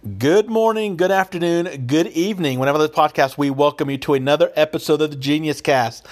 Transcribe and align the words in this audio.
Good 0.00 0.48
morning, 0.48 0.96
good 0.96 1.10
afternoon, 1.10 1.86
good 1.86 2.06
evening. 2.06 2.58
Whenever 2.58 2.78
this 2.78 2.88
podcast, 2.88 3.36
we 3.36 3.50
welcome 3.50 3.90
you 3.90 3.98
to 3.98 4.14
another 4.14 4.50
episode 4.56 5.02
of 5.02 5.10
the 5.10 5.16
Genius 5.16 5.60
Cast. 5.60 6.06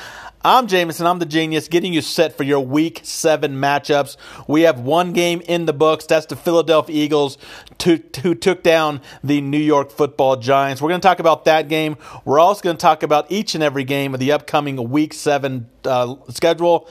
I'm 0.45 0.66
Jameson. 0.66 1.06
I'm 1.06 1.21
the 1.21 1.24
genius, 1.24 1.68
getting 1.68 1.95
you 1.95 2.03
set 2.03 2.37
for 2.37 2.43
your 2.43 2.61
Week 2.61 3.01
Seven 3.03 3.54
matchups. 3.54 4.19
We 4.46 4.62
have 4.62 4.79
one 4.79 5.14
game 5.14 5.40
in 5.48 5.64
the 5.64 5.72
books. 5.72 6.04
That's 6.04 6.27
the 6.27 6.37
Philadelphia 6.37 6.95
Eagles, 6.95 7.38
who 7.82 8.35
took 8.35 8.62
down 8.62 9.01
the 9.24 9.40
New 9.40 9.56
York 9.56 9.90
Football 9.90 10.36
Giants. 10.36 10.82
We're 10.82 10.90
going 10.90 11.00
to 11.00 11.08
talk 11.08 11.18
about 11.18 11.46
that 11.46 11.68
game. 11.68 11.96
We're 12.26 12.40
also 12.40 12.60
going 12.60 12.76
to 12.76 12.82
talk 12.82 13.02
about 13.02 13.32
each 13.32 13.54
and 13.54 13.64
every 13.64 13.84
game 13.84 14.12
of 14.12 14.20
the 14.20 14.32
upcoming 14.32 14.90
Week 14.90 15.14
Seven 15.14 15.70
uh, 15.86 16.14
schedule 16.28 16.91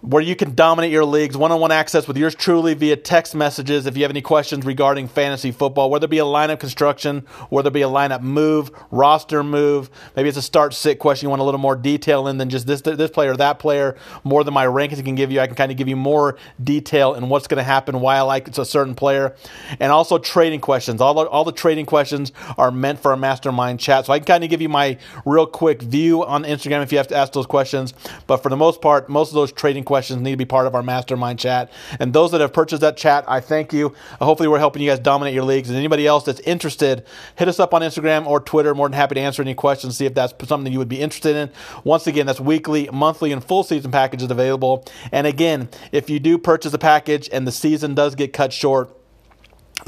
where 0.00 0.22
you 0.22 0.36
can 0.36 0.54
dominate 0.54 0.92
your 0.92 1.04
leagues, 1.04 1.36
one 1.36 1.50
on 1.50 1.60
one 1.60 1.72
access 1.72 2.06
with 2.06 2.16
yours 2.16 2.34
truly 2.34 2.74
via 2.74 2.96
text 2.96 3.34
messages 3.34 3.86
if 3.86 3.96
you 3.96 4.02
have 4.04 4.10
any 4.10 4.22
questions 4.22 4.64
regarding 4.64 5.08
fantasy 5.08 5.50
football, 5.50 5.90
whether 5.90 6.04
it 6.04 6.10
be 6.10 6.18
a 6.18 6.24
lineup 6.24 6.60
construction, 6.60 7.20
whether 7.48 7.68
it 7.68 7.72
be 7.72 7.82
a 7.82 7.88
lineup 7.88 8.20
move, 8.20 8.70
roster 8.90 9.42
move, 9.42 9.90
maybe 10.14 10.28
it's 10.28 10.38
a 10.38 10.42
start 10.42 10.72
sit 10.72 10.98
question 10.98 11.26
you 11.26 11.30
want 11.30 11.40
a 11.40 11.44
little 11.44 11.58
more 11.58 11.74
detail 11.74 12.28
in 12.28 12.38
than 12.38 12.48
just 12.48 12.66
this 12.66 12.80
this 12.80 13.10
player, 13.10 13.36
that 13.36 13.58
player, 13.58 13.96
more 14.22 14.44
than 14.44 14.54
my 14.54 14.66
rankings 14.66 15.04
can 15.04 15.14
give 15.14 15.32
you. 15.32 15.40
I 15.40 15.46
can 15.46 15.56
kind 15.56 15.72
of 15.72 15.76
give 15.76 15.88
you 15.88 15.96
more 15.96 16.36
detail 16.62 17.14
in 17.14 17.28
what's 17.28 17.48
going 17.48 17.58
to 17.58 17.64
happen, 17.64 18.00
why 18.00 18.16
I 18.16 18.20
like 18.22 18.46
it's 18.46 18.58
a 18.58 18.64
certain 18.64 18.94
player, 18.94 19.34
and 19.80 19.90
also 19.90 20.18
trading 20.18 20.60
questions. 20.60 21.00
All 21.00 21.14
the, 21.14 21.28
all 21.28 21.44
the 21.44 21.52
trading 21.52 21.86
questions 21.86 22.32
are 22.56 22.70
meant 22.70 23.00
for 23.00 23.12
a 23.12 23.16
mastermind 23.16 23.80
chat, 23.80 24.06
so 24.06 24.12
I 24.12 24.20
can 24.20 24.26
kind 24.26 24.44
of 24.44 24.50
give 24.50 24.62
you 24.62 24.68
my 24.68 24.98
real 25.24 25.46
quick 25.46 25.82
view 25.82 26.24
on 26.24 26.44
Instagram 26.44 26.82
if 26.82 26.92
you 26.92 26.98
have 26.98 27.08
to 27.08 27.16
ask 27.16 27.32
those 27.32 27.46
questions. 27.46 27.94
But 28.26 28.38
for 28.38 28.48
the 28.48 28.56
most 28.56 28.80
part, 28.80 29.08
most 29.08 29.30
of 29.30 29.34
those 29.34 29.50
trading 29.50 29.84
questions 29.88 30.20
need 30.22 30.30
to 30.30 30.36
be 30.36 30.44
part 30.44 30.66
of 30.66 30.74
our 30.74 30.82
mastermind 30.82 31.38
chat. 31.38 31.72
And 31.98 32.12
those 32.12 32.30
that 32.30 32.40
have 32.40 32.52
purchased 32.52 32.82
that 32.82 32.96
chat, 32.96 33.24
I 33.26 33.40
thank 33.40 33.72
you. 33.72 33.94
Hopefully, 34.20 34.48
we're 34.48 34.58
helping 34.58 34.82
you 34.82 34.90
guys 34.90 35.00
dominate 35.00 35.34
your 35.34 35.44
leagues. 35.44 35.68
And 35.68 35.76
anybody 35.76 36.06
else 36.06 36.24
that's 36.24 36.40
interested, 36.40 37.04
hit 37.36 37.48
us 37.48 37.58
up 37.58 37.74
on 37.74 37.82
Instagram 37.82 38.26
or 38.26 38.38
Twitter. 38.38 38.74
More 38.74 38.88
than 38.88 38.92
happy 38.92 39.16
to 39.16 39.20
answer 39.20 39.42
any 39.42 39.54
questions, 39.54 39.96
see 39.96 40.06
if 40.06 40.14
that's 40.14 40.34
something 40.46 40.72
you 40.72 40.78
would 40.78 40.88
be 40.88 41.00
interested 41.00 41.34
in. 41.34 41.50
Once 41.82 42.06
again, 42.06 42.26
that's 42.26 42.40
weekly, 42.40 42.88
monthly, 42.92 43.32
and 43.32 43.42
full 43.42 43.64
season 43.64 43.90
packages 43.90 44.30
available. 44.30 44.84
And 45.10 45.26
again, 45.26 45.70
if 45.90 46.10
you 46.10 46.20
do 46.20 46.38
purchase 46.38 46.72
a 46.74 46.78
package 46.78 47.28
and 47.32 47.46
the 47.46 47.52
season 47.52 47.94
does 47.94 48.14
get 48.14 48.32
cut 48.32 48.52
short, 48.52 48.94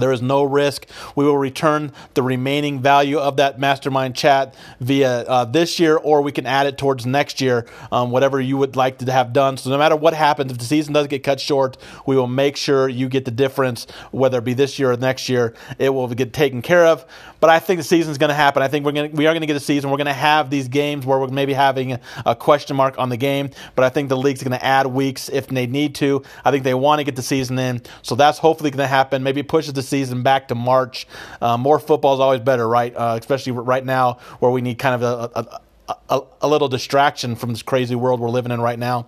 there 0.01 0.13
is 0.13 0.23
no 0.23 0.43
risk. 0.43 0.87
We 1.15 1.25
will 1.25 1.39
return 1.39 1.93
the 2.15 2.23
remaining 2.23 2.81
value 2.81 3.19
of 3.19 3.37
that 3.37 3.59
mastermind 3.59 4.17
chat 4.17 4.55
via 4.81 5.21
uh, 5.23 5.45
this 5.45 5.79
year, 5.79 5.97
or 5.97 6.23
we 6.23 6.33
can 6.33 6.47
add 6.47 6.67
it 6.67 6.79
towards 6.79 7.07
next 7.07 7.41
year, 7.41 7.67
um, 7.93 8.11
whatever 8.11 8.41
you 8.41 8.57
would 8.57 8.77
like 8.77 8.99
to 8.99 9.13
have 9.13 9.33
done. 9.33 9.57
So, 9.57 9.71
no 9.71 9.79
matter 9.79 9.97
what 9.97 10.15
happens, 10.15 10.53
if 10.53 10.59
the 10.59 10.65
season 10.65 10.93
does 10.93 11.07
get 11.07 11.23
cut 11.23 11.41
short, 11.41 11.77
we 12.07 12.17
will 12.17 12.27
make 12.27 12.57
sure 12.57 12.89
you 12.89 13.09
get 13.09 13.25
the 13.25 13.31
difference, 13.31 13.87
whether 14.11 14.39
it 14.39 14.45
be 14.45 14.55
this 14.55 14.79
year 14.79 14.93
or 14.93 14.97
next 14.97 15.29
year. 15.29 15.55
It 15.79 15.91
will 15.91 16.09
get 16.09 16.33
taken 16.33 16.63
care 16.63 16.87
of. 16.87 17.05
But 17.41 17.51
I 17.51 17.59
think 17.59 17.79
the 17.79 17.85
season 17.85 18.11
is 18.11 18.19
going 18.19 18.29
to 18.29 18.35
happen. 18.35 18.63
I 18.63 18.69
think 18.69 18.85
we're 18.85 18.93
going 18.93 19.13
we 19.13 19.27
are 19.27 19.33
going 19.33 19.41
to 19.41 19.47
get 19.47 19.57
a 19.57 19.61
season. 19.61 19.91
We're 19.91 19.97
going 19.97 20.07
to 20.07 20.13
have 20.13 20.51
these 20.51 20.69
games 20.69 21.07
where 21.07 21.19
we're 21.19 21.29
maybe 21.29 21.55
having 21.55 21.99
a 22.27 22.37
question 22.37 22.77
mark 22.77 22.99
on 22.99 23.09
the 23.09 23.17
game. 23.17 23.51
But 23.75 23.85
I 23.85 23.89
think 23.89 24.11
the 24.11 24.17
league's 24.17 24.43
going 24.43 24.59
to 24.59 24.65
add 24.65 24.87
weeks 24.87 25.29
if 25.29 25.49
they 25.49 25.67
need 25.67 25.95
to. 25.97 26.23
I 26.45 26.51
think 26.51 26.65
they 26.65 26.75
want 26.75 27.01
to 27.01 27.05
get 27.05 27.17
the 27.17 27.23
season 27.23 27.59
in. 27.59 27.83
So 28.03 28.15
that's 28.15 28.39
hopefully 28.39 28.71
going 28.71 28.85
to 28.85 28.87
happen. 28.87 29.23
Maybe 29.23 29.43
pushes 29.43 29.73
the 29.73 29.83
season 29.91 30.23
back 30.23 30.49
to 30.49 30.55
March. 30.55 31.07
Uh, 31.43 31.59
more 31.59 31.79
football 31.79 32.15
is 32.15 32.21
always 32.21 32.41
better, 32.41 32.67
right? 32.67 32.95
Uh, 32.97 33.19
especially 33.21 33.53
right 33.53 33.85
now 33.85 34.15
where 34.39 34.51
we 34.51 34.63
need 34.63 34.79
kind 34.79 34.95
of 34.95 35.03
a, 35.03 35.31
a, 35.39 35.61
a, 36.09 36.23
a 36.43 36.49
little 36.49 36.69
distraction 36.69 37.37
from 37.37 37.51
this 37.51 37.63
crazy 37.63 37.95
world 37.95 38.21
we're 38.21 38.31
living 38.31 38.53
in 38.53 38.61
right 38.61 38.79
now. 38.79 39.07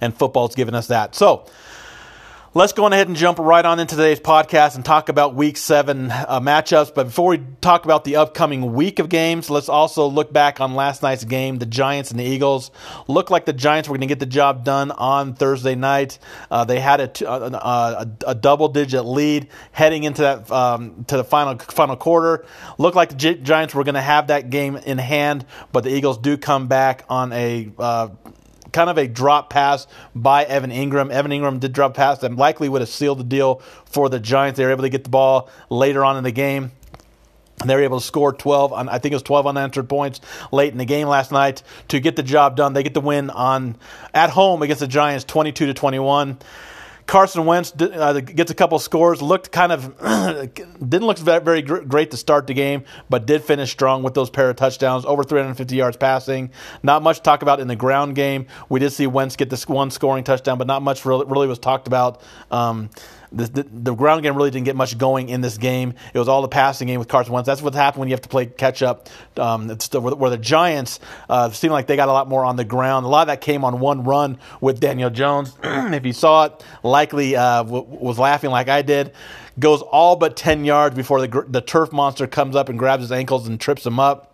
And 0.00 0.14
football's 0.14 0.54
giving 0.54 0.74
us 0.74 0.86
that. 0.88 1.14
So, 1.14 1.46
Let's 2.54 2.74
go 2.74 2.84
ahead 2.84 3.08
and 3.08 3.16
jump 3.16 3.38
right 3.38 3.64
on 3.64 3.80
into 3.80 3.96
today's 3.96 4.20
podcast 4.20 4.74
and 4.74 4.84
talk 4.84 5.08
about 5.08 5.34
week 5.34 5.56
seven 5.56 6.10
uh, 6.10 6.38
matchups. 6.38 6.94
But 6.94 7.04
before 7.04 7.28
we 7.30 7.40
talk 7.62 7.86
about 7.86 8.04
the 8.04 8.16
upcoming 8.16 8.74
week 8.74 8.98
of 8.98 9.08
games, 9.08 9.48
let's 9.48 9.70
also 9.70 10.06
look 10.06 10.34
back 10.34 10.60
on 10.60 10.74
last 10.74 11.02
night's 11.02 11.24
game, 11.24 11.60
the 11.60 11.64
Giants 11.64 12.10
and 12.10 12.20
the 12.20 12.24
Eagles. 12.24 12.70
Looked 13.08 13.30
like 13.30 13.46
the 13.46 13.54
Giants 13.54 13.88
were 13.88 13.94
going 13.94 14.02
to 14.02 14.06
get 14.06 14.18
the 14.18 14.26
job 14.26 14.64
done 14.64 14.90
on 14.90 15.32
Thursday 15.32 15.74
night. 15.74 16.18
Uh, 16.50 16.66
they 16.66 16.78
had 16.78 17.00
a, 17.00 17.26
a, 17.26 17.52
a, 17.56 18.16
a 18.26 18.34
double 18.34 18.68
digit 18.68 19.06
lead 19.06 19.48
heading 19.70 20.04
into 20.04 20.20
that 20.20 20.52
um, 20.52 21.04
to 21.04 21.16
the 21.16 21.24
final 21.24 21.58
final 21.58 21.96
quarter. 21.96 22.44
Looked 22.76 22.96
like 22.96 23.08
the 23.08 23.14
Gi- 23.14 23.36
Giants 23.36 23.74
were 23.74 23.82
going 23.82 23.94
to 23.94 24.02
have 24.02 24.26
that 24.26 24.50
game 24.50 24.76
in 24.76 24.98
hand, 24.98 25.46
but 25.72 25.84
the 25.84 25.90
Eagles 25.90 26.18
do 26.18 26.36
come 26.36 26.68
back 26.68 27.06
on 27.08 27.32
a 27.32 27.72
uh, 27.78 28.08
kind 28.72 28.90
of 28.90 28.98
a 28.98 29.06
drop 29.06 29.50
pass 29.50 29.86
by 30.14 30.44
Evan 30.44 30.70
Engram. 30.70 31.10
Evan 31.10 31.30
Engram 31.30 31.60
did 31.60 31.72
drop 31.72 31.94
pass 31.94 32.18
that 32.18 32.34
likely 32.34 32.68
would 32.68 32.80
have 32.80 32.88
sealed 32.88 33.18
the 33.18 33.24
deal 33.24 33.62
for 33.84 34.08
the 34.08 34.18
Giants. 34.18 34.56
They 34.56 34.64
were 34.64 34.70
able 34.70 34.82
to 34.82 34.88
get 34.88 35.04
the 35.04 35.10
ball 35.10 35.48
later 35.70 36.04
on 36.04 36.16
in 36.16 36.24
the 36.24 36.32
game. 36.32 36.72
They 37.64 37.76
were 37.76 37.82
able 37.82 38.00
to 38.00 38.04
score 38.04 38.32
12, 38.32 38.72
I 38.72 38.98
think 38.98 39.12
it 39.12 39.16
was 39.16 39.22
12 39.22 39.46
unanswered 39.46 39.88
points 39.88 40.20
late 40.50 40.72
in 40.72 40.78
the 40.78 40.84
game 40.84 41.06
last 41.06 41.30
night 41.30 41.62
to 41.88 42.00
get 42.00 42.16
the 42.16 42.22
job 42.22 42.56
done. 42.56 42.72
They 42.72 42.82
get 42.82 42.94
the 42.94 43.00
win 43.00 43.30
on 43.30 43.76
at 44.12 44.30
home 44.30 44.62
against 44.62 44.80
the 44.80 44.88
Giants 44.88 45.24
22 45.24 45.66
to 45.66 45.74
21. 45.74 46.38
Carson 47.06 47.46
Wentz 47.46 47.72
uh, 47.80 48.20
gets 48.20 48.50
a 48.50 48.54
couple 48.54 48.78
scores. 48.78 49.20
Looked 49.20 49.52
kind 49.52 49.72
of 49.72 49.98
didn't 50.54 51.06
look 51.06 51.18
very 51.18 51.62
great 51.62 52.10
to 52.12 52.16
start 52.16 52.46
the 52.46 52.54
game, 52.54 52.84
but 53.10 53.26
did 53.26 53.42
finish 53.42 53.70
strong 53.70 54.02
with 54.02 54.14
those 54.14 54.30
pair 54.30 54.50
of 54.50 54.56
touchdowns, 54.56 55.04
over 55.04 55.22
350 55.24 55.76
yards 55.76 55.96
passing. 55.96 56.50
Not 56.82 57.02
much 57.02 57.18
to 57.18 57.22
talk 57.22 57.42
about 57.42 57.60
in 57.60 57.68
the 57.68 57.76
ground 57.76 58.14
game. 58.14 58.46
We 58.68 58.80
did 58.80 58.90
see 58.90 59.06
Wentz 59.06 59.36
get 59.36 59.50
this 59.50 59.68
one 59.68 59.90
scoring 59.90 60.24
touchdown, 60.24 60.58
but 60.58 60.66
not 60.66 60.82
much 60.82 61.04
really, 61.04 61.26
really 61.26 61.46
was 61.46 61.58
talked 61.58 61.86
about. 61.86 62.20
Um, 62.50 62.90
the, 63.32 63.44
the, 63.46 63.62
the, 63.62 63.94
ground 63.94 64.22
game 64.22 64.36
really 64.36 64.50
didn't 64.50 64.66
get 64.66 64.76
much 64.76 64.96
going 64.98 65.28
in 65.28 65.40
this 65.40 65.58
game. 65.58 65.94
It 66.12 66.18
was 66.18 66.28
all 66.28 66.42
the 66.42 66.48
passing 66.48 66.88
game 66.88 66.98
with 66.98 67.08
Carson 67.08 67.32
Wentz. 67.32 67.46
That's 67.46 67.62
what 67.62 67.74
happened 67.74 68.00
when 68.00 68.08
you 68.08 68.14
have 68.14 68.22
to 68.22 68.28
play 68.28 68.46
catch 68.46 68.82
up. 68.82 69.08
Um, 69.36 69.68
the, 69.68 70.00
where 70.00 70.30
the 70.30 70.38
Giants 70.38 71.00
uh, 71.28 71.50
seemed 71.50 71.72
like 71.72 71.86
they 71.86 71.96
got 71.96 72.08
a 72.08 72.12
lot 72.12 72.28
more 72.28 72.44
on 72.44 72.56
the 72.56 72.64
ground. 72.64 73.06
A 73.06 73.08
lot 73.08 73.22
of 73.22 73.26
that 73.28 73.40
came 73.40 73.64
on 73.64 73.80
one 73.80 74.04
run 74.04 74.38
with 74.60 74.80
Daniel 74.80 75.10
Jones. 75.10 75.56
if 75.62 76.04
you 76.04 76.12
saw 76.12 76.46
it, 76.46 76.64
likely 76.82 77.36
uh, 77.36 77.62
w- 77.62 77.86
was 77.88 78.18
laughing 78.18 78.50
like 78.50 78.68
I 78.68 78.82
did. 78.82 79.12
Goes 79.58 79.82
all 79.82 80.16
but 80.16 80.36
10 80.36 80.64
yards 80.64 80.94
before 80.94 81.26
the, 81.26 81.44
the 81.48 81.60
turf 81.60 81.92
monster 81.92 82.26
comes 82.26 82.56
up 82.56 82.68
and 82.68 82.78
grabs 82.78 83.02
his 83.02 83.12
ankles 83.12 83.46
and 83.46 83.60
trips 83.60 83.84
him 83.86 84.00
up. 84.00 84.31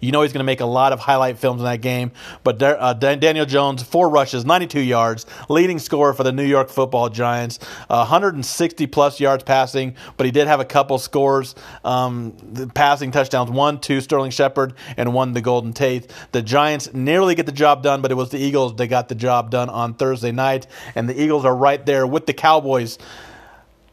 You 0.00 0.12
know 0.12 0.22
he's 0.22 0.32
going 0.32 0.40
to 0.40 0.44
make 0.44 0.60
a 0.60 0.66
lot 0.66 0.92
of 0.92 1.00
highlight 1.00 1.38
films 1.38 1.60
in 1.60 1.64
that 1.64 1.80
game. 1.80 2.12
But 2.44 2.62
uh, 2.62 2.94
Daniel 2.94 3.46
Jones, 3.46 3.82
four 3.82 4.08
rushes, 4.08 4.44
92 4.44 4.80
yards, 4.80 5.26
leading 5.48 5.78
scorer 5.78 6.14
for 6.14 6.22
the 6.22 6.32
New 6.32 6.44
York 6.44 6.68
Football 6.68 7.08
Giants, 7.08 7.58
uh, 7.88 8.06
160 8.06 8.86
plus 8.86 9.20
yards 9.20 9.44
passing. 9.44 9.94
But 10.16 10.26
he 10.26 10.32
did 10.32 10.46
have 10.46 10.60
a 10.60 10.64
couple 10.64 10.98
scores, 10.98 11.54
um, 11.84 12.32
passing 12.74 13.10
touchdowns, 13.10 13.50
one 13.50 13.80
to 13.80 14.00
Sterling 14.00 14.30
Shepard 14.30 14.74
and 14.96 15.12
one 15.14 15.34
to 15.34 15.40
Golden 15.40 15.72
Tate. 15.72 16.12
The 16.32 16.42
Giants 16.42 16.92
nearly 16.92 17.34
get 17.34 17.46
the 17.46 17.52
job 17.52 17.82
done, 17.82 18.02
but 18.02 18.10
it 18.10 18.14
was 18.14 18.30
the 18.30 18.38
Eagles 18.38 18.76
that 18.76 18.86
got 18.88 19.08
the 19.08 19.14
job 19.14 19.50
done 19.50 19.68
on 19.68 19.94
Thursday 19.94 20.32
night, 20.32 20.66
and 20.94 21.08
the 21.08 21.20
Eagles 21.20 21.44
are 21.44 21.56
right 21.56 21.84
there 21.84 22.06
with 22.06 22.26
the 22.26 22.32
Cowboys, 22.32 22.98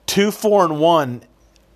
two 0.06 0.32
four 0.32 0.64
and 0.64 0.80
one 0.80 1.24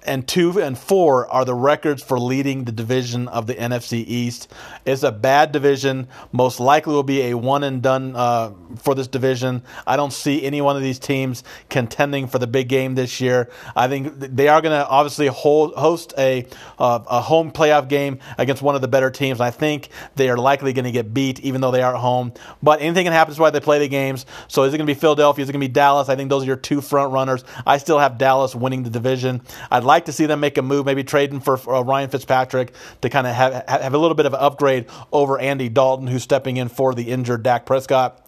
and 0.07 0.27
two 0.27 0.59
and 0.61 0.77
four 0.77 1.27
are 1.27 1.45
the 1.45 1.53
records 1.53 2.01
for 2.01 2.19
leading 2.19 2.63
the 2.63 2.71
division 2.71 3.27
of 3.27 3.45
the 3.47 3.55
NFC 3.55 4.03
East. 4.07 4.51
It's 4.85 5.03
a 5.03 5.11
bad 5.11 5.51
division. 5.51 6.07
Most 6.31 6.59
likely 6.59 6.93
will 6.93 7.03
be 7.03 7.23
a 7.23 7.33
one 7.35 7.63
and 7.63 7.81
done 7.81 8.15
uh, 8.15 8.51
for 8.77 8.95
this 8.95 9.07
division. 9.07 9.63
I 9.85 9.97
don't 9.97 10.13
see 10.13 10.43
any 10.43 10.61
one 10.61 10.75
of 10.75 10.81
these 10.81 10.99
teams 10.99 11.43
contending 11.69 12.27
for 12.27 12.39
the 12.39 12.47
big 12.47 12.69
game 12.69 12.95
this 12.95 13.19
year. 13.19 13.49
I 13.75 13.87
think 13.87 14.17
they 14.19 14.47
are 14.47 14.61
going 14.61 14.77
to 14.77 14.87
obviously 14.87 15.27
hold, 15.27 15.75
host 15.75 16.13
a 16.17 16.45
uh, 16.79 16.99
a 17.07 17.21
home 17.21 17.51
playoff 17.51 17.87
game 17.87 18.19
against 18.37 18.61
one 18.61 18.75
of 18.75 18.81
the 18.81 18.87
better 18.87 19.11
teams. 19.11 19.41
I 19.41 19.51
think 19.51 19.89
they 20.15 20.29
are 20.29 20.37
likely 20.37 20.73
going 20.73 20.85
to 20.85 20.91
get 20.91 21.13
beat, 21.13 21.39
even 21.41 21.61
though 21.61 21.71
they 21.71 21.81
are 21.81 21.95
at 21.95 21.99
home. 21.99 22.33
But 22.63 22.81
anything 22.81 23.05
can 23.05 23.13
happen. 23.13 23.31
That's 23.31 23.39
why 23.39 23.49
they 23.49 23.59
play 23.59 23.79
the 23.79 23.87
games. 23.87 24.25
So 24.47 24.63
is 24.63 24.73
it 24.73 24.77
going 24.77 24.87
to 24.87 24.93
be 24.93 24.99
Philadelphia? 24.99 25.43
Is 25.43 25.49
it 25.49 25.53
going 25.53 25.61
to 25.61 25.67
be 25.67 25.73
Dallas? 25.73 26.09
I 26.09 26.15
think 26.15 26.29
those 26.29 26.43
are 26.43 26.47
your 26.47 26.55
two 26.55 26.81
front 26.81 27.11
runners. 27.11 27.43
I 27.65 27.77
still 27.77 27.99
have 27.99 28.17
Dallas 28.17 28.55
winning 28.55 28.83
the 28.83 28.89
division. 28.89 29.41
I'd 29.71 29.83
like 29.83 29.96
to 30.05 30.11
see 30.11 30.25
them 30.25 30.39
make 30.39 30.57
a 30.57 30.61
move, 30.61 30.85
maybe 30.85 31.03
trading 31.03 31.39
for, 31.39 31.57
for 31.57 31.75
uh, 31.75 31.81
Ryan 31.81 32.09
Fitzpatrick 32.09 32.73
to 33.01 33.09
kind 33.09 33.27
of 33.27 33.33
have, 33.33 33.63
have 33.67 33.93
a 33.93 33.97
little 33.97 34.15
bit 34.15 34.25
of 34.25 34.33
an 34.33 34.39
upgrade 34.39 34.85
over 35.11 35.39
Andy 35.39 35.69
Dalton, 35.69 36.07
who's 36.07 36.23
stepping 36.23 36.57
in 36.57 36.69
for 36.69 36.93
the 36.93 37.11
injured 37.11 37.43
Dak 37.43 37.65
Prescott. 37.65 38.23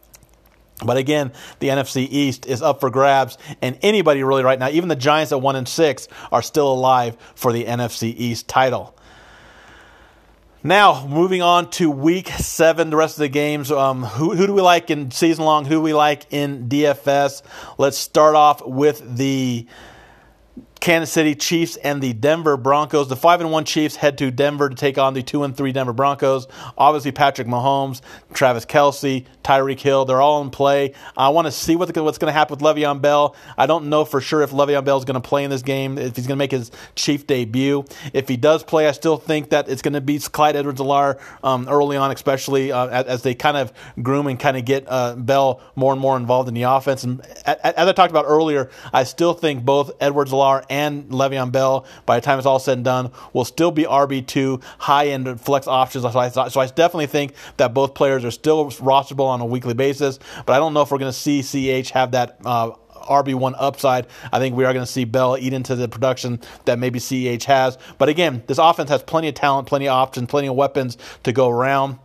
But 0.85 0.97
again, 0.97 1.33
the 1.59 1.67
NFC 1.67 2.07
East 2.09 2.45
is 2.45 2.61
up 2.61 2.79
for 2.79 2.89
grabs, 2.89 3.37
and 3.61 3.77
anybody 3.81 4.23
really 4.23 4.43
right 4.43 4.57
now, 4.57 4.69
even 4.69 4.87
the 4.87 4.95
Giants 4.95 5.31
at 5.31 5.41
one 5.41 5.55
and 5.55 5.67
six, 5.67 6.07
are 6.31 6.41
still 6.41 6.71
alive 6.71 7.17
for 7.35 7.51
the 7.51 7.65
NFC 7.65 8.13
East 8.15 8.47
title. 8.47 8.95
Now, 10.63 11.07
moving 11.07 11.41
on 11.41 11.69
to 11.71 11.89
week 11.89 12.27
seven, 12.29 12.89
the 12.89 12.97
rest 12.97 13.15
of 13.15 13.21
the 13.21 13.29
games. 13.29 13.71
Um, 13.71 14.03
who, 14.03 14.35
who 14.35 14.45
do 14.45 14.53
we 14.53 14.61
like 14.61 14.89
in 14.89 15.09
season 15.09 15.45
long? 15.45 15.63
Who 15.63 15.75
do 15.75 15.81
we 15.81 15.93
like 15.93 16.25
in 16.31 16.67
DFS? 16.67 17.43
Let's 17.77 17.97
start 17.97 18.35
off 18.35 18.65
with 18.65 19.17
the 19.17 19.65
Kansas 20.79 21.11
City 21.11 21.35
Chiefs 21.35 21.75
and 21.77 22.01
the 22.01 22.13
Denver 22.13 22.55
Broncos. 22.55 23.09
The 23.09 23.15
five 23.15 23.41
and 23.41 23.51
one 23.51 23.65
Chiefs 23.65 23.95
head 23.97 24.17
to 24.19 24.31
Denver 24.31 24.69
to 24.69 24.75
take 24.75 24.97
on 24.97 25.13
the 25.13 25.21
two 25.21 25.43
and 25.43 25.55
three 25.55 25.71
Denver 25.71 25.93
Broncos. 25.93 26.47
Obviously, 26.77 27.11
Patrick 27.11 27.47
Mahomes, 27.47 28.01
Travis 28.33 28.65
Kelce, 28.65 29.25
Tyreek 29.43 29.79
Hill, 29.79 30.05
they're 30.05 30.21
all 30.21 30.41
in 30.41 30.49
play. 30.49 30.93
I 31.17 31.29
want 31.29 31.47
to 31.47 31.51
see 31.51 31.75
what 31.75 31.93
the, 31.93 32.03
what's 32.03 32.17
going 32.17 32.31
to 32.31 32.37
happen 32.37 32.57
with 32.57 32.63
Le'Veon 32.63 33.01
Bell. 33.01 33.35
I 33.57 33.65
don't 33.65 33.89
know 33.89 34.05
for 34.05 34.21
sure 34.21 34.41
if 34.41 34.51
Le'Veon 34.51 34.85
Bell 34.85 34.97
is 34.97 35.05
going 35.05 35.21
to 35.21 35.27
play 35.27 35.43
in 35.43 35.49
this 35.49 35.63
game, 35.63 35.97
if 35.97 36.15
he's 36.15 36.27
going 36.27 36.37
to 36.37 36.39
make 36.39 36.51
his 36.51 36.71
Chief 36.95 37.27
debut. 37.27 37.83
If 38.13 38.27
he 38.27 38.37
does 38.37 38.63
play, 38.63 38.87
I 38.87 38.91
still 38.91 39.17
think 39.17 39.49
that 39.49 39.69
it's 39.69 39.81
going 39.81 39.93
to 39.93 40.01
be 40.01 40.19
Clyde 40.19 40.55
Edwards-Helaire 40.55 41.19
um, 41.43 41.67
early 41.67 41.97
on, 41.97 42.11
especially 42.11 42.71
uh, 42.71 42.87
as, 42.87 43.05
as, 43.05 43.23
they 43.23 43.35
kind 43.35 43.57
of 43.57 43.73
groom 44.01 44.27
and 44.27 44.39
kind 44.39 44.55
of 44.55 44.65
get 44.65 44.85
uh, 44.87 45.15
Bell 45.15 45.61
more 45.75 45.91
and 45.91 46.01
more 46.01 46.15
involved 46.15 46.47
in 46.47 46.53
the 46.53 46.63
offense. 46.63 47.03
And 47.03 47.21
as 47.45 47.87
I 47.87 47.91
talked 47.91 48.11
about 48.11 48.25
earlier, 48.27 48.69
I 48.93 49.03
still 49.03 49.33
think 49.33 49.65
both 49.65 49.91
Edwards-Helaire 49.99 50.65
and 50.69 51.09
Le'Veon 51.09 51.51
Bell, 51.51 51.85
by 52.05 52.19
the 52.19 52.21
time 52.25 52.37
it's 52.37 52.45
all 52.45 52.59
said 52.59 52.77
and 52.77 52.85
done, 52.85 53.11
will 53.33 53.45
still 53.45 53.71
be 53.71 53.83
RB2 53.83 54.61
high 54.79 55.07
end 55.07 55.39
flex 55.41 55.67
options. 55.67 56.03
So 56.03 56.19
I, 56.19 56.29
so 56.29 56.59
I 56.59 56.67
definitely 56.67 57.07
think 57.07 57.33
that 57.57 57.73
both 57.73 57.93
players 57.93 58.23
are 58.25 58.31
still 58.31 58.69
rosterable 58.71 59.25
on 59.25 59.41
a 59.41 59.45
weekly 59.45 59.73
basis. 59.73 60.19
But 60.45 60.53
I 60.53 60.57
don't 60.57 60.73
know 60.73 60.81
if 60.81 60.91
we're 60.91 60.97
going 60.97 61.11
to 61.11 61.17
see 61.17 61.41
CH 61.81 61.91
have 61.91 62.11
that. 62.11 62.39
Uh, 62.45 62.71
RB1 62.99 63.55
upside. 63.57 64.05
I 64.31 64.39
think 64.39 64.55
we 64.55 64.65
are 64.65 64.73
going 64.73 64.85
to 64.85 64.91
see 64.91 65.03
Bell 65.03 65.35
eat 65.37 65.53
into 65.53 65.75
the 65.75 65.87
production 65.87 66.39
that 66.65 66.77
maybe 66.77 66.99
CH 66.99 67.43
has. 67.45 67.77
But 67.97 68.09
again, 68.09 68.43
this 68.45 68.59
offense 68.59 68.89
has 68.89 69.01
plenty 69.01 69.29
of 69.29 69.35
talent, 69.35 69.67
plenty 69.67 69.87
of 69.87 69.93
options, 69.93 70.29
plenty 70.29 70.47
of 70.47 70.55
weapons 70.55 70.97
to 71.23 71.31
go 71.31 71.49
around. 71.49 71.97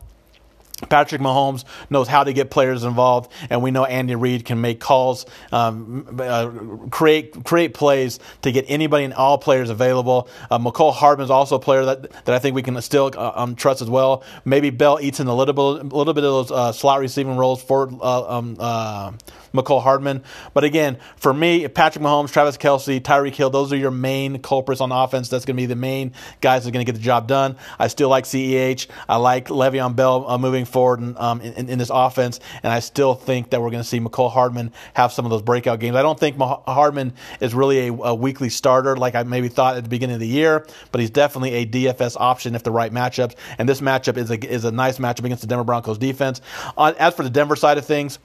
Patrick 0.88 1.20
Mahomes 1.20 1.64
knows 1.90 2.08
how 2.08 2.24
to 2.24 2.32
get 2.32 2.50
players 2.50 2.84
involved, 2.84 3.30
and 3.50 3.62
we 3.62 3.70
know 3.70 3.84
Andy 3.84 4.14
Reid 4.14 4.44
can 4.44 4.60
make 4.60 4.80
calls, 4.80 5.26
um, 5.52 6.18
uh, 6.20 6.50
create 6.90 7.44
create 7.44 7.74
plays 7.74 8.18
to 8.42 8.52
get 8.52 8.64
anybody 8.68 9.04
and 9.04 9.14
all 9.14 9.38
players 9.38 9.70
available. 9.70 10.28
Uh, 10.50 10.58
Mecole 10.58 10.92
Hardman 10.92 11.24
is 11.24 11.30
also 11.30 11.56
a 11.56 11.60
player 11.60 11.84
that, 11.84 12.10
that 12.24 12.34
I 12.34 12.38
think 12.38 12.54
we 12.54 12.62
can 12.62 12.80
still 12.82 13.10
uh, 13.16 13.32
um, 13.34 13.54
trust 13.54 13.82
as 13.82 13.90
well. 13.90 14.22
Maybe 14.44 14.70
Bell 14.70 14.98
eats 15.00 15.20
in 15.20 15.26
a 15.26 15.34
little 15.34 15.54
bit, 15.54 15.92
a 15.92 15.96
little 15.96 16.14
bit 16.14 16.24
of 16.24 16.48
those 16.48 16.50
uh, 16.50 16.72
slot 16.72 17.00
receiving 17.00 17.36
roles 17.36 17.62
for 17.62 17.88
uh, 18.00 18.38
um, 18.38 18.56
uh, 18.58 19.12
Mecole 19.54 19.82
Hardman. 19.82 20.22
But 20.52 20.64
again, 20.64 20.98
for 21.16 21.32
me, 21.32 21.66
Patrick 21.68 22.04
Mahomes, 22.04 22.32
Travis 22.32 22.56
Kelce, 22.56 23.00
Tyreek 23.00 23.34
Hill, 23.34 23.50
those 23.50 23.72
are 23.72 23.76
your 23.76 23.90
main 23.90 24.40
culprits 24.42 24.80
on 24.80 24.92
offense. 24.92 25.28
That's 25.28 25.44
going 25.44 25.56
to 25.56 25.62
be 25.62 25.66
the 25.66 25.76
main 25.76 26.12
guys 26.40 26.64
that 26.64 26.70
are 26.70 26.72
going 26.72 26.84
to 26.84 26.90
get 26.90 26.98
the 26.98 27.04
job 27.04 27.28
done. 27.28 27.56
I 27.78 27.88
still 27.88 28.08
like 28.08 28.24
CEH. 28.24 28.88
I 29.08 29.16
like 29.16 29.46
Le'Veon 29.46 29.94
Bell 29.94 30.28
uh, 30.28 30.38
moving 30.38 30.64
forward 30.74 31.00
in, 31.00 31.16
um, 31.16 31.40
in, 31.40 31.70
in, 31.70 31.78
this 31.78 31.90
offense, 31.92 32.40
and 32.64 32.72
I 32.72 32.80
still 32.80 33.14
think 33.14 33.50
that 33.50 33.62
we're 33.62 33.70
going 33.70 33.82
to 33.82 33.88
see 33.88 34.00
Mecole 34.00 34.30
Hardman 34.30 34.72
have 34.94 35.12
some 35.12 35.24
of 35.24 35.30
those 35.30 35.40
breakout 35.40 35.78
games. 35.78 35.94
I 35.94 36.02
don't 36.02 36.18
think 36.18 36.36
Hardman 36.36 37.14
is 37.40 37.54
really 37.54 37.88
a, 37.88 37.92
a 37.92 38.14
weekly 38.14 38.48
starter 38.48 38.96
like 38.96 39.14
I 39.14 39.22
maybe 39.22 39.48
thought 39.48 39.76
at 39.76 39.84
the 39.84 39.88
beginning 39.88 40.14
of 40.14 40.20
the 40.20 40.26
year, 40.26 40.66
but 40.90 41.00
he's 41.00 41.10
definitely 41.10 41.54
a 41.54 41.66
DFS 41.66 42.16
option 42.18 42.56
if 42.56 42.64
the 42.64 42.72
right 42.72 42.92
matchups. 42.92 43.36
And 43.56 43.68
this 43.68 43.80
matchup 43.80 44.16
is 44.16 44.30
a, 44.30 44.52
is 44.52 44.64
a 44.64 44.72
nice 44.72 44.98
matchup 44.98 45.24
against 45.24 45.42
the 45.42 45.46
Denver 45.46 45.64
Broncos 45.64 45.96
defense. 45.96 46.40
As 46.76 47.14
for 47.14 47.22
the 47.22 47.30
Denver 47.30 47.56
side 47.56 47.78
of 47.78 47.86
things, 47.86 48.18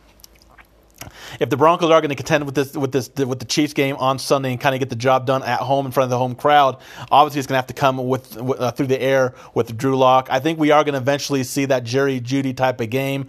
if 1.39 1.49
the 1.49 1.57
Broncos 1.57 1.89
are 1.91 2.01
going 2.01 2.09
to 2.09 2.15
contend 2.15 2.45
with 2.45 2.55
this 2.55 2.75
with 2.75 2.91
this 2.91 3.09
with 3.15 3.39
the 3.39 3.45
Chiefs 3.45 3.73
game 3.73 3.95
on 3.97 4.19
Sunday 4.19 4.51
and 4.51 4.59
kind 4.59 4.75
of 4.75 4.79
get 4.79 4.89
the 4.89 4.95
job 4.95 5.25
done 5.25 5.43
at 5.43 5.59
home 5.59 5.85
in 5.85 5.91
front 5.91 6.05
of 6.05 6.09
the 6.09 6.17
home 6.17 6.35
crowd, 6.35 6.77
obviously 7.11 7.39
it's 7.39 7.47
going 7.47 7.55
to 7.55 7.59
have 7.59 7.67
to 7.67 7.73
come 7.73 8.07
with 8.07 8.37
uh, 8.37 8.71
through 8.71 8.87
the 8.87 9.01
air 9.01 9.33
with 9.53 9.77
Drew 9.77 9.97
Lock. 9.97 10.27
I 10.29 10.39
think 10.39 10.59
we 10.59 10.71
are 10.71 10.83
going 10.83 10.93
to 10.93 10.99
eventually 10.99 11.43
see 11.43 11.65
that 11.65 11.83
Jerry 11.83 12.19
Jeudy 12.19 12.55
type 12.55 12.81
of 12.81 12.89
game, 12.89 13.27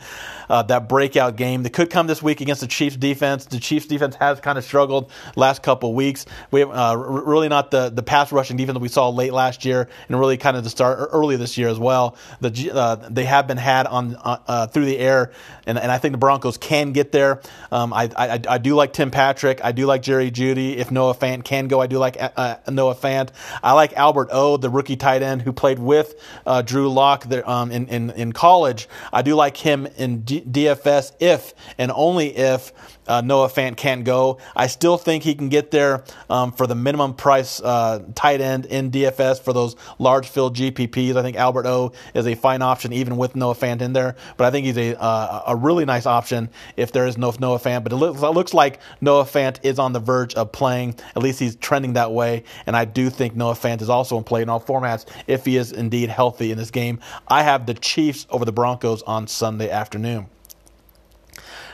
uh, 0.48 0.62
that 0.64 0.88
breakout 0.88 1.36
game 1.36 1.62
that 1.62 1.72
could 1.72 1.90
come 1.90 2.06
this 2.06 2.22
week 2.22 2.40
against 2.40 2.60
the 2.60 2.66
Chiefs 2.66 2.96
defense. 2.96 3.46
The 3.46 3.60
Chiefs 3.60 3.86
defense 3.86 4.16
has 4.16 4.40
kind 4.40 4.58
of 4.58 4.64
struggled 4.64 5.10
last 5.36 5.62
couple 5.62 5.94
weeks. 5.94 6.26
We 6.50 6.60
have 6.60 6.70
uh, 6.70 6.96
really 6.96 7.48
not 7.48 7.70
the 7.70 7.90
the 7.90 8.02
pass 8.02 8.32
rushing 8.32 8.56
defense 8.56 8.74
that 8.74 8.80
we 8.80 8.88
saw 8.88 9.08
late 9.10 9.32
last 9.32 9.64
year 9.64 9.88
and 10.08 10.18
really 10.18 10.36
kind 10.36 10.56
of 10.56 10.64
the 10.64 10.70
start 10.70 11.08
early 11.12 11.36
this 11.36 11.56
year 11.56 11.68
as 11.68 11.78
well. 11.78 12.16
The 12.40 12.70
uh, 12.72 12.96
they 13.10 13.24
have 13.24 13.46
been 13.46 13.58
had 13.58 13.86
on 13.86 14.16
uh, 14.16 14.38
uh, 14.46 14.66
through 14.66 14.86
the 14.86 14.98
air, 14.98 15.32
and, 15.66 15.78
and 15.78 15.92
I 15.92 15.98
think 15.98 16.12
the 16.12 16.18
Broncos 16.18 16.56
can 16.56 16.92
get 16.92 17.12
there. 17.12 17.40
Um, 17.70 17.92
I, 17.92 18.10
I, 18.16 18.40
I 18.48 18.58
do 18.58 18.74
like 18.74 18.92
Tim 18.92 19.10
Patrick. 19.10 19.64
I 19.64 19.72
do 19.72 19.86
like 19.86 20.02
Jerry 20.02 20.30
Jeudy. 20.30 20.76
If 20.76 20.90
Noah 20.90 21.14
Fant 21.14 21.44
can 21.44 21.68
go, 21.68 21.80
I 21.80 21.86
do 21.86 21.98
like 21.98 22.20
uh, 22.20 22.30
uh, 22.36 22.56
Noah 22.70 22.94
Fant. 22.94 23.30
I 23.62 23.72
like 23.72 23.92
Albert 23.94 24.28
O, 24.32 24.56
the 24.56 24.70
rookie 24.70 24.96
tight 24.96 25.22
end 25.22 25.42
who 25.42 25.52
played 25.52 25.78
with 25.78 26.14
uh, 26.46 26.62
Drew 26.62 26.90
Lock 26.90 27.24
there, 27.24 27.48
um, 27.48 27.70
in, 27.70 27.88
in 27.88 28.10
in 28.10 28.32
college. 28.32 28.88
I 29.12 29.22
do 29.22 29.34
like 29.34 29.56
him 29.56 29.86
in 29.96 30.22
D- 30.22 30.42
DFS 30.42 31.12
if 31.20 31.54
and 31.78 31.90
only 31.94 32.36
if 32.36 32.72
uh, 33.10 33.20
Noah 33.20 33.48
Fant 33.48 33.76
can't 33.76 34.04
go. 34.04 34.38
I 34.54 34.68
still 34.68 34.96
think 34.96 35.24
he 35.24 35.34
can 35.34 35.48
get 35.48 35.70
there 35.70 36.04
um, 36.28 36.52
for 36.52 36.66
the 36.66 36.74
minimum 36.74 37.14
price 37.14 37.60
uh, 37.60 38.04
tight 38.14 38.40
end 38.40 38.66
in 38.66 38.90
DFS 38.90 39.40
for 39.42 39.52
those 39.52 39.74
large 39.98 40.28
field 40.28 40.56
GPPs. 40.56 41.16
I 41.16 41.22
think 41.22 41.36
Albert 41.36 41.66
O 41.66 41.92
is 42.14 42.26
a 42.26 42.34
fine 42.36 42.62
option 42.62 42.92
even 42.92 43.16
with 43.16 43.34
Noah 43.34 43.54
Fant 43.54 43.82
in 43.82 43.92
there, 43.92 44.16
but 44.36 44.46
I 44.46 44.50
think 44.50 44.66
he's 44.66 44.78
a 44.78 45.00
uh, 45.00 45.42
a 45.48 45.56
really 45.56 45.84
nice 45.84 46.06
option 46.06 46.50
if 46.76 46.92
there 46.92 47.06
is 47.06 47.18
no 47.18 47.32
Noah 47.50 47.58
Fant. 47.58 47.82
But 47.82 47.92
it 47.92 47.96
looks, 47.96 48.22
it 48.22 48.28
looks 48.28 48.54
like 48.54 48.78
Noah 49.00 49.24
Fant 49.24 49.58
is 49.62 49.78
on 49.78 49.92
the 49.92 50.00
verge 50.00 50.34
of 50.34 50.52
playing. 50.52 50.94
At 51.16 51.22
least 51.22 51.40
he's 51.40 51.56
trending 51.56 51.94
that 51.94 52.12
way, 52.12 52.44
and 52.66 52.76
I 52.76 52.84
do 52.84 53.10
think 53.10 53.34
Noah 53.34 53.54
Fant 53.54 53.82
is 53.82 53.88
also 53.88 54.16
in 54.16 54.24
play 54.24 54.42
in 54.42 54.48
all 54.48 54.60
formats 54.60 55.06
if 55.26 55.44
he 55.44 55.56
is 55.56 55.72
indeed 55.72 56.08
healthy 56.08 56.52
in 56.52 56.58
this 56.58 56.70
game. 56.70 57.00
I 57.28 57.42
have 57.42 57.66
the 57.66 57.74
Chiefs 57.74 58.26
over 58.30 58.44
the 58.44 58.52
Broncos 58.52 59.02
on 59.02 59.26
Sunday 59.26 59.70
afternoon. 59.70 60.28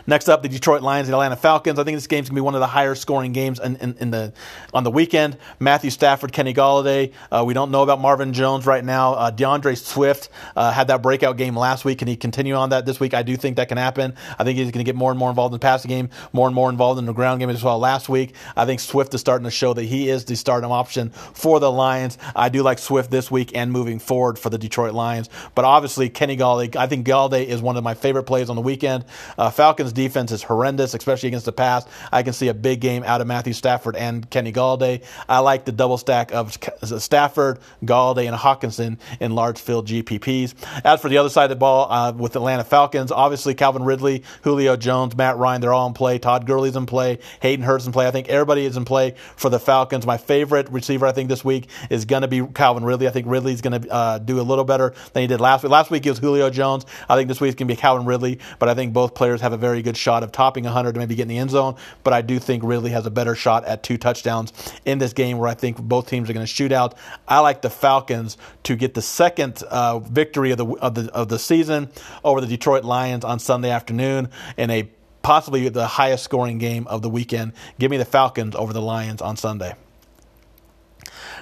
Next 0.06 0.28
up, 0.28 0.42
the 0.42 0.48
Detroit 0.48 0.82
Lions 0.82 1.08
and 1.08 1.14
Atlanta 1.14 1.36
Falcons. 1.36 1.78
I 1.78 1.84
think 1.84 1.96
this 1.96 2.06
game's 2.06 2.28
gonna 2.28 2.36
be 2.36 2.42
one 2.42 2.54
of 2.54 2.60
the 2.60 2.66
higher 2.66 2.94
scoring 2.94 3.32
games 3.32 3.60
in, 3.60 3.76
in, 3.76 3.96
in 3.98 4.10
the 4.10 4.32
on 4.72 4.84
the 4.84 4.90
weekend. 4.90 5.36
Matthew 5.58 5.90
Stafford, 5.90 6.32
Kenny 6.32 6.54
Golladay. 6.54 7.12
Uh, 7.30 7.44
we 7.46 7.54
don't 7.54 7.70
know 7.70 7.82
about 7.82 8.00
Marvin 8.00 8.32
Jones 8.32 8.66
right 8.66 8.84
now. 8.84 9.14
Uh, 9.14 9.30
D'Andre 9.30 9.74
Swift 9.74 10.28
uh, 10.54 10.70
had 10.70 10.88
that 10.88 11.02
breakout 11.02 11.36
game 11.36 11.56
last 11.56 11.84
week. 11.84 11.98
Can 11.98 12.08
he 12.08 12.16
continue 12.16 12.54
on 12.54 12.70
that 12.70 12.86
this 12.86 13.00
week? 13.00 13.14
I 13.14 13.22
do 13.22 13.36
think 13.36 13.56
that 13.56 13.68
can 13.68 13.78
happen. 13.78 14.14
I 14.38 14.44
think 14.44 14.58
he's 14.58 14.66
going 14.66 14.84
to 14.84 14.84
get 14.84 14.94
more 14.96 15.10
and 15.10 15.18
more 15.18 15.30
involved 15.30 15.52
in 15.52 15.58
the 15.58 15.62
passing 15.62 15.88
game, 15.88 16.10
more 16.32 16.46
and 16.46 16.54
more 16.54 16.70
involved 16.70 16.98
in 16.98 17.06
the 17.06 17.12
ground 17.12 17.40
game 17.40 17.50
as 17.50 17.62
well. 17.62 17.78
Last 17.78 18.08
week, 18.08 18.34
I 18.56 18.64
think 18.64 18.80
Swift 18.80 19.14
is 19.14 19.20
starting 19.20 19.44
to 19.44 19.50
show 19.50 19.72
that 19.74 19.84
he 19.84 20.08
is 20.08 20.24
the 20.24 20.36
starting 20.36 20.70
option 20.70 21.10
for 21.10 21.60
the 21.60 21.70
Lions. 21.70 22.18
I 22.34 22.48
do 22.48 22.62
like 22.62 22.78
Swift 22.78 23.10
this 23.10 23.30
week 23.30 23.56
and 23.56 23.72
moving 23.72 23.98
forward 23.98 24.38
for 24.38 24.50
the 24.50 24.58
Detroit 24.58 24.94
Lions. 24.94 25.28
But 25.54 25.64
obviously, 25.64 26.08
Kenny 26.08 26.36
Golladay. 26.36 26.76
I 26.76 26.86
think 26.86 27.06
Golladay 27.06 27.46
is 27.46 27.60
one 27.62 27.76
of 27.76 27.84
my 27.84 27.94
favorite 27.94 28.24
plays 28.24 28.50
on 28.50 28.56
the 28.56 28.62
weekend. 28.62 29.04
Uh, 29.38 29.50
Falcons 29.50 29.92
defense 29.96 30.30
is 30.30 30.44
horrendous, 30.44 30.94
especially 30.94 31.28
against 31.28 31.46
the 31.46 31.52
pass. 31.52 31.84
I 32.12 32.22
can 32.22 32.32
see 32.32 32.48
a 32.48 32.54
big 32.54 32.80
game 32.80 33.02
out 33.02 33.20
of 33.20 33.26
Matthew 33.26 33.52
Stafford 33.52 33.96
and 33.96 34.28
Kenny 34.30 34.52
Golladay. 34.52 35.02
I 35.28 35.40
like 35.40 35.64
the 35.64 35.72
double 35.72 35.98
stack 35.98 36.32
of 36.32 36.56
Stafford, 36.84 37.58
Golladay, 37.84 38.28
and 38.28 38.36
Hockenson 38.36 38.98
in 39.18 39.34
large 39.34 39.58
field 39.58 39.88
GPPs. 39.88 40.54
As 40.84 41.00
for 41.00 41.08
the 41.08 41.18
other 41.18 41.30
side 41.30 41.44
of 41.44 41.50
the 41.50 41.56
ball, 41.56 41.90
uh, 41.90 42.12
with 42.12 42.36
Atlanta 42.36 42.62
Falcons, 42.62 43.10
obviously 43.10 43.54
Calvin 43.54 43.82
Ridley, 43.82 44.22
Julio 44.42 44.76
Jones, 44.76 45.16
Matt 45.16 45.36
Ryan, 45.38 45.60
they're 45.60 45.72
all 45.72 45.88
in 45.88 45.94
play. 45.94 46.18
Todd 46.18 46.46
Gurley's 46.46 46.76
in 46.76 46.86
play. 46.86 47.18
Hayden 47.40 47.64
Hurst 47.64 47.86
in 47.86 47.92
play. 47.92 48.06
I 48.06 48.10
think 48.10 48.28
everybody 48.28 48.66
is 48.66 48.76
in 48.76 48.84
play 48.84 49.14
for 49.36 49.48
the 49.48 49.58
Falcons. 49.58 50.06
My 50.06 50.18
favorite 50.18 50.70
receiver, 50.70 51.06
I 51.06 51.12
think, 51.12 51.28
this 51.28 51.44
week 51.44 51.68
is 51.90 52.04
going 52.04 52.22
to 52.22 52.28
be 52.28 52.46
Calvin 52.46 52.84
Ridley. 52.84 53.08
I 53.08 53.10
think 53.10 53.26
Ridley's 53.26 53.60
going 53.62 53.80
to 53.80 53.90
uh, 53.90 54.18
do 54.18 54.40
a 54.40 54.42
little 54.42 54.64
better 54.64 54.94
than 55.12 55.22
he 55.22 55.26
did 55.26 55.40
last 55.40 55.62
week. 55.62 55.72
Last 55.72 55.90
week 55.90 56.04
it 56.06 56.10
was 56.10 56.18
Julio 56.18 56.50
Jones. 56.50 56.84
I 57.08 57.16
think 57.16 57.28
this 57.28 57.40
week 57.40 57.50
it's 57.50 57.58
going 57.58 57.68
to 57.68 57.74
be 57.74 57.80
Calvin 57.80 58.06
Ridley, 58.06 58.38
but 58.58 58.68
I 58.68 58.74
think 58.74 58.92
both 58.92 59.14
players 59.14 59.40
have 59.40 59.52
a 59.52 59.56
very 59.56 59.82
good 59.86 59.96
shot 59.96 60.22
of 60.22 60.32
topping 60.32 60.64
100 60.64 60.94
to 60.94 60.98
maybe 60.98 61.14
get 61.14 61.22
in 61.22 61.28
the 61.28 61.38
end 61.38 61.50
zone. 61.50 61.76
But 62.02 62.12
I 62.12 62.20
do 62.20 62.38
think 62.38 62.64
Ridley 62.64 62.90
has 62.90 63.06
a 63.06 63.10
better 63.10 63.34
shot 63.34 63.64
at 63.64 63.82
two 63.82 63.96
touchdowns 63.96 64.52
in 64.84 64.98
this 64.98 65.12
game 65.12 65.38
where 65.38 65.48
I 65.48 65.54
think 65.54 65.78
both 65.78 66.08
teams 66.08 66.28
are 66.28 66.32
going 66.32 66.46
to 66.46 66.52
shoot 66.52 66.72
out. 66.72 66.96
I 67.28 67.38
like 67.40 67.62
the 67.62 67.70
Falcons 67.70 68.36
to 68.64 68.74
get 68.74 68.94
the 68.94 69.02
second 69.02 69.62
uh, 69.70 70.00
victory 70.00 70.50
of 70.50 70.58
the, 70.58 70.66
of 70.66 70.94
the 70.94 71.12
of 71.12 71.28
the 71.28 71.38
season 71.38 71.88
over 72.24 72.40
the 72.40 72.46
Detroit 72.46 72.84
Lions 72.84 73.24
on 73.24 73.38
Sunday 73.38 73.70
afternoon 73.70 74.28
in 74.56 74.70
a 74.70 74.88
possibly 75.22 75.68
the 75.68 75.86
highest 75.86 76.24
scoring 76.24 76.58
game 76.58 76.86
of 76.88 77.02
the 77.02 77.10
weekend. 77.10 77.52
Give 77.78 77.90
me 77.90 77.96
the 77.96 78.04
Falcons 78.04 78.54
over 78.54 78.72
the 78.72 78.82
Lions 78.82 79.22
on 79.22 79.36
Sunday. 79.36 79.74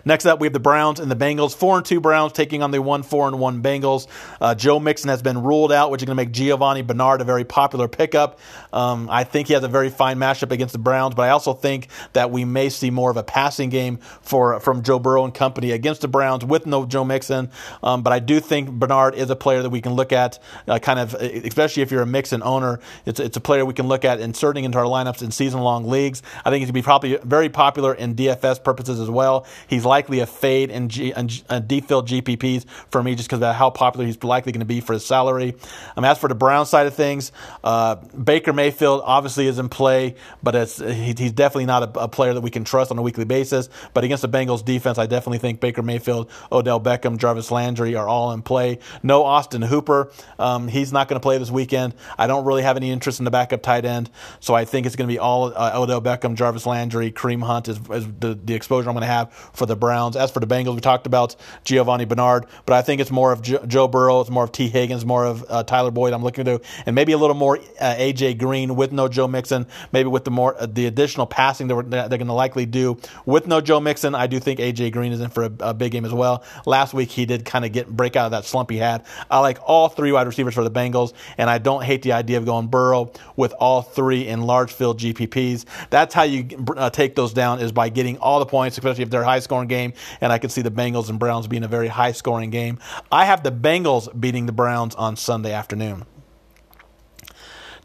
Next 0.04 0.26
up, 0.26 0.40
we 0.40 0.46
have 0.46 0.52
the 0.52 0.61
Browns 0.61 1.00
and 1.00 1.11
the 1.11 1.16
Bengals. 1.16 1.54
Four 1.54 1.78
and 1.78 1.87
two 1.87 2.00
Browns 2.00 2.32
taking 2.32 2.62
on 2.62 2.70
the 2.70 2.82
one 2.82 3.02
four 3.02 3.26
and 3.26 3.38
one 3.38 3.62
Bengals. 3.62 4.06
Uh, 4.40 4.54
Joe 4.54 4.78
Mixon 4.78 5.08
has 5.08 5.23
been 5.23 5.42
ruled 5.42 5.73
out, 5.73 5.90
which 5.90 6.02
is 6.02 6.06
going 6.06 6.16
to 6.16 6.23
make 6.23 6.32
Giovani 6.32 6.82
Bernard 6.82 7.20
a 7.20 7.25
very 7.25 7.44
popular 7.44 7.88
pickup. 7.88 8.38
Um, 8.73 9.08
I 9.11 9.25
think 9.25 9.49
he 9.49 9.54
has 9.54 9.64
a 9.64 9.68
very 9.68 9.90
fine 9.90 10.18
matchup 10.18 10.50
against 10.50 10.73
the 10.73 10.78
Browns, 10.78 11.14
but 11.14 11.23
I 11.23 11.30
also 11.30 11.54
think 11.54 11.88
that 12.12 12.30
we 12.30 12.44
may 12.44 12.68
see 12.68 12.90
more 12.90 13.11
of 13.11 13.16
a 13.16 13.23
passing 13.23 13.70
game 13.70 13.99
for 14.23 14.61
from 14.61 14.82
Joe 14.82 14.99
Burrow 14.99 15.25
and 15.25 15.32
company 15.32 15.70
against 15.70 16.02
the 16.02 16.08
Browns 16.08 16.44
with 16.44 16.66
no 16.66 16.84
Joe 16.84 17.04
Mixon. 17.04 17.50
Um, 17.82 18.02
but 18.02 18.12
I 18.12 18.18
do 18.18 18.40
think 18.40 18.70
Bernard 18.70 19.14
is 19.14 19.30
a 19.30 19.37
player 19.37 19.62
that 19.62 19.70
we 19.70 19.80
can 19.80 19.94
look 19.94 20.12
at, 20.12 20.38
uh, 20.68 20.78
kind 20.78 20.99
of, 20.99 21.14
especially 21.14 21.82
if 21.82 21.90
you're 21.90 22.02
a 22.02 22.06
Mixon 22.06 22.42
owner. 22.42 22.80
It's, 23.06 23.20
it's 23.20 23.37
a 23.37 23.40
player 23.40 23.64
we 23.64 23.75
can 23.75 23.88
look 23.88 24.04
at 24.04 24.20
inserting 24.20 24.64
into 24.64 24.78
our 24.78 24.84
lineups 24.84 25.23
in 25.23 25.30
season 25.30 25.61
long 25.61 25.87
leagues. 25.87 26.23
I 26.44 26.50
think 26.50 26.61
he's 26.61 26.66
going 26.66 26.68
to 26.68 26.73
be 26.73 26.82
probably 26.82 27.16
very 27.25 27.49
popular 27.49 27.94
in 27.94 28.14
DFS 28.14 28.62
purposes 28.62 29.00
as 29.00 29.11
well. 29.11 29.46
He's 29.68 29.84
likely 29.94 30.18
a 30.18 30.26
fade 30.26 30.70
in, 30.70 30.90
in 30.90 31.28
defilled 31.68 32.08
GPPs 32.08 32.68
for 32.90 33.00
me 33.00 33.14
just 33.14 33.28
because 33.28 33.40
of 33.40 33.54
how 33.54 33.70
popular 33.70 34.04
he's 34.04 34.22
likely 34.24 34.50
going 34.50 34.58
to 34.58 34.66
be 34.66 34.80
for 34.80 34.92
his 34.92 35.06
salary. 35.06 35.54
Um, 35.96 36.04
as 36.04 36.18
for 36.18 36.28
the 36.28 36.34
Brown 36.34 36.66
side 36.66 36.88
of 36.88 36.94
things, 36.94 37.30
uh, 37.62 37.94
Baker 37.94 38.52
Mayfield 38.52 39.02
obviously 39.04 39.46
is 39.46 39.60
in 39.60 39.68
play, 39.68 40.16
but 40.42 40.54
he, 40.68 41.14
he's 41.16 41.30
definitely 41.30 41.66
not 41.66 41.82
a, 41.84 42.00
a, 42.00 42.08
player 42.08 42.34
that 42.34 42.40
we 42.40 42.50
can 42.50 42.64
trust 42.64 42.90
on 42.90 42.98
a 42.98 43.02
weekly 43.02 43.24
basis. 43.24 43.68
But 43.92 44.02
against 44.02 44.22
the 44.22 44.28
Bengals 44.28 44.64
defense, 44.64 44.98
I 44.98 45.06
definitely 45.06 45.38
think 45.38 45.60
Baker 45.60 45.82
Mayfield, 45.82 46.28
Odell 46.50 46.80
Beckham, 46.80 47.16
Jarvis 47.16 47.52
Landry 47.52 47.94
are 47.94 48.08
all 48.08 48.32
in 48.32 48.42
play. 48.42 48.80
No 49.04 49.22
Austin 49.22 49.62
Hooper. 49.62 50.10
Um, 50.40 50.66
he's 50.66 50.92
not 50.92 51.06
going 51.06 51.20
to 51.20 51.22
play 51.22 51.38
this 51.38 51.52
weekend. 51.52 51.94
I 52.18 52.26
don't 52.26 52.44
really 52.44 52.62
have 52.62 52.76
any 52.76 52.90
interest 52.90 53.20
in 53.20 53.24
the 53.24 53.30
backup 53.30 53.62
tight 53.62 53.84
end, 53.84 54.10
so 54.40 54.54
I 54.54 54.64
think 54.64 54.86
it's 54.86 54.96
going 54.96 55.08
to 55.08 55.14
be 55.14 55.20
all 55.20 55.52
uh, 55.54 55.72
Odell 55.74 56.02
Beckham, 56.02 56.34
Jarvis 56.34 56.66
Landry, 56.66 57.12
Kareem 57.12 57.44
Hunt 57.44 57.68
is, 57.68 57.78
is 57.90 58.06
the, 58.18 58.38
the 58.42 58.54
exposure 58.54 58.88
I'm 58.88 58.94
going 58.94 59.02
to 59.02 59.06
have 59.06 59.32
for 59.32 59.66
the 59.66 59.76
Browns. 59.84 60.16
As 60.16 60.30
for 60.30 60.40
the 60.40 60.46
Bengals, 60.46 60.74
we 60.74 60.80
talked 60.80 61.06
about 61.06 61.36
Giovani 61.62 62.06
Bernard, 62.06 62.46
but 62.64 62.74
I 62.74 62.80
think 62.80 63.02
it's 63.02 63.10
more 63.10 63.32
of 63.32 63.42
jo- 63.42 63.62
Joe 63.66 63.86
Burrow, 63.86 64.22
it's 64.22 64.30
more 64.30 64.44
of 64.44 64.50
Tee 64.52 64.68
Higgins, 64.68 65.04
more 65.04 65.26
of 65.26 65.44
uh, 65.50 65.62
Tyler 65.62 65.90
Boyd. 65.90 66.14
I'm 66.14 66.22
looking 66.22 66.46
to, 66.46 66.58
and 66.86 66.94
maybe 66.94 67.12
a 67.12 67.18
little 67.18 67.36
more 67.36 67.58
uh, 67.80 67.94
AJ 67.96 68.38
Green 68.38 68.76
with 68.76 68.92
no 68.92 69.08
Joe 69.08 69.28
Mixon. 69.28 69.66
Maybe 69.92 70.08
with 70.08 70.24
the 70.24 70.30
more 70.30 70.56
uh, 70.58 70.64
the 70.64 70.86
additional 70.86 71.26
passing 71.26 71.68
that 71.68 71.90
they're, 71.90 72.08
they're 72.08 72.18
going 72.18 72.28
to 72.28 72.32
likely 72.32 72.64
do 72.64 72.96
with 73.26 73.46
no 73.46 73.60
Joe 73.60 73.78
Mixon. 73.78 74.14
I 74.14 74.26
do 74.26 74.40
think 74.40 74.58
AJ 74.58 74.92
Green 74.92 75.12
is 75.12 75.20
in 75.20 75.28
for 75.28 75.44
a, 75.44 75.52
a 75.60 75.74
big 75.74 75.92
game 75.92 76.06
as 76.06 76.14
well. 76.14 76.42
Last 76.64 76.94
week 76.94 77.10
he 77.10 77.26
did 77.26 77.44
kind 77.44 77.66
of 77.66 77.72
get 77.72 77.86
break 77.88 78.16
out 78.16 78.24
of 78.24 78.30
that 78.30 78.46
slump 78.46 78.70
he 78.70 78.78
had. 78.78 79.04
I 79.30 79.40
like 79.40 79.58
all 79.66 79.90
three 79.90 80.12
wide 80.12 80.26
receivers 80.26 80.54
for 80.54 80.64
the 80.64 80.70
Bengals, 80.70 81.12
and 81.36 81.50
I 81.50 81.58
don't 81.58 81.84
hate 81.84 82.00
the 82.00 82.12
idea 82.12 82.38
of 82.38 82.46
going 82.46 82.68
Burrow 82.68 83.12
with 83.36 83.52
all 83.58 83.82
three 83.82 84.26
in 84.26 84.40
large 84.40 84.72
field 84.72 84.98
GPPs. 84.98 85.66
That's 85.90 86.14
how 86.14 86.22
you 86.22 86.48
uh, 86.76 86.88
take 86.88 87.14
those 87.14 87.34
down 87.34 87.60
is 87.60 87.72
by 87.72 87.88
getting 87.88 88.16
all 88.18 88.38
the 88.38 88.46
points, 88.46 88.78
especially 88.78 89.02
if 89.02 89.10
they're 89.10 89.24
high 89.24 89.40
scoring 89.40 89.63
game. 89.66 89.92
And 90.21 90.33
I 90.33 90.38
can 90.38 90.50
see 90.50 90.62
the 90.62 90.71
Bengals 90.71 91.09
and 91.09 91.18
Browns 91.18 91.47
being 91.47 91.64
a 91.64 91.68
very 91.68 91.88
high 91.88 92.12
scoring 92.12 92.50
game. 92.50 92.78
I 93.11 93.25
have 93.25 93.42
the 93.42 93.52
Bengals 93.52 94.09
beating 94.18 94.47
the 94.47 94.52
Browns 94.52 94.94
on 94.94 95.16
Sunday 95.16 95.52
afternoon. 95.52 96.04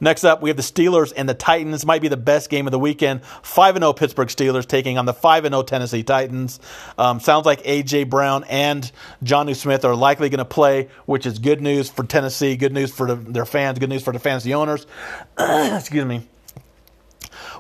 Next 0.02 0.24
up, 0.24 0.42
we 0.42 0.50
have 0.50 0.58
the 0.58 0.64
Steelers 0.64 1.12
and 1.16 1.28
the 1.28 1.34
Titans. 1.34 1.74
This 1.74 1.86
might 1.86 2.02
be 2.02 2.08
the 2.08 2.18
best 2.18 2.50
game 2.50 2.68
of 2.68 2.72
the 2.72 2.80
weekend. 2.80 3.24
5 3.44 3.76
0 3.76 3.94
Pittsburgh 3.94 4.30
Steelers 4.30 4.66
taking 4.66 4.98
on 4.98 5.06
the 5.06 5.14
5 5.14 5.44
0 5.44 5.64
Tennessee 5.64 6.04
Titans. 6.04 6.60
Um, 6.98 7.20
sounds 7.20 7.46
like 7.46 7.62
A.J. 7.66 8.06
Brown 8.06 8.46
and 8.46 8.90
Jonnu 9.24 9.56
Smith 9.56 9.84
are 9.84 9.96
likely 9.96 10.30
going 10.30 10.40
to 10.40 10.46
play, 10.46 10.88
which 11.06 11.26
is 11.26 11.40
good 11.40 11.62
news 11.62 11.90
for 11.90 12.04
Tennessee, 12.06 12.56
good 12.56 12.74
news 12.74 12.94
for 12.94 13.08
the, 13.08 13.16
their 13.16 13.46
fans, 13.46 13.80
good 13.80 13.90
news 13.90 14.04
for 14.04 14.14
the 14.14 14.20
fantasy 14.20 14.54
owners. 14.54 14.88
Excuse 15.38 16.06
me. 16.06 16.28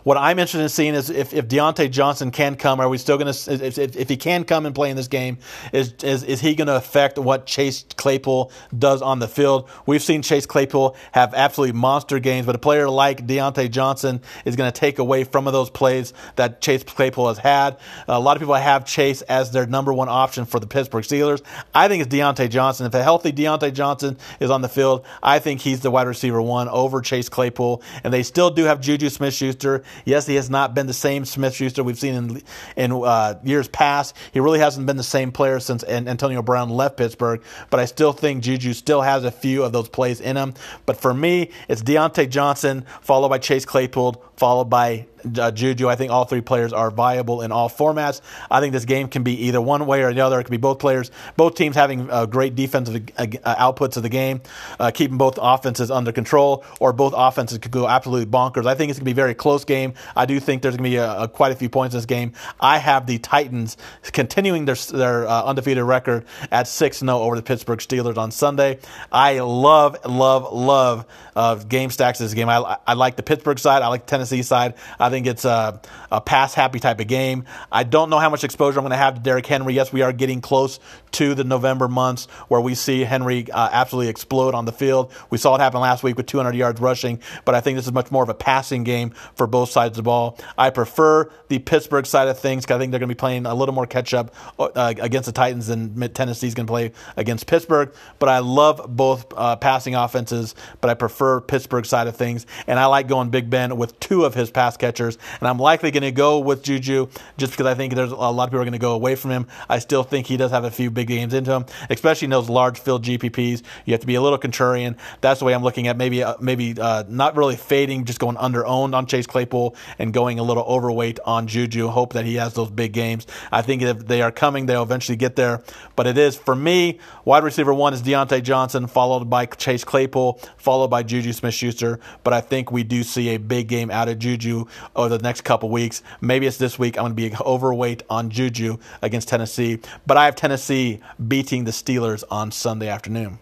What 0.10 0.18
I'm 0.18 0.39
interested 0.39 0.62
in 0.62 0.70
seeing 0.70 0.96
is 0.96 1.12
if, 1.12 1.36
if 1.36 1.48
Diontae 1.48 1.92
Johnson 1.92 2.32
can 2.32 2.56
come, 2.56 2.80
are 2.80 2.89
we 2.89 2.98
still 2.98 3.20
going 3.20 3.32
to, 3.32 3.54
if, 3.63 3.78
if, 3.78 4.10
he 4.10 4.18
can 4.18 4.44
come 4.44 4.66
and 4.66 4.74
play 4.74 4.89
in 4.89 4.96
this 4.96 5.08
game, 5.08 5.38
is, 5.72 5.94
is, 6.01 6.24
is 6.24 6.42
he 6.42 6.56
going 6.56 6.66
to 6.66 6.75
affect 6.75 7.20
what 7.20 7.46
Chase 7.46 7.86
Claypool 7.96 8.51
does 8.75 9.04
on 9.04 9.20
the 9.20 9.28
field? 9.28 9.70
We've 9.86 10.01
seen 10.01 10.24
Chase 10.24 10.48
Claypool 10.48 10.98
have 11.12 11.36
absolutely 11.36 11.80
monster 11.80 12.18
games, 12.18 12.48
but 12.48 12.56
a 12.56 12.58
player 12.58 12.89
like 12.89 13.28
Diontae 13.28 13.70
Johnson 13.70 14.22
is 14.46 14.56
going 14.56 14.72
to 14.72 14.80
take 14.80 14.98
away 14.98 15.25
from 15.25 15.46
of 15.46 15.54
those 15.54 15.70
plays 15.70 16.12
that 16.38 16.60
Chase 16.60 16.84
Claypool 16.84 17.28
has 17.28 17.38
had. 17.38 17.78
A 18.08 18.20
lot 18.20 18.36
of 18.36 18.42
people 18.42 18.56
have 18.56 18.86
Chase 18.86 19.22
as 19.22 19.51
their 19.51 19.68
number 19.68 19.94
one 19.94 20.10
option 20.10 20.46
for 20.46 20.60
the 20.60 20.66
Pittsburgh 20.66 21.04
Steelers. 21.04 21.44
I 21.75 21.88
think 21.88 22.04
it's 22.04 22.12
Diontae 22.12 22.50
Johnson. 22.50 22.88
If 22.88 22.96
a 22.96 23.04
healthy 23.04 23.32
Diontae 23.32 23.75
Johnson 23.75 24.18
is 24.39 24.50
on 24.50 24.63
the 24.63 24.70
field, 24.70 25.06
I 25.22 25.38
think 25.38 25.62
he's 25.62 25.82
the 25.82 25.92
wide 25.92 26.08
receiver 26.08 26.42
one 26.42 26.68
over 26.68 27.00
Chase 27.01 27.30
Claypool. 27.30 27.84
And 28.04 28.12
they 28.12 28.24
still 28.24 28.50
do 28.50 28.63
have 28.63 28.82
Juju 28.82 29.10
Smith 29.10 29.36
Schuster. 29.36 29.84
Yes, 30.06 30.25
he 30.25 30.36
has 30.36 30.50
not 30.50 30.74
been 30.74 30.88
the 30.88 30.94
same 30.94 31.25
Smith 31.25 31.53
Schuster 31.53 31.84
we've 31.84 32.00
seen 32.00 32.15
in 32.15 32.41
in 32.75 32.91
uh, 32.91 33.36
years 33.44 33.68
past. 33.68 34.15
He 34.32 34.39
really 34.39 34.60
hasn't 34.60 34.86
been 34.86 34.98
the 34.98 35.03
same 35.03 35.32
player 35.32 35.60
since 35.60 35.84
Antonio 35.84 36.41
Brown 36.41 36.70
left 36.70 36.98
Pittsburgh. 36.98 37.41
But 37.70 37.79
I 37.79 37.86
still 37.86 38.13
think 38.13 38.44
Juju 38.44 38.74
still 38.74 39.01
has 39.01 39.24
a 39.24 39.32
few 39.32 39.63
of 39.63 39.72
those 39.72 39.89
plays 39.89 40.22
in 40.22 40.38
him. 40.38 40.53
But 40.86 40.98
for 40.98 41.13
me, 41.13 41.51
it's 41.68 41.82
Diontae 41.82 42.29
Johnson 42.29 42.86
followed 43.01 43.29
by 43.29 43.38
Chase 43.38 43.65
Claypool, 43.65 44.24
followed 44.36 44.70
by 44.70 45.08
uh, 45.38 45.52
Juju. 45.52 45.88
I 45.88 45.96
think 45.96 46.12
all 46.12 46.26
three 46.26 46.42
players 46.42 46.74
are 46.74 46.92
viable 46.92 47.42
in 47.42 47.52
all 47.52 47.70
formats. 47.70 48.22
I 48.50 48.60
think 48.60 48.74
this 48.74 48.86
game 48.86 49.08
can 49.08 49.24
be 49.24 49.48
either 49.48 49.62
one 49.62 49.86
way 49.86 50.04
or 50.04 50.14
the 50.14 50.22
other. 50.22 50.40
It 50.40 50.44
could 50.44 50.52
be 50.52 50.58
both 50.58 50.80
players, 50.80 51.12
both 51.38 51.56
teams 51.56 51.76
having 51.76 52.10
uh, 52.10 52.26
great 52.26 52.56
defensive 52.56 53.10
uh, 53.18 53.26
outputs 53.56 53.98
of 53.98 54.04
the 54.04 54.10
game, 54.10 54.42
uh, 54.80 54.92
keeping 54.92 55.18
both 55.18 55.38
offenses 55.42 55.92
under 55.92 56.12
control, 56.12 56.64
or 56.80 56.94
both 56.94 57.14
offenses 57.16 57.58
could 57.58 57.72
go 57.72 57.88
absolutely 57.88 58.26
bonkers. 58.26 58.66
I 58.66 58.76
think 58.76 58.90
it's 58.90 59.00
going 59.00 59.06
to 59.06 59.06
be 59.06 59.12
a 59.12 59.16
very 59.16 59.34
close 59.34 59.66
game. 59.66 59.94
I 60.16 60.26
do 60.26 60.40
think 60.40 60.62
there's 60.62 60.76
going 60.76 60.84
to 60.84 60.90
be 60.90 60.98
a, 60.98 61.22
a, 61.22 61.28
quite 61.28 61.52
a 61.52 61.56
few 61.56 61.70
points 61.70 61.94
in 61.94 61.98
this 61.98 62.06
game. 62.06 62.34
I 62.60 62.78
have 62.78 63.06
the 63.06 63.20
Titans 63.20 63.78
continuing 64.12 64.66
their, 64.66 64.76
their 64.76 65.28
uh, 65.28 65.44
undefeated 65.44 65.84
record 65.84 66.26
at 66.52 66.68
6 66.68 67.00
0 67.00 67.12
over 67.12 67.36
the 67.36 67.44
Pittsburgh 67.44 67.80
Steelers 67.80 68.18
on 68.18 68.32
Sunday. 68.32 68.80
I 69.12 69.40
love, 69.40 69.98
love, 70.06 70.52
love 70.54 71.06
uh, 71.36 71.56
game 71.56 71.90
stacks 71.90 72.20
in 72.20 72.26
this 72.26 72.34
game. 72.34 72.50
I, 72.50 72.78
I 72.86 72.94
like 72.94 73.16
the 73.16 73.24
Pittsburgh 73.24 73.60
side, 73.60 73.82
I 73.82 73.88
like 73.88 74.06
the 74.06 74.10
Tennessee 74.10 74.44
side. 74.44 74.76
I 75.00 75.09
I 75.10 75.12
think 75.12 75.25
it's 75.25 75.44
a, 75.44 75.82
a 76.12 76.22
pass 76.22 76.54
happy 76.54 76.80
type 76.80 77.00
of 77.00 77.08
game. 77.08 77.46
I 77.72 77.84
don't 77.84 78.12
know 78.12 78.20
how 78.20 78.30
much 78.30 78.44
exposure 78.44 78.78
I'm 78.78 78.84
going 78.84 78.92
to 78.92 78.98
have 78.98 79.16
to 79.16 79.20
Derrick 79.20 79.48
Henry. 79.48 79.74
Yes, 79.74 79.92
we 79.92 80.04
are 80.04 80.13
getting 80.13 80.39
close 80.39 80.80
to 81.13 81.34
the 81.34 81.44
November 81.44 81.88
months 81.88 82.25
where 82.48 82.62
we 82.62 82.75
see 82.75 83.01
Henry 83.01 83.50
uh, 83.51 83.70
absolutely 83.72 84.10
explode 84.10 84.54
on 84.54 84.66
the 84.66 84.72
field. 84.72 85.12
We 85.32 85.39
saw 85.39 85.56
it 85.56 85.62
happen 85.62 85.82
last 85.82 86.04
week 86.04 86.16
with 86.16 86.28
200 86.28 86.56
yards 86.56 86.80
rushing, 86.80 87.22
but 87.44 87.56
I 87.56 87.62
think 87.62 87.78
this 87.78 87.88
is 87.88 87.92
much 87.92 88.12
more 88.12 88.22
of 88.22 88.30
a 88.30 88.36
passing 88.36 88.84
game 88.84 89.10
for 89.34 89.48
both 89.48 89.72
sides 89.72 89.94
of 89.94 90.04
the 90.04 90.04
ball. 90.04 90.38
I 90.60 90.70
prefer 90.70 91.32
the 91.48 91.58
Pittsburgh 91.58 92.06
side 92.06 92.28
of 92.28 92.38
things 92.38 92.66
because 92.66 92.75
I 92.75 92.80
think 92.80 92.92
they're 92.92 93.00
going 93.00 93.10
to 93.10 93.16
be 93.16 93.20
playing 93.20 93.48
a 93.48 93.56
little 93.56 93.74
more 93.74 93.88
catch 93.88 94.13
up 94.13 94.36
uh, 94.60 94.94
against 95.00 95.25
the 95.25 95.32
Titans 95.32 95.66
than 95.66 95.98
Tennessee's 96.13 96.54
going 96.54 96.68
to 96.68 96.72
play 96.72 96.92
against 97.18 97.48
Pittsburgh. 97.48 97.92
But 98.20 98.30
I 98.30 98.39
love 98.39 98.86
both 98.88 99.34
uh, 99.36 99.56
passing 99.56 99.96
offenses, 99.96 100.54
but 100.82 100.92
I 100.92 100.94
prefer 100.94 101.42
Pittsburgh 101.42 101.88
side 101.88 102.06
of 102.06 102.16
things, 102.16 102.46
and 102.68 102.80
I 102.80 102.86
like 102.86 103.08
going 103.08 103.32
Big 103.32 103.50
Ben 103.50 103.75
with 103.75 104.00
two 104.00 104.25
of 104.25 104.36
his 104.36 104.51
pass 104.51 104.78
catchers 104.78 104.99
and 105.08 105.48
I'm 105.48 105.58
likely 105.60 105.91
going 105.91 106.03
to 106.03 106.12
go 106.12 106.39
with 106.39 106.63
Juju 106.63 107.08
just 107.38 107.53
because 107.53 107.65
I 107.65 107.74
think 107.74 107.94
there's 107.94 108.12
a 108.12 108.15
lot 108.15 108.44
of 108.44 108.50
people 108.50 108.62
are 108.62 108.65
going 108.65 108.74
to 108.74 108.79
go 108.79 108.94
away 108.94 109.15
from 109.15 109.32
him. 109.32 109.48
I 109.70 109.79
still 109.79 110.03
think 110.03 110.27
he 110.27 110.38
does 110.38 110.51
have 110.51 110.63
a 110.63 110.72
few 110.72 110.91
big 110.91 111.08
games 111.08 111.34
into 111.34 111.51
him, 111.51 111.65
especially 111.89 112.25
in 112.25 112.32
those 112.32 112.50
large 112.50 112.79
field 112.79 113.03
GPPs. 113.03 113.63
You 113.86 113.94
have 113.94 114.01
to 114.01 114.08
be 114.08 114.15
a 114.15 114.22
little 114.22 114.38
contrarian. 114.38 114.98
That's 115.22 115.39
the 115.39 115.46
way 115.46 115.53
I'm 115.53 115.63
looking 115.63 115.88
at 115.88 115.98
maybe 115.98 116.24
uh, 116.24 116.36
maybe 116.39 116.75
uh, 116.79 117.03
not 117.08 117.36
really 117.38 117.56
fading, 117.56 118.06
just 118.06 118.20
going 118.20 118.38
under 118.38 118.65
owned 118.65 118.94
on 118.96 119.06
Chase 119.06 119.27
Claypool 119.27 119.75
and 119.98 120.13
going 120.13 120.39
a 120.39 120.44
little 120.44 120.63
overweight 120.63 121.20
on 121.25 121.48
Juju. 121.48 121.88
Hope 121.88 122.13
that 122.13 122.25
he 122.25 122.36
has 122.36 122.53
those 122.53 122.70
big 122.70 122.94
games. 122.94 123.25
I 123.51 123.62
think 123.62 123.82
if 123.82 124.08
they 124.08 124.22
are 124.22 124.32
coming, 124.32 124.65
they'll 124.65 124.84
eventually 124.84 125.15
get 125.15 125.36
there. 125.36 125.63
But 125.96 126.08
it 126.08 126.18
is 126.18 126.36
for 126.36 126.56
me, 126.56 127.00
wide 127.25 127.44
receiver 127.44 127.74
one 127.74 127.94
is 127.94 128.01
Diontae 128.01 128.44
Johnson, 128.44 128.88
followed 128.88 129.29
by 129.29 129.46
Chase 129.46 129.84
Claypool, 129.84 130.39
followed 130.58 130.89
by 130.89 131.03
Juju 131.03 131.34
Smith-Schuster. 131.34 132.00
But 132.24 132.34
I 132.34 132.41
think 132.41 132.72
we 132.72 132.84
do 132.84 133.03
see 133.03 133.29
a 133.29 133.38
big 133.38 133.68
game 133.68 133.91
out 133.91 134.10
of 134.10 134.20
Juju 134.20 134.65
over 134.96 135.17
the 135.17 135.24
next 135.24 135.41
couple 135.41 135.69
weeks. 135.69 136.01
Maybe 136.22 136.48
it's 136.48 136.58
this 136.58 136.77
week. 136.77 136.98
I'm 136.98 137.13
going 137.13 137.15
to 137.15 137.38
be 137.38 137.43
overweight 137.43 138.03
on 138.10 138.29
Juju 138.29 138.77
against 139.01 139.27
Tennessee, 139.27 139.79
but 140.05 140.17
I 140.17 140.25
have 140.25 140.36
Tennessee 140.36 141.00
beating 141.27 141.63
the 141.65 141.72
Steelers 141.72 142.24
on 142.29 142.51
Sunday 142.51 142.88
afternoon. 142.88 143.39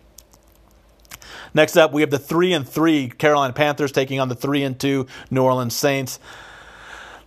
Next 1.53 1.77
up, 1.77 1.93
we 1.93 2.01
have 2.01 2.11
the 2.11 2.19
three 2.19 2.53
and 2.53 2.67
three 2.67 3.09
Carolina 3.09 3.53
Panthers 3.53 3.91
taking 3.91 4.19
on 4.19 4.29
the 4.29 4.35
three 4.35 4.63
and 4.63 4.79
two 4.79 5.07
New 5.31 5.43
Orleans 5.43 5.75
Saints. 5.75 6.19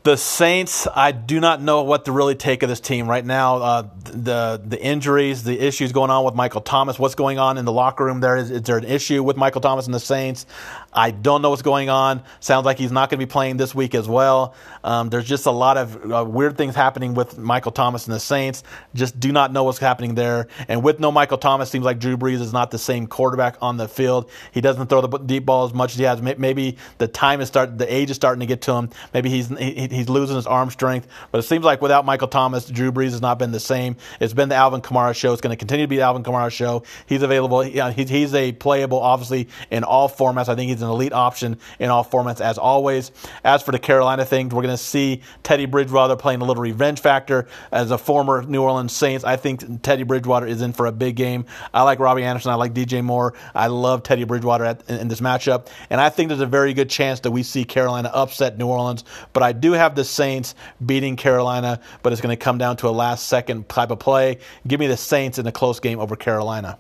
The 0.03 0.17
Saints, 0.17 0.87
I 0.95 1.13
do 1.13 1.41
not 1.41 1.61
know 1.61 1.83
what 1.83 2.07
to 2.07 2.13
really 2.13 2.35
take 2.35 2.63
of 2.63 2.71
this 2.71 2.81
team 2.81 3.07
right 3.07 3.25
now. 3.25 3.57
Uh, 3.57 3.83
the 4.05 4.59
the 4.65 4.83
injuries, 4.83 5.45
the 5.45 5.61
issues 5.61 5.93
going 5.93 6.11
on 6.11 6.25
with 6.25 6.35
Michael 6.35 6.63
Thomas, 6.63 6.99
what's 6.99 7.15
going 7.15 7.39
on 7.39 7.59
in 7.59 7.67
the 7.67 7.73
locker 7.73 8.07
room 8.07 8.21
there? 8.21 8.37
Is, 8.37 8.51
is 8.51 8.63
there 8.63 8.79
an 8.79 8.85
issue 8.85 9.23
with 9.23 9.37
Michael 9.37 9.61
Thomas 9.61 9.85
and 9.85 9.95
the 9.95 10.01
Saints? 10.01 10.47
I 10.93 11.13
don't 11.13 11.43
know 11.43 11.51
what's 11.51 11.63
going 11.63 11.89
on. 11.89 12.23
Sounds 12.41 12.65
like 12.65 12.79
he's 12.79 12.91
not 12.91 13.11
going 13.11 13.21
to 13.21 13.27
be 13.27 13.31
playing 13.31 13.57
this 13.57 13.75
week 13.75 13.95
as 13.95 14.09
well. 14.09 14.55
Um, 14.83 15.09
there's 15.09 15.27
just 15.27 15.47
a 15.47 15.51
lot 15.51 15.77
of 15.77 16.13
uh, 16.13 16.25
weird 16.25 16.59
things 16.59 16.75
happening 16.75 17.15
with 17.15 17.39
Michael 17.39 17.71
Thomas 17.71 18.07
and 18.07 18.15
the 18.15 18.21
Saints. 18.21 18.65
Just 18.95 19.21
do 19.21 19.31
not 19.31 19.53
know 19.53 19.65
what's 19.65 19.79
happening 19.79 20.17
there. 20.17 20.49
And 20.69 20.83
with 20.83 20.99
no 20.99 21.13
Michael 21.13 21.39
Thomas, 21.39 21.71
seems 21.71 21.85
like 21.85 22.01
Drew 22.01 22.17
Brees 22.17 22.41
is 22.41 22.53
not 22.53 22.71
the 22.71 22.79
same 22.79 23.07
quarterback 23.07 23.57
on 23.63 23.77
the 23.77 23.87
field. 23.87 24.31
He 24.53 24.61
doesn't 24.61 24.89
throw 24.89 25.01
the 25.01 25.19
deep 25.19 25.47
ball 25.47 25.65
as 25.65 25.73
much 25.73 25.93
as 25.93 25.99
he 25.99 26.05
has. 26.05 26.21
Maybe 26.21 26.77
the 26.99 27.07
time 27.09 27.41
is 27.41 27.49
starting, 27.49 27.77
the 27.77 27.93
age 27.93 28.11
is 28.11 28.17
starting 28.17 28.41
to 28.41 28.47
get 28.47 28.63
to 28.63 28.73
him. 28.73 28.91
Maybe 29.15 29.31
he's 29.31 29.49
he, 29.49 29.87
he's 29.89 30.09
losing 30.09 30.37
his 30.37 30.47
arm 30.47 30.71
strength. 30.71 31.07
But 31.31 31.39
it 31.39 31.43
seems 31.43 31.65
like 31.65 31.81
without 31.81 32.05
Michael 32.05 32.29
Thomas, 32.29 32.67
Drew 32.67 32.91
Brees 32.91 33.11
has 33.11 33.21
not 33.21 33.39
been 33.39 33.53
the 33.53 33.61
same. 33.61 33.97
It's 34.19 34.33
been 34.33 34.49
the 34.49 34.57
Alvin 34.57 34.81
Kamara 34.81 35.15
show. 35.15 35.33
It's 35.33 35.41
going 35.41 35.53
to 35.53 35.57
continue 35.57 35.85
to 35.85 35.89
be 35.89 35.97
the 35.97 36.03
Alvin 36.03 36.25
Kamara 36.25 36.51
show. 36.51 36.83
He's 37.07 37.23
available. 37.23 37.61
He's, 37.61 38.09
he's 38.09 38.35
a 38.35 38.53
playable, 38.53 38.99
obviously, 38.99 39.49
in 39.71 39.85
all 39.85 40.09
formats. 40.09 40.49
I 40.49 40.57
think 40.57 40.71
he's 40.71 40.80
an 40.83 40.89
elite 40.89 41.13
option 41.13 41.59
in 41.79 41.91
all 41.91 42.05
formats 42.05 42.41
as 42.41 42.59
always. 42.59 43.13
As 43.45 43.63
for 43.63 43.73
the 43.73 43.79
Carolina 43.79 44.25
thing, 44.25 44.49
we're 44.49 44.63
going 44.63 44.77
to 44.77 44.83
see 44.83 45.23
Teddy 45.43 45.67
Bridgewater 45.67 46.17
playing 46.17 46.41
a 46.41 46.45
little 46.45 46.63
revenge 46.63 47.01
factor 47.01 47.47
as 47.73 47.91
a 47.91 47.99
former 47.99 48.43
New 48.43 48.63
Orleans 48.63 48.93
Saints. 48.93 49.25
I 49.25 49.37
think 49.37 49.83
Teddy 49.83 50.03
Bridgewater 50.03 50.47
is 50.47 50.63
in 50.63 50.73
for 50.73 50.87
a 50.87 50.93
big 50.93 51.17
game. 51.17 51.45
I 51.73 51.83
like 51.83 51.99
Robbie 51.99 52.25
Anderson. 52.25 52.51
I 52.51 52.55
like 52.55 52.73
DJ 52.73 53.03
Moore. 53.03 53.35
I 53.55 53.69
love 53.69 54.03
Teddy 54.03 54.25
Bridgewater 54.25 54.65
at, 54.65 54.89
in, 54.89 55.01
in 55.01 55.09
this 55.09 55.21
matchup, 55.21 55.69
and 55.89 56.01
I 56.01 56.09
think 56.09 56.29
there's 56.29 56.41
a 56.41 56.47
very 56.47 56.75
good 56.75 56.91
chance 56.91 57.21
that 57.21 57.31
we 57.31 57.43
see 57.43 57.65
Carolina 57.65 58.11
upset 58.13 58.59
New 58.59 58.67
Orleans. 58.67 59.05
But 59.33 59.43
I 59.43 59.53
do 59.53 59.73
have 59.73 59.95
the 59.95 60.05
Saints 60.05 60.55
beating 60.85 61.17
Carolina, 61.17 61.81
but 62.03 62.13
it's 62.13 62.23
going 62.23 62.37
to 62.37 62.43
come 62.43 62.59
down 62.59 62.77
to 62.79 62.89
a 62.89 62.91
last 62.91 63.29
second 63.29 63.69
type 63.69 63.91
of 63.91 63.99
play. 63.99 64.39
Give 64.67 64.81
me 64.81 64.87
the 64.87 64.97
Saints 64.97 65.39
in 65.39 65.47
a 65.47 65.53
close 65.53 65.81
game 65.81 66.01
over 66.01 66.17
Carolina. 66.17 66.79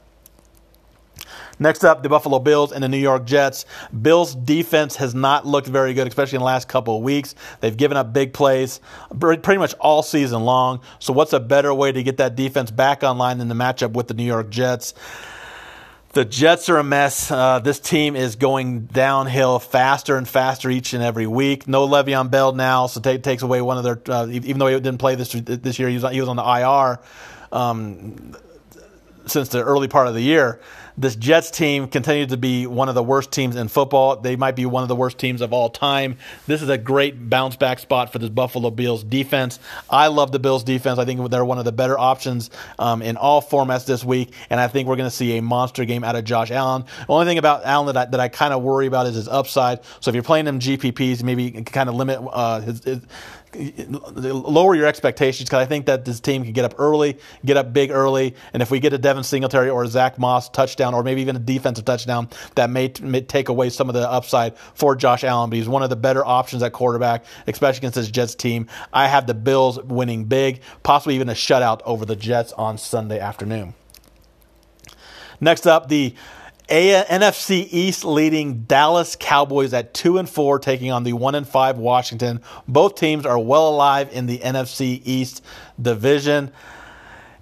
Next 1.60 1.84
up, 1.84 2.02
the 2.02 2.08
Buffalo 2.08 2.38
Bills 2.38 2.72
and 2.72 2.82
the 2.82 2.88
New 2.88 2.98
York 2.98 3.26
Jets. 3.26 3.66
Bills 4.00 4.34
defense 4.34 4.96
has 4.96 5.14
not 5.14 5.46
looked 5.46 5.68
very 5.68 5.92
good, 5.92 6.08
especially 6.08 6.36
in 6.36 6.40
the 6.40 6.46
last 6.46 6.68
couple 6.68 6.96
of 6.96 7.02
weeks. 7.02 7.34
They've 7.60 7.76
given 7.76 7.98
up 7.98 8.12
big 8.12 8.32
plays 8.32 8.80
pretty 9.20 9.58
much 9.58 9.74
all 9.74 10.02
season 10.02 10.42
long. 10.42 10.80
So, 10.98 11.12
what's 11.12 11.34
a 11.34 11.40
better 11.40 11.72
way 11.72 11.92
to 11.92 12.02
get 12.02 12.16
that 12.16 12.34
defense 12.34 12.70
back 12.70 13.02
online 13.02 13.38
than 13.38 13.48
the 13.48 13.54
matchup 13.54 13.92
with 13.92 14.08
the 14.08 14.14
New 14.14 14.24
York 14.24 14.48
Jets? 14.48 14.94
The 16.12 16.24
Jets 16.24 16.68
are 16.68 16.78
a 16.78 16.82
mess. 16.82 17.30
Uh, 17.30 17.60
this 17.60 17.78
team 17.78 18.16
is 18.16 18.34
going 18.34 18.86
downhill 18.86 19.60
faster 19.60 20.16
and 20.16 20.26
faster 20.26 20.68
each 20.68 20.92
and 20.92 21.04
every 21.04 21.28
week. 21.28 21.68
No 21.68 21.86
Le'Veon 21.86 22.32
Bell 22.32 22.52
now, 22.52 22.88
so 22.88 23.00
it 23.08 23.22
takes 23.22 23.42
away 23.42 23.60
one 23.60 23.78
of 23.78 23.84
their. 23.84 24.00
Uh, 24.08 24.26
even 24.28 24.58
though 24.58 24.66
he 24.66 24.74
didn't 24.74 24.98
play 24.98 25.14
this 25.14 25.30
this 25.32 25.78
year, 25.78 25.88
he 25.88 25.94
was 25.94 26.04
on, 26.04 26.12
he 26.12 26.20
was 26.20 26.28
on 26.28 26.36
the 26.36 26.42
IR 26.42 26.98
um, 27.52 28.34
since 29.26 29.48
the 29.48 29.62
early 29.62 29.88
part 29.88 30.06
of 30.06 30.14
the 30.14 30.22
year 30.22 30.60
this 31.00 31.16
Jets 31.16 31.50
team 31.50 31.88
continues 31.88 32.28
to 32.28 32.36
be 32.36 32.66
one 32.66 32.90
of 32.90 32.94
the 32.94 33.02
worst 33.02 33.32
teams 33.32 33.56
in 33.56 33.68
football. 33.68 34.16
They 34.16 34.36
might 34.36 34.54
be 34.54 34.66
one 34.66 34.82
of 34.82 34.88
the 34.88 34.96
worst 34.96 35.18
teams 35.18 35.40
of 35.40 35.52
all 35.52 35.70
time. 35.70 36.18
This 36.46 36.60
is 36.60 36.68
a 36.68 36.76
great 36.76 37.30
bounce 37.30 37.56
back 37.56 37.78
spot 37.78 38.12
for 38.12 38.18
this 38.18 38.28
Buffalo 38.28 38.70
Bills 38.70 39.02
defense. 39.02 39.58
I 39.88 40.08
love 40.08 40.30
the 40.30 40.38
Bills 40.38 40.62
defense. 40.62 40.98
I 40.98 41.06
think 41.06 41.30
they're 41.30 41.44
one 41.44 41.58
of 41.58 41.64
the 41.64 41.72
better 41.72 41.98
options 41.98 42.50
um, 42.78 43.00
in 43.00 43.16
all 43.16 43.40
formats 43.40 43.86
this 43.86 44.04
week, 44.04 44.34
and 44.50 44.60
I 44.60 44.68
think 44.68 44.88
we're 44.88 44.96
going 44.96 45.08
to 45.08 45.16
see 45.16 45.38
a 45.38 45.42
monster 45.42 45.86
game 45.86 46.04
out 46.04 46.16
of 46.16 46.24
Josh 46.24 46.50
Allen. 46.50 46.84
The 47.06 47.12
only 47.12 47.24
thing 47.24 47.38
about 47.38 47.64
Allen 47.64 47.86
that 47.86 47.96
I, 47.96 48.10
that 48.10 48.20
I 48.20 48.28
kind 48.28 48.52
of 48.52 48.62
worry 48.62 48.86
about 48.86 49.06
is 49.06 49.14
his 49.14 49.28
upside. 49.28 49.80
So 50.00 50.10
if 50.10 50.14
you're 50.14 50.22
playing 50.22 50.46
him 50.46 50.60
GPPs, 50.60 51.22
maybe 51.22 51.50
kind 51.62 51.88
of 51.88 51.94
limit 51.94 52.20
uh, 52.30 52.60
his, 52.60 52.84
his 52.84 53.00
lower 53.54 54.74
your 54.74 54.86
expectations 54.86 55.48
because 55.48 55.60
I 55.62 55.66
think 55.66 55.86
that 55.86 56.04
this 56.04 56.20
team 56.20 56.44
can 56.44 56.52
get 56.52 56.64
up 56.64 56.74
early, 56.78 57.18
get 57.44 57.56
up 57.56 57.72
big 57.72 57.90
early, 57.90 58.34
and 58.52 58.62
if 58.62 58.70
we 58.70 58.80
get 58.80 58.92
a 58.92 58.98
Devin 58.98 59.24
Singletary 59.24 59.70
or 59.70 59.82
a 59.82 59.88
Zach 59.88 60.18
Moss 60.18 60.48
touchdown, 60.48 60.94
or 60.94 61.02
maybe 61.02 61.20
even 61.20 61.36
a 61.36 61.40
defensive 61.40 61.84
touchdown, 61.84 62.28
that 62.54 62.70
may, 62.70 62.88
t- 62.88 63.02
may, 63.02 63.20
take 63.20 63.48
away 63.48 63.70
some 63.70 63.88
of 63.88 63.94
the 63.94 64.08
upside 64.08 64.56
for 64.74 64.94
Josh 64.94 65.24
Allen. 65.24 65.50
But 65.50 65.56
he's 65.56 65.68
one 65.68 65.82
of 65.82 65.90
the 65.90 65.96
better 65.96 66.24
options 66.24 66.62
at 66.62 66.72
quarterback, 66.72 67.24
especially 67.46 67.78
against 67.78 67.96
this 67.96 68.10
Jets 68.10 68.34
team. 68.34 68.68
I 68.92 69.08
have 69.08 69.26
the 69.26 69.34
Bills 69.34 69.82
winning 69.82 70.24
big, 70.24 70.60
possibly 70.82 71.16
even 71.16 71.28
a 71.28 71.34
shutout 71.34 71.80
over 71.84 72.04
the 72.04 72.16
Jets 72.16 72.52
on 72.52 72.78
Sunday 72.78 73.18
afternoon. 73.18 73.74
Next 75.40 75.66
up, 75.66 75.88
the 75.88 76.14
a- 76.70 77.04
NFC 77.04 77.66
East 77.70 78.04
leading 78.04 78.62
Dallas 78.62 79.16
Cowboys 79.18 79.74
at 79.74 79.92
two 79.92 80.18
and 80.18 80.28
four, 80.28 80.58
taking 80.58 80.90
on 80.90 81.04
the 81.04 81.12
one 81.12 81.34
and 81.34 81.46
five 81.46 81.78
Washington. 81.78 82.40
Both 82.68 82.94
teams 82.94 83.26
are 83.26 83.38
well 83.38 83.68
alive 83.68 84.08
in 84.12 84.26
the 84.26 84.38
NFC 84.38 85.02
East 85.04 85.42
division 85.80 86.52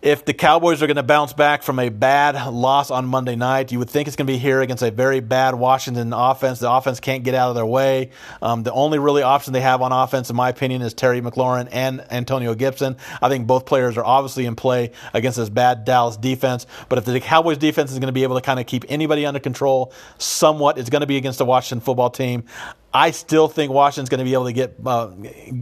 if 0.09 0.25
the 0.25 0.33
Cowboys 0.33 0.83
are 0.83 0.87
going 0.87 0.97
to 0.97 1.03
bounce 1.03 1.35
back 1.35 1.63
from 1.63 1.79
a 1.79 1.91
bad 1.91 2.51
loss 2.51 2.91
on 2.91 3.05
Monday 3.05 3.37
night, 3.37 3.71
you 3.73 3.79
would 3.79 3.91
think 3.91 4.09
it's 4.09 4.17
going 4.17 4.27
to 4.27 4.33
be 4.33 4.39
here 4.39 4.63
against 4.63 4.83
a 4.83 4.91
very 4.91 5.21
bad 5.21 5.55
Washington 5.55 6.15
offense. 6.15 6.61
The 6.61 6.73
offense 6.73 6.99
can't 6.99 7.25
get 7.25 7.35
out 7.35 7.51
of 7.51 7.55
their 7.55 7.67
way. 7.67 8.11
Um, 8.41 8.63
the 8.63 8.73
only 8.73 8.99
really 8.99 9.23
option 9.23 9.53
they 9.53 9.61
have 9.61 9.83
on 9.83 9.93
offense, 9.93 10.31
in 10.31 10.37
my 10.37 10.49
opinion, 10.49 10.81
is 10.81 10.95
Terry 10.95 11.21
McLaurin 11.21 11.69
and 11.71 12.03
Antonio 12.11 12.55
Gibson. 12.55 12.97
I 13.21 13.29
think 13.29 13.47
both 13.47 13.67
players 13.67 13.99
are 13.99 14.05
obviously 14.05 14.47
in 14.47 14.57
play 14.57 14.93
against 15.13 15.37
this 15.37 15.51
bad 15.51 15.85
Dallas 15.85 16.17
defense. 16.17 16.67
But 16.89 16.97
if 16.97 17.05
the 17.05 17.21
Cowboys 17.21 17.59
defense 17.59 17.93
is 17.93 17.99
going 17.99 18.07
to 18.07 18.13
be 18.13 18.23
able 18.23 18.37
to 18.37 18.43
kind 18.43 18.59
of 18.59 18.65
keep 18.65 18.87
anybody 18.89 19.27
under 19.27 19.41
control 19.41 19.93
somewhat, 20.17 20.79
it's 20.79 20.89
going 20.89 21.03
to 21.03 21.07
be 21.07 21.19
against 21.19 21.39
the 21.39 21.45
Washington 21.45 21.85
football 21.85 22.09
team. 22.09 22.45
I 22.93 23.11
still 23.11 23.49
think 23.49 23.71
Washington's 23.71 24.09
going 24.09 24.21
to 24.21 24.25
be 24.25 24.33
able 24.33 24.47
to 24.47 24.53
get 24.53 24.77
uh, 24.85 25.09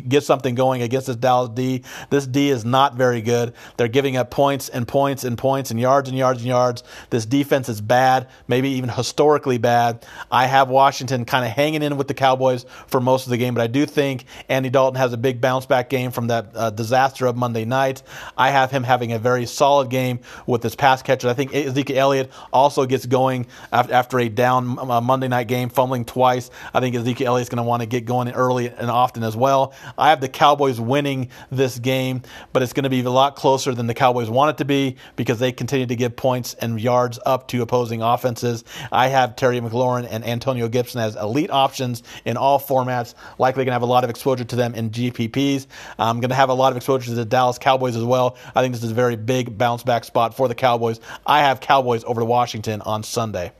get 0.07 0.23
something 0.23 0.55
going 0.55 0.83
against 0.83 1.09
this 1.09 1.17
Dallas 1.17 1.51
D. 1.51 1.83
This 2.09 2.25
D 2.25 2.51
is 2.51 2.65
not 2.65 2.95
very 2.95 3.21
good. 3.21 3.55
They're 3.77 3.89
giving 3.89 4.17
up 4.17 4.31
points 4.31 4.69
and 4.69 4.87
points 4.87 5.25
and 5.25 5.37
points 5.37 5.73
and 5.73 5.81
yards 5.81 6.09
and 6.09 6.17
yards 6.17 6.39
and 6.39 6.47
yards. 6.47 6.85
This 7.11 7.27
defense 7.27 7.69
is 7.69 7.81
bad, 7.81 8.29
maybe 8.47 8.69
even 8.71 8.91
historically 8.91 9.59
bad. 9.59 10.07
I 10.31 10.47
have 10.47 10.71
Washington 10.71 11.25
kind 11.25 11.45
of 11.45 11.51
hanging 11.51 11.83
in 11.83 11.97
with 11.97 12.07
the 12.07 12.15
Cowboys 12.15 12.65
for 12.87 13.01
most 13.01 13.27
of 13.27 13.31
the 13.31 13.39
game, 13.39 13.55
but 13.55 13.63
I 13.63 13.67
do 13.67 13.87
think 13.87 14.27
Andy 14.49 14.71
Dalton 14.71 14.97
has 14.97 15.13
a 15.13 15.17
big 15.17 15.41
bounce 15.41 15.67
back 15.67 15.91
game 15.91 16.13
from 16.13 16.29
that 16.29 16.53
uh, 16.55 16.71
disaster 16.71 17.27
of 17.27 17.37
Monday 17.37 17.65
night. 17.65 18.05
I 18.39 18.51
have 18.51 18.71
him 18.71 18.85
having 18.85 19.13
a 19.13 19.19
very 19.19 19.47
solid 19.47 19.91
game 19.91 20.21
with 20.47 20.63
his 20.63 20.77
pass 20.77 21.03
catchers. 21.03 21.29
I 21.29 21.35
think 21.35 21.53
Ezekiel 21.53 21.99
Elliott 21.99 22.31
also 22.53 22.87
gets 22.87 23.05
going 23.05 23.47
after 23.73 24.21
a 24.21 24.29
down 24.29 24.79
uh, 24.79 25.01
Monday 25.01 25.27
night 25.27 25.49
game, 25.49 25.71
fumbling 25.71 26.05
twice. 26.05 26.51
I 26.73 26.79
think 26.79 26.95
Ezekiel 26.95 27.16
Ezekiel 27.17 27.33
Elliott's 27.33 27.49
going 27.49 27.57
to 27.57 27.63
want 27.63 27.81
to 27.81 27.87
get 27.87 28.05
going 28.05 28.31
early 28.31 28.69
and 28.69 28.91
often 28.91 29.23
as 29.23 29.35
well. 29.35 29.73
I 29.97 30.11
have 30.11 30.21
the 30.21 30.29
Cowboys 30.29 30.79
winning 30.79 31.31
this 31.51 31.79
game, 31.79 32.21
but 32.53 32.63
it's 32.63 32.75
going 32.75 32.85
to 32.85 32.91
be 32.91 33.01
a 33.01 33.11
lot 33.11 33.37
closer 33.37 33.75
than 33.75 33.87
the 33.87 33.95
Cowboys 33.95 34.29
want 34.29 34.51
it 34.51 34.59
to 34.59 34.67
be 34.67 34.97
because 35.17 35.39
they 35.39 35.51
continue 35.51 35.87
to 35.87 35.97
give 35.97 36.15
points 36.15 36.53
and 36.55 36.79
yards 36.79 37.19
up 37.25 37.49
to 37.49 37.63
opposing 37.63 38.03
offenses. 38.03 38.65
I 38.93 39.09
have 39.09 39.35
Terry 39.35 39.59
McLaurin 39.61 40.07
and 40.11 40.27
Antonio 40.27 40.69
Gibson 40.69 41.01
as 41.01 41.17
elite 41.17 41.51
options 41.51 42.03
in 42.27 42.37
all 42.37 42.61
formats. 42.61 43.15
Likely 43.39 43.65
going 43.65 43.69
to 43.69 43.73
have 43.73 43.83
a 43.83 43.87
lot 43.87 44.05
of 44.05 44.11
exposure 44.11 44.45
to 44.45 44.57
them 44.57 44.75
in 44.75 44.91
GPPs. 44.91 45.67
I'm 45.99 46.21
going 46.21 46.29
to 46.29 46.37
have 46.37 46.51
a 46.51 46.55
lot 46.55 46.73
of 46.73 46.77
exposure 46.77 47.07
to 47.07 47.15
the 47.15 47.25
Dallas 47.25 47.57
Cowboys 47.57 47.97
as 47.97 48.05
well. 48.05 48.37
I 48.55 48.61
think 48.61 48.75
this 48.75 48.85
is 48.85 48.91
a 48.91 48.95
very 48.95 49.17
big 49.17 49.57
bounce 49.57 49.83
back 49.83 50.05
spot 50.05 50.37
for 50.37 50.49
the 50.49 50.55
Cowboys. 50.55 51.01
I 51.25 51.41
have 51.41 51.61
Cowboys 51.61 52.05
over 52.05 52.21
to 52.21 52.27
Washington 52.27 52.83
on 52.83 53.03
Sunday. 53.03 53.53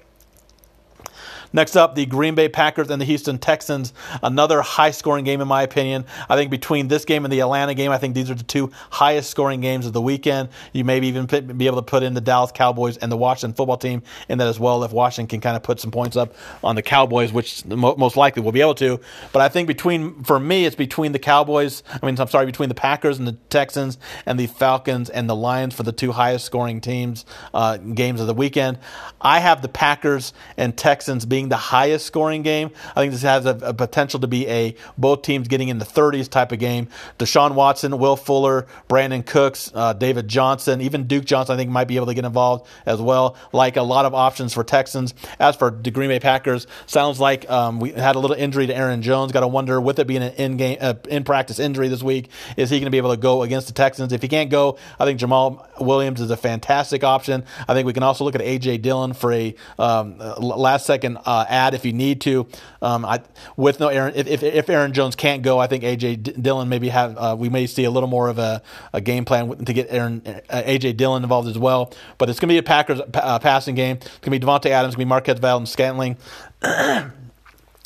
Next 1.57 1.75
up, 1.75 1.95
the 1.95 2.05
Green 2.05 2.35
Bay 2.35 2.51
Packers 2.51 2.91
and 2.91 3.01
the 3.01 3.07
Houston 3.07 3.39
Texans. 3.39 3.95
Another 4.23 4.61
high 4.61 4.91
scoring 4.91 5.25
game, 5.25 5.41
in 5.41 5.49
my 5.49 5.63
opinion. 5.63 6.05
I 6.29 6.37
think 6.37 6.51
between 6.51 6.89
this 6.89 7.07
game 7.07 7.25
and 7.25 7.33
the 7.33 7.41
Atlanta 7.41 7.73
game, 7.73 7.91
I 7.91 7.97
think 7.97 8.15
these 8.15 8.31
are 8.31 8.35
the 8.35 8.45
two 8.45 8.71
highest 8.91 9.31
scoring 9.31 9.63
games 9.63 9.87
of 9.87 9.95
the 9.95 10.03
weekend. 10.03 10.51
You 10.75 10.85
maybe 10.85 11.07
even 11.07 11.25
be 11.57 11.67
able 11.67 11.79
to 11.79 11.83
put 11.83 12.03
in 12.03 12.13
the 12.13 12.21
Dallas 12.21 12.53
Cowboys 12.53 12.99
and 12.99 13.11
the 13.11 13.17
Washington 13.17 13.57
football 13.57 13.79
team 13.79 14.03
in 14.29 14.37
that 14.37 14.49
as 14.49 14.61
well 14.61 14.85
if 14.85 14.93
Washington 14.93 15.29
can 15.29 15.41
kind 15.41 15.57
of 15.57 15.63
put 15.63 15.81
some 15.81 15.91
points 15.91 16.15
up 16.15 16.35
on 16.63 16.77
the 16.77 16.83
Cowboys, 16.83 17.33
which 17.33 17.65
most 17.65 18.19
likely 18.19 18.43
will 18.43 18.53
be 18.53 18.61
able 18.61 18.75
to. 18.75 19.01
But 19.33 19.41
I 19.41 19.49
think 19.49 19.67
between, 19.67 20.25
for 20.25 20.39
me, 20.39 20.67
it's 20.67 20.77
between 20.77 21.13
the 21.13 21.19
Cowboys, 21.19 21.83
I 21.91 22.05
mean, 22.05 22.21
I'm 22.21 22.29
sorry, 22.29 22.45
between 22.45 22.69
the 22.69 22.75
Packers 22.75 23.19
and 23.19 23.27
the 23.27 23.33
Texans 23.49 23.97
and 24.27 24.39
the 24.39 24.47
Falcons 24.47 25.09
and 25.09 25.27
the 25.27 25.35
Lions 25.35 25.75
for 25.75 25.85
the 25.85 25.93
two 25.93 26.13
highest 26.13 26.45
scoring 26.45 26.83
teams, 26.83 27.25
uh, 27.55 27.79
games 27.79 28.21
of 28.21 28.27
the 28.27 28.35
weekend. 28.35 28.79
I 29.23 29.39
have 29.41 29.63
the 29.63 29.69
Packers 29.69 30.35
and 30.59 30.77
Texans 30.77 31.25
being 31.25 31.46
being 31.47 31.51
the 31.51 31.57
highest 31.57 32.07
scoring 32.07 32.43
game. 32.43 32.71
I 32.95 33.01
think 33.01 33.13
this 33.13 33.23
has 33.23 33.47
a, 33.47 33.59
a 33.63 33.75
potential 33.75 34.21
to 34.21 34.27
be 34.27 34.47
a 34.49 34.75
both 34.99 35.23
teams 35.23 35.49
getting 35.49 35.69
in 35.69 35.79
the 35.79 35.85
30s 35.85 36.29
type 36.29 36.53
of 36.53 36.59
game. 36.59 36.89
Deshaun 37.19 37.55
Watson, 37.55 37.99
Will 37.99 38.17
Fuller, 38.17 38.67
Brandin 38.89 39.25
Cooks, 39.25 39.71
uh, 39.75 39.93
David 39.93 40.29
Johnson, 40.29 40.81
even 40.81 41.07
Duke 41.07 41.25
Johnson, 41.25 41.55
I 41.55 41.57
think 41.57 41.71
might 41.71 41.89
be 41.89 41.97
able 41.97 42.07
to 42.07 42.15
get 42.15 42.25
involved 42.25 42.69
as 42.85 43.01
well. 43.01 43.37
Like 43.53 43.77
a 43.77 43.83
lot 43.83 44.05
of 44.05 44.15
options 44.15 44.53
for 44.53 44.65
Texans. 44.65 45.15
As 45.39 45.57
for 45.57 45.71
the 45.71 45.91
Green 45.91 46.09
Bay 46.09 46.19
Packers, 46.19 46.67
sounds 46.87 47.21
like 47.21 47.49
um, 47.51 47.79
we 47.81 47.93
had 47.93 48.17
a 48.17 48.19
little 48.19 48.37
injury 48.37 48.67
to 48.67 48.77
Aaron 48.77 49.03
Jones. 49.03 49.33
Got 49.33 49.41
to 49.41 49.49
wonder 49.49 49.81
with 49.81 49.99
it 49.99 50.07
being 50.07 50.23
an 50.23 50.33
in 50.35 50.57
game, 50.57 50.79
uh, 50.81 50.95
in 51.09 51.25
practice 51.25 51.59
injury 51.59 51.89
this 51.89 52.03
week, 52.03 52.31
is 52.57 52.71
he 52.71 52.79
going 52.79 52.87
to 52.87 52.91
be 52.91 52.99
able 52.99 53.11
to 53.11 53.17
go 53.17 53.43
against 53.43 53.69
the 53.69 53.73
Texans? 53.73 54.13
If 54.13 54.23
he 54.23 54.29
can't 54.29 54.51
go, 54.51 54.79
I 54.99 55.05
think 55.05 55.21
Jamaal 55.21 55.81
Williams 55.81 56.21
is 56.21 56.31
a 56.31 56.37
fantastic 56.37 57.05
option. 57.05 57.45
I 57.69 57.75
think 57.75 57.87
we 57.87 57.93
can 57.93 58.03
also 58.03 58.25
look 58.25 58.35
at 58.35 58.41
AJ 58.41 58.83
Dillon 58.83 59.13
for 59.13 59.33
a 59.33 59.55
um, 59.79 60.19
last 60.19 60.87
second 60.87 61.19
uh, 61.27 61.45
add 61.49 61.75
if 61.75 61.85
you 61.85 61.93
need 61.93 62.21
to. 62.23 62.47
Um, 62.81 63.05
I, 63.05 63.21
with 63.57 63.81
no 63.81 63.89
Aaron, 63.89 64.15
if, 64.15 64.27
if, 64.27 64.43
if, 64.43 64.71
Aaron 64.71 64.93
Jones 64.93 65.17
can't 65.17 65.43
go, 65.43 65.59
I 65.59 65.67
think 65.67 65.85
AJ 65.85 66.41
Dillon 66.41 66.69
maybe 66.69 66.89
have 66.89 67.17
uh, 67.19 67.37
we 67.39 67.49
may 67.49 67.67
see 67.67 67.85
a 67.85 67.91
little 67.91 68.09
more 68.09 68.29
of 68.29 68.39
a, 68.39 68.63
a 68.93 69.01
game 69.01 69.25
plan 69.25 69.65
to 69.65 69.73
get 69.73 69.89
Aaron 69.91 70.23
uh, 70.27 70.63
AJ 70.63 70.97
Dillon 70.97 71.23
involved 71.23 71.49
as 71.49 71.59
well. 71.59 71.93
But 72.19 72.31
it's 72.31 72.39
going 72.39 72.49
to 72.49 72.55
be 72.55 72.59
a 72.59 72.63
Packers 72.63 73.01
uh, 73.15 73.39
passing 73.41 73.75
game. 73.75 73.97
It's 73.97 74.19
going 74.19 74.39
to 74.39 74.39
be 74.39 74.41
Davante 74.41 74.71
Adams, 74.71 74.95
going 74.95 75.05
to 75.05 75.07
be 75.07 75.09
Marquez 75.09 75.39
Valdes 75.39 75.71
Scantling. 75.71 76.17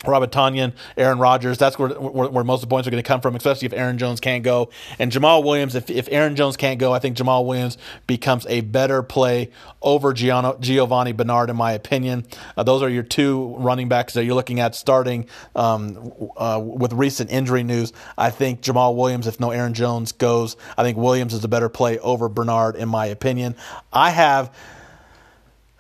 Robert 0.07 0.33
Tonyan, 0.33 0.73
Aaron 0.97 1.19
Rodgers. 1.19 1.59
That's 1.59 1.79
where, 1.79 1.91
where, 1.91 2.31
where, 2.31 2.45
most 2.45 2.63
of 2.63 2.69
the 2.69 2.73
points 2.73 2.89
are 2.89 2.91
going 2.91 3.03
to 3.03 3.07
come 3.07 3.21
from, 3.21 3.37
especially 3.37 3.67
if 3.67 3.73
Aaron 3.75 3.99
Jones 3.99 4.19
can't 4.19 4.43
go. 4.43 4.71
And 4.99 5.13
Jamaal 5.13 5.45
Williams, 5.45 5.75
if, 5.75 5.91
if 5.91 6.09
Aaron 6.11 6.37
Jones 6.37 6.57
can't 6.57 6.79
go, 6.79 6.93
I 6.93 6.99
think 6.99 7.17
Jamaal 7.17 7.45
Williams 7.45 7.77
becomes 8.07 8.47
a 8.47 8.63
better 8.63 9.03
play 9.03 9.51
over 9.83 10.15
Giano, 10.15 10.59
Giovani 10.59 11.13
Bernard, 11.13 11.51
in 11.51 11.57
my 11.57 11.73
opinion. 11.73 12.27
Uh, 12.57 12.63
those 12.63 12.83
are 12.83 12.89
your 12.89 13.03
two 13.03 13.55
running 13.59 13.89
backs 13.89 14.15
that 14.15 14.25
you're 14.25 14.35
looking 14.35 14.59
at 14.59 14.75
starting 14.75 15.27
um, 15.55 16.13
uh, 16.37 16.61
with 16.63 16.95
recent 16.95 17.31
injury 17.31 17.63
news. 17.63 17.93
I 18.17 18.31
think 18.31 18.63
Jamaal 18.63 18.97
Williams, 18.97 19.27
if 19.27 19.39
no 19.39 19.51
Aaron 19.51 19.75
Jones 19.75 20.13
goes, 20.13 20.57
I 20.79 20.83
think 20.83 20.97
Williams 20.97 21.35
is 21.35 21.45
a 21.45 21.49
better 21.49 21.69
play 21.69 21.99
over 21.99 22.31
Bernard, 22.31 22.75
in 22.77 22.89
my 22.89 23.07
opinion. 23.07 23.55
I 23.93 24.11
have 24.11 24.51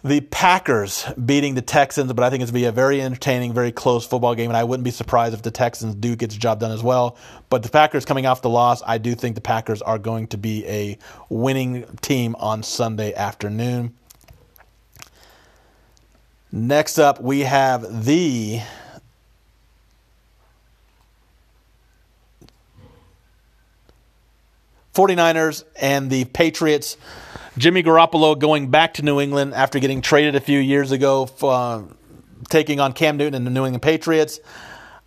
the 0.03 0.21
Packers 0.21 1.05
beating 1.25 1.55
the 1.55 1.63
Texans, 1.63 2.13
but 2.13 2.25
I 2.25 2.31
think 2.31 2.43
it's 2.43 2.51
going 2.51 2.63
to 2.63 2.67
be 2.67 2.69
a 2.69 2.73
very 2.73 3.03
entertaining, 3.03 3.53
very 3.53 3.73
close 3.73 4.07
football 4.07 4.35
game, 4.35 4.51
and 4.51 4.57
I 4.57 4.65
wouldn't 4.65 4.85
be 4.85 4.91
surprised 4.91 5.35
if 5.35 5.43
the 5.43 5.51
Texans 5.51 5.95
do 5.95 6.17
get 6.17 6.31
the 6.31 6.37
job 6.37 6.61
done 6.61 6.73
as 6.73 6.83
well. 6.83 7.17
But 7.51 7.63
the 7.63 7.69
Packers 7.69 8.05
coming 8.05 8.27
off 8.27 8.41
the 8.41 8.49
loss, 8.49 8.83
I 8.87 8.99
do 8.99 9.15
think 9.15 9.35
the 9.35 9.41
Packers 9.41 9.83
are 9.83 9.99
going 9.99 10.29
to 10.29 10.39
be 10.39 10.67
a 10.67 10.99
winning 11.29 11.85
team 12.01 12.35
on 12.39 12.63
Sunday 12.63 13.15
afternoon. 13.15 13.95
Next 16.51 16.99
up, 16.99 17.21
we 17.21 17.41
have 17.41 18.05
the 18.05 18.61
Forty-niners 24.93 25.65
and 25.81 26.11
the 26.11 26.25
Patriots. 26.25 26.97
Jimmy 27.61 27.83
Garoppolo 27.83 28.38
going 28.38 28.70
back 28.70 28.94
to 28.94 29.03
New 29.03 29.20
England 29.20 29.53
after 29.53 29.79
getting 29.81 30.01
traded 30.01 30.35
a 30.35 30.40
few 30.40 30.59
years 30.59 30.92
ago, 30.92 31.29
uh, 31.42 31.83
taking 32.49 32.81
on 32.81 32.94
Cam 32.94 33.18
Newton 33.18 33.35
and 33.35 33.46
the 33.46 33.51
New 33.51 33.66
England 33.66 33.83
Patriots. 33.83 34.40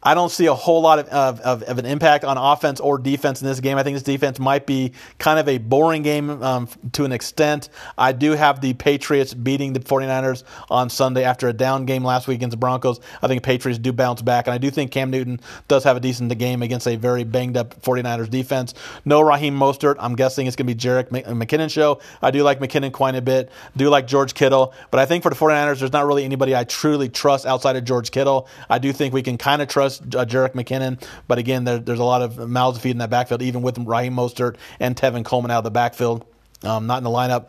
I 0.03 0.13
don't 0.13 0.29
see 0.29 0.47
a 0.47 0.53
whole 0.53 0.81
lot 0.81 0.99
of, 0.99 1.07
of, 1.39 1.63
of, 1.63 1.79
an 1.79 1.85
impact 1.85 2.25
on 2.25 2.37
offense 2.37 2.79
or 2.79 2.97
defense 2.97 3.41
in 3.41 3.47
this 3.47 3.59
game. 3.59 3.77
I 3.77 3.83
think 3.83 3.95
this 3.95 4.03
defense 4.03 4.39
might 4.39 4.65
be 4.65 4.91
kind 5.17 5.39
of 5.39 5.47
a 5.47 5.57
boring 5.57 6.03
game 6.03 6.29
um, 6.43 6.67
to 6.93 7.05
an 7.05 7.11
extent. 7.11 7.69
I 7.97 8.11
do 8.11 8.31
have 8.31 8.61
the 8.61 8.73
Patriots 8.73 9.33
beating 9.33 9.73
the 9.73 9.79
49ers 9.79 10.43
on 10.69 10.89
Sunday 10.89 11.23
after 11.23 11.47
a 11.47 11.53
down 11.53 11.85
game 11.85 12.03
last 12.03 12.27
week 12.27 12.35
against 12.35 12.51
the 12.51 12.57
Broncos. 12.57 12.99
I 13.21 13.27
think 13.27 13.41
the 13.41 13.45
Patriots 13.45 13.79
do 13.79 13.93
bounce 13.93 14.21
back, 14.21 14.47
and 14.47 14.53
I 14.53 14.57
do 14.57 14.69
think 14.69 14.91
Cam 14.91 15.09
Newton 15.09 15.39
does 15.67 15.83
have 15.85 15.95
a 15.95 15.99
decent 15.99 16.37
game 16.37 16.61
against 16.61 16.87
a 16.87 16.95
very 16.95 17.23
banged 17.23 17.57
up 17.57 17.81
49ers 17.81 18.29
defense. 18.29 18.73
No 19.05 19.21
Raheem 19.21 19.57
Mostert. 19.57 19.95
I'm 19.99 20.15
guessing 20.15 20.47
it's 20.47 20.55
going 20.55 20.67
to 20.67 20.73
be 20.73 20.79
Jerick 20.79 21.09
McKinnon 21.09 21.71
show. 21.71 22.01
I 22.21 22.31
do 22.31 22.43
like 22.43 22.59
McKinnon 22.59 22.91
quite 22.91 23.15
a 23.15 23.21
bit. 23.21 23.51
Do 23.77 23.89
like 23.89 24.07
George 24.07 24.33
Kittle, 24.33 24.73
but 24.91 24.99
I 24.99 25.05
think 25.05 25.23
for 25.23 25.29
the 25.29 25.35
49ers, 25.35 25.79
there's 25.79 25.93
not 25.93 26.05
really 26.05 26.25
anybody 26.25 26.55
I 26.55 26.63
truly 26.63 27.09
trust 27.09 27.45
outside 27.45 27.75
of 27.75 27.85
George 27.85 28.11
Kittle. 28.11 28.47
I 28.69 28.79
do 28.79 28.91
think 28.91 29.13
we 29.13 29.21
can 29.21 29.37
kind 29.37 29.61
of 29.61 29.67
trust 29.67 29.92
uh, 30.01 30.25
Jerick 30.25 30.53
McKinnon. 30.53 31.03
But 31.27 31.37
again, 31.37 31.63
there, 31.63 31.79
there's 31.79 31.99
a 31.99 32.03
lot 32.03 32.21
of 32.21 32.49
mouths 32.49 32.77
to 32.77 32.81
feed 32.81 32.91
in 32.91 32.97
that 32.99 33.09
backfield, 33.09 33.41
even 33.41 33.61
with 33.61 33.77
Raheem 33.77 34.15
Mostert 34.15 34.57
and 34.79 34.95
Tevin 34.95 35.25
Coleman 35.25 35.51
out 35.51 35.59
of 35.59 35.63
the 35.63 35.71
backfield. 35.71 36.25
Um, 36.63 36.87
not 36.87 36.97
in 36.97 37.03
the 37.03 37.09
lineup. 37.09 37.47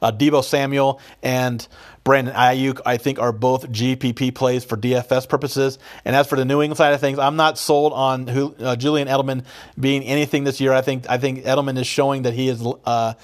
Uh, 0.00 0.12
Deebo 0.12 0.44
Samuel 0.44 1.00
and 1.22 1.66
Brandon 2.04 2.34
Aiyuk, 2.34 2.80
I 2.84 2.96
think, 2.96 3.18
are 3.18 3.32
both 3.32 3.70
GPP 3.70 4.34
plays 4.34 4.64
for 4.64 4.76
DFS 4.76 5.28
purposes. 5.28 5.78
And 6.04 6.14
as 6.14 6.26
for 6.26 6.36
the 6.36 6.44
New 6.44 6.62
England 6.62 6.76
side 6.76 6.92
of 6.92 7.00
things, 7.00 7.18
I'm 7.18 7.36
not 7.36 7.58
sold 7.58 7.92
on 7.92 8.26
who, 8.26 8.54
uh, 8.58 8.76
Julian 8.76 9.08
Edelman 9.08 9.44
being 9.78 10.04
anything 10.04 10.44
this 10.44 10.60
year. 10.60 10.72
I 10.72 10.82
think 10.82 11.08
I 11.08 11.18
think 11.18 11.44
Edelman 11.44 11.78
is 11.78 11.86
showing 11.86 12.22
that 12.22 12.34
he 12.34 12.48
is. 12.48 12.64
Uh, 12.84 13.14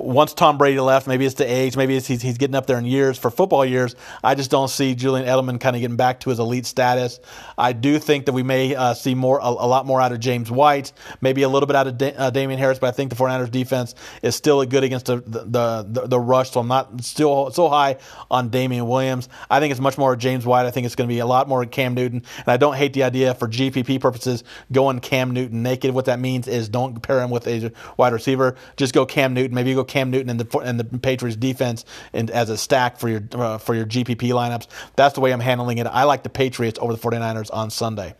once 0.00 0.34
Tom 0.34 0.58
Brady 0.58 0.80
left, 0.80 1.06
maybe 1.06 1.26
it's 1.26 1.34
the 1.34 1.50
age, 1.50 1.76
maybe 1.76 1.96
it's 1.96 2.06
he's, 2.06 2.22
he's 2.22 2.38
getting 2.38 2.54
up 2.54 2.66
there 2.66 2.78
in 2.78 2.84
years 2.84 3.18
for 3.18 3.30
football 3.30 3.64
years. 3.64 3.94
I 4.22 4.34
just 4.34 4.50
don't 4.50 4.68
see 4.68 4.94
Julian 4.94 5.26
Edelman 5.26 5.60
kind 5.60 5.76
of 5.76 5.80
getting 5.80 5.96
back 5.96 6.20
to 6.20 6.30
his 6.30 6.38
elite 6.38 6.66
status. 6.66 7.20
I 7.56 7.72
do 7.72 7.98
think 7.98 8.26
that 8.26 8.32
we 8.32 8.42
may 8.42 8.74
uh, 8.74 8.94
see 8.94 9.14
more 9.14 9.38
a, 9.38 9.48
a, 9.48 9.68
lot 9.68 9.86
more 9.86 10.00
out 10.00 10.12
of 10.12 10.20
James 10.20 10.50
White, 10.50 10.92
maybe 11.20 11.42
a 11.42 11.48
little 11.48 11.66
bit 11.66 11.76
out 11.76 11.86
of 11.86 11.98
da- 11.98 12.14
uh, 12.14 12.30
Damien 12.30 12.58
Harris, 12.58 12.78
but 12.78 12.88
I 12.88 12.90
think 12.92 13.10
the 13.10 13.16
49ers 13.16 13.50
defense 13.50 13.94
is 14.22 14.34
still 14.34 14.64
good 14.64 14.84
against 14.84 15.06
the 15.06 15.16
the, 15.26 15.84
the, 15.88 16.06
the 16.06 16.20
rush, 16.20 16.50
so 16.50 16.60
I'm 16.60 16.68
not 16.68 17.02
still 17.04 17.50
so 17.50 17.68
high 17.68 17.96
on 18.30 18.48
Damien 18.48 18.86
Williams. 18.86 19.28
I 19.50 19.60
think 19.60 19.70
it's 19.70 19.80
much 19.80 19.98
more 19.98 20.16
James 20.16 20.46
White. 20.46 20.66
I 20.66 20.70
think 20.70 20.86
it's 20.86 20.96
going 20.96 21.08
to 21.08 21.14
be 21.14 21.20
a 21.20 21.26
lot 21.26 21.48
more 21.48 21.64
Cam 21.66 21.94
Newton, 21.94 22.22
and 22.38 22.48
I 22.48 22.56
don't 22.56 22.74
hate 22.74 22.92
the 22.92 23.02
idea 23.02 23.34
for 23.34 23.48
GPP 23.48 24.00
purposes 24.00 24.44
going 24.72 25.00
Cam 25.00 25.32
Newton 25.32 25.62
naked. 25.62 25.92
What 25.92 26.06
that 26.06 26.20
means 26.20 26.48
is 26.48 26.68
don't 26.68 27.00
pair 27.02 27.20
him 27.20 27.30
with 27.30 27.46
a 27.46 27.72
wide 27.96 28.12
receiver. 28.12 28.56
Just 28.76 28.94
go 28.94 29.06
Cam 29.06 29.34
Newton. 29.34 29.54
Maybe 29.54 29.70
you 29.70 29.76
go 29.76 29.84
Cam 29.90 30.10
Newton 30.10 30.30
and 30.30 30.40
the 30.40 30.58
and 30.60 30.80
the 30.80 30.98
Patriots 30.98 31.36
defense 31.36 31.84
and 32.12 32.30
as 32.30 32.48
a 32.48 32.56
stack 32.56 32.98
for 32.98 33.08
your 33.08 33.22
uh, 33.32 33.58
for 33.58 33.74
your 33.74 33.84
GPP 33.84 34.30
lineups. 34.30 34.66
That's 34.96 35.14
the 35.14 35.20
way 35.20 35.32
I'm 35.32 35.40
handling 35.40 35.78
it. 35.78 35.86
I 35.86 36.04
like 36.04 36.22
the 36.22 36.30
Patriots 36.30 36.78
over 36.80 36.94
the 36.94 36.98
49ers 36.98 37.50
on 37.52 37.70
Sunday. 37.70 38.14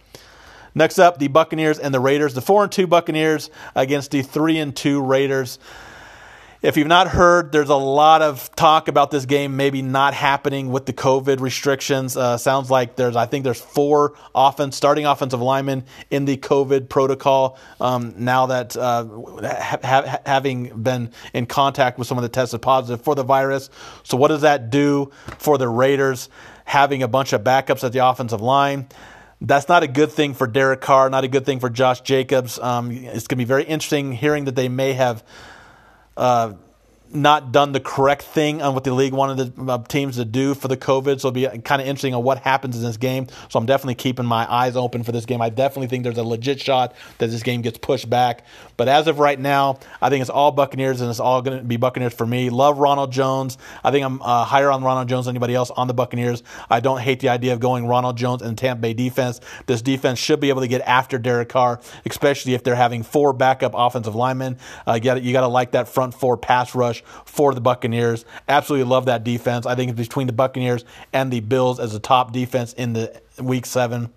Next 0.74 0.98
up, 0.98 1.18
the 1.18 1.28
Buccaneers 1.28 1.78
and 1.78 1.92
the 1.94 2.00
Raiders. 2.00 2.34
The 2.34 2.40
4 2.40 2.64
and 2.64 2.72
2 2.72 2.86
Buccaneers 2.86 3.50
against 3.74 4.10
the 4.12 4.22
3 4.22 4.58
and 4.58 4.76
2 4.76 5.02
Raiders. 5.02 5.58
If 6.62 6.76
you've 6.76 6.88
not 6.88 7.08
heard, 7.08 7.52
there's 7.52 7.70
a 7.70 7.74
lot 7.74 8.20
of 8.20 8.54
talk 8.54 8.88
about 8.88 9.10
this 9.10 9.24
game 9.24 9.56
maybe 9.56 9.80
not 9.80 10.12
happening 10.12 10.70
with 10.70 10.84
the 10.84 10.92
COVID 10.92 11.40
restrictions. 11.40 12.18
Uh, 12.18 12.36
sounds 12.36 12.70
like 12.70 12.96
there's, 12.96 13.16
I 13.16 13.24
think 13.24 13.44
there's 13.44 13.60
four 13.60 14.12
offense 14.34 14.76
starting 14.76 15.06
offensive 15.06 15.40
linemen 15.40 15.86
in 16.10 16.26
the 16.26 16.36
COVID 16.36 16.90
protocol. 16.90 17.58
Um, 17.80 18.12
now 18.18 18.46
that 18.46 18.76
uh, 18.76 19.06
ha- 19.06 19.78
ha- 19.82 20.18
having 20.26 20.82
been 20.82 21.12
in 21.32 21.46
contact 21.46 21.98
with 21.98 22.06
someone 22.06 22.24
that 22.24 22.34
tested 22.34 22.60
positive 22.60 23.02
for 23.02 23.14
the 23.14 23.24
virus, 23.24 23.70
so 24.02 24.18
what 24.18 24.28
does 24.28 24.42
that 24.42 24.68
do 24.68 25.10
for 25.38 25.56
the 25.56 25.66
Raiders? 25.66 26.28
Having 26.66 27.02
a 27.02 27.08
bunch 27.08 27.32
of 27.32 27.42
backups 27.42 27.84
at 27.84 27.92
the 27.92 28.06
offensive 28.06 28.42
line 28.42 28.88
that's 29.42 29.70
not 29.70 29.82
a 29.82 29.88
good 29.88 30.12
thing 30.12 30.34
for 30.34 30.46
Derek 30.46 30.82
Carr, 30.82 31.08
not 31.08 31.24
a 31.24 31.28
good 31.28 31.46
thing 31.46 31.60
for 31.60 31.70
Josh 31.70 32.02
Jacobs. 32.02 32.58
Um, 32.58 32.90
it's 32.90 33.26
going 33.26 33.36
to 33.36 33.36
be 33.36 33.44
very 33.44 33.64
interesting 33.64 34.12
hearing 34.12 34.44
that 34.44 34.54
they 34.54 34.68
may 34.68 34.92
have 34.92 35.24
uh, 36.20 36.52
not 37.12 37.52
done 37.52 37.72
the 37.72 37.80
correct 37.80 38.22
thing 38.22 38.62
on 38.62 38.74
what 38.74 38.84
the 38.84 38.92
league 38.92 39.12
wanted 39.12 39.56
the 39.56 39.72
uh, 39.72 39.82
teams 39.84 40.16
to 40.16 40.24
do 40.24 40.54
for 40.54 40.68
the 40.68 40.76
COVID. 40.76 41.20
So 41.20 41.28
it'll 41.28 41.32
be 41.32 41.46
kind 41.60 41.82
of 41.82 41.88
interesting 41.88 42.14
on 42.14 42.22
what 42.22 42.38
happens 42.38 42.76
in 42.76 42.82
this 42.82 42.96
game. 42.96 43.26
So 43.48 43.58
I'm 43.58 43.66
definitely 43.66 43.96
keeping 43.96 44.26
my 44.26 44.50
eyes 44.50 44.76
open 44.76 45.02
for 45.02 45.12
this 45.12 45.26
game. 45.26 45.42
I 45.42 45.48
definitely 45.48 45.88
think 45.88 46.04
there's 46.04 46.18
a 46.18 46.24
legit 46.24 46.60
shot 46.60 46.94
that 47.18 47.28
this 47.28 47.42
game 47.42 47.62
gets 47.62 47.78
pushed 47.78 48.08
back. 48.08 48.44
But 48.76 48.88
as 48.88 49.08
of 49.08 49.18
right 49.18 49.38
now, 49.38 49.78
I 50.00 50.08
think 50.08 50.20
it's 50.20 50.30
all 50.30 50.52
Buccaneers 50.52 51.00
and 51.00 51.10
it's 51.10 51.20
all 51.20 51.42
going 51.42 51.58
to 51.58 51.64
be 51.64 51.76
Buccaneers 51.76 52.14
for 52.14 52.26
me. 52.26 52.48
Love 52.50 52.78
Ronald 52.78 53.12
Jones. 53.12 53.58
I 53.82 53.90
think 53.90 54.04
I'm 54.04 54.22
uh, 54.22 54.44
higher 54.44 54.70
on 54.70 54.84
Ronald 54.84 55.08
Jones 55.08 55.26
than 55.26 55.34
anybody 55.34 55.54
else 55.54 55.70
on 55.70 55.88
the 55.88 55.94
Buccaneers. 55.94 56.42
I 56.68 56.80
don't 56.80 57.00
hate 57.00 57.20
the 57.20 57.28
idea 57.28 57.52
of 57.52 57.60
going 57.60 57.86
Ronald 57.86 58.16
Jones 58.16 58.42
and 58.42 58.56
Tampa 58.56 58.82
Bay 58.82 58.94
defense. 58.94 59.40
This 59.66 59.82
defense 59.82 60.18
should 60.18 60.40
be 60.40 60.48
able 60.48 60.60
to 60.60 60.68
get 60.68 60.80
after 60.82 61.18
Derek 61.18 61.48
Carr, 61.48 61.80
especially 62.06 62.54
if 62.54 62.62
they're 62.62 62.74
having 62.76 63.02
four 63.02 63.32
backup 63.32 63.72
offensive 63.74 64.14
linemen. 64.14 64.58
Uh, 64.86 64.98
you 65.02 65.32
got 65.32 65.40
to 65.40 65.48
like 65.48 65.72
that 65.72 65.88
front 65.88 66.14
four 66.14 66.36
pass 66.36 66.74
rush 66.74 66.99
for 67.24 67.54
the 67.54 67.60
Buccaneers. 67.60 68.24
Absolutely 68.48 68.88
love 68.88 69.06
that 69.06 69.24
defense. 69.24 69.66
I 69.66 69.74
think 69.74 69.90
it's 69.90 69.98
between 69.98 70.26
the 70.26 70.32
Buccaneers 70.32 70.84
and 71.12 71.32
the 71.32 71.40
Bills 71.40 71.80
as 71.80 71.92
the 71.92 72.00
top 72.00 72.32
defense 72.32 72.72
in 72.74 72.92
the 72.92 73.20
week 73.38 73.66
seven. 73.66 74.12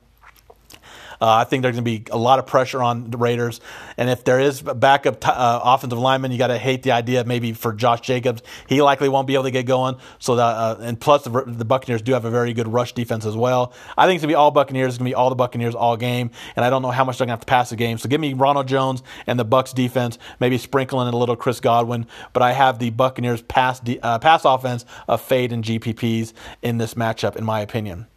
Uh, 1.24 1.38
I 1.38 1.46
think 1.46 1.62
there's 1.62 1.76
going 1.76 1.86
to 1.86 1.90
be 1.90 2.04
a 2.12 2.18
lot 2.18 2.38
of 2.38 2.46
pressure 2.46 2.84
on 2.84 3.10
the 3.10 3.18
Raiders. 3.18 3.62
And 3.96 4.10
if 4.10 4.26
there 4.26 4.42
is 4.42 4.62
backup 4.62 5.22
t- 5.22 5.30
uh, 5.30 5.62
offensive 5.64 5.98
lineman, 5.98 6.34
you 6.34 6.38
got 6.38 6.48
to 6.48 6.58
hate 6.58 6.84
the 6.84 6.92
idea 6.92 7.24
maybe 7.24 7.54
for 7.54 7.72
Josh 7.72 8.02
Jacobs. 8.02 8.42
He 8.68 8.82
likely 8.82 9.08
won't 9.08 9.26
be 9.26 9.36
able 9.36 9.46
to 9.46 9.52
get 9.52 9.66
going. 9.66 9.96
So 10.20 10.36
that, 10.36 10.44
uh, 10.44 10.76
and 10.82 11.00
plus 11.00 11.24
the, 11.24 11.30
the, 11.48 11.64
Buccaneers 11.64 12.02
do 12.02 12.12
have 12.12 12.26
a 12.26 12.30
very 12.30 12.52
good 12.52 12.68
rush 12.68 12.92
defense 12.92 13.26
as 13.26 13.38
well. 13.38 13.72
I 13.98 14.06
think 14.06 14.18
it's 14.18 14.24
going 14.24 14.32
to 14.32 14.34
be 14.34 14.36
all 14.36 14.52
Buccaneers. 14.52 14.90
It's 14.90 14.98
going 14.98 15.06
to 15.06 15.12
be 15.12 15.16
all 15.16 15.30
the 15.30 15.36
Buccaneers 15.36 15.76
all 15.76 15.96
game. 15.96 16.30
And 16.58 16.66
I 16.66 16.70
don't 16.70 16.82
know 16.82 16.92
how 16.92 17.06
much 17.06 17.20
they're 17.20 17.26
going 17.26 17.38
to 17.38 17.40
have 17.40 17.46
to 17.46 17.50
pass 17.50 17.70
the 17.70 17.78
game. 17.78 17.98
So 17.98 18.10
give 18.10 18.20
me 18.20 18.34
Ronald 18.34 18.68
Jones 18.68 19.02
and 19.26 19.40
the 19.40 19.46
Bucks 19.46 19.72
defense, 19.72 20.20
maybe 20.42 20.58
sprinkling 20.58 21.08
in 21.08 21.14
a 21.14 21.18
little 21.18 21.38
Chris 21.38 21.62
Godwin. 21.62 22.06
But 22.34 22.44
I 22.44 22.52
have 22.52 22.80
the 22.80 22.90
Buccaneers 22.90 23.42
pass 23.44 23.80
de- 23.80 24.02
uh, 24.02 24.20
pass 24.20 24.44
offense 24.44 24.84
of 25.08 25.22
fade 25.22 25.54
and 25.54 25.64
GPPs 25.64 26.34
in 26.62 26.80
this 26.80 26.96
matchup, 26.96 27.38
in 27.38 27.46
my 27.46 27.62
opinion. 27.62 28.08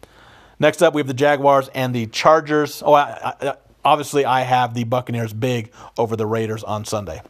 Next 0.59 0.81
up, 0.81 0.93
we 0.93 0.99
have 0.99 1.07
the 1.07 1.13
Jaguars 1.13 1.69
and 1.69 1.93
the 1.93 2.07
Chargers. 2.07 2.81
Oh, 2.83 2.93
I, 2.93 3.33
I, 3.41 3.55
obviously, 3.85 4.25
I 4.25 4.41
have 4.41 4.73
the 4.73 4.83
Buccaneers 4.83 5.33
big 5.33 5.71
over 5.97 6.15
the 6.15 6.25
Raiders 6.25 6.63
on 6.63 6.85
Sunday. 6.85 7.21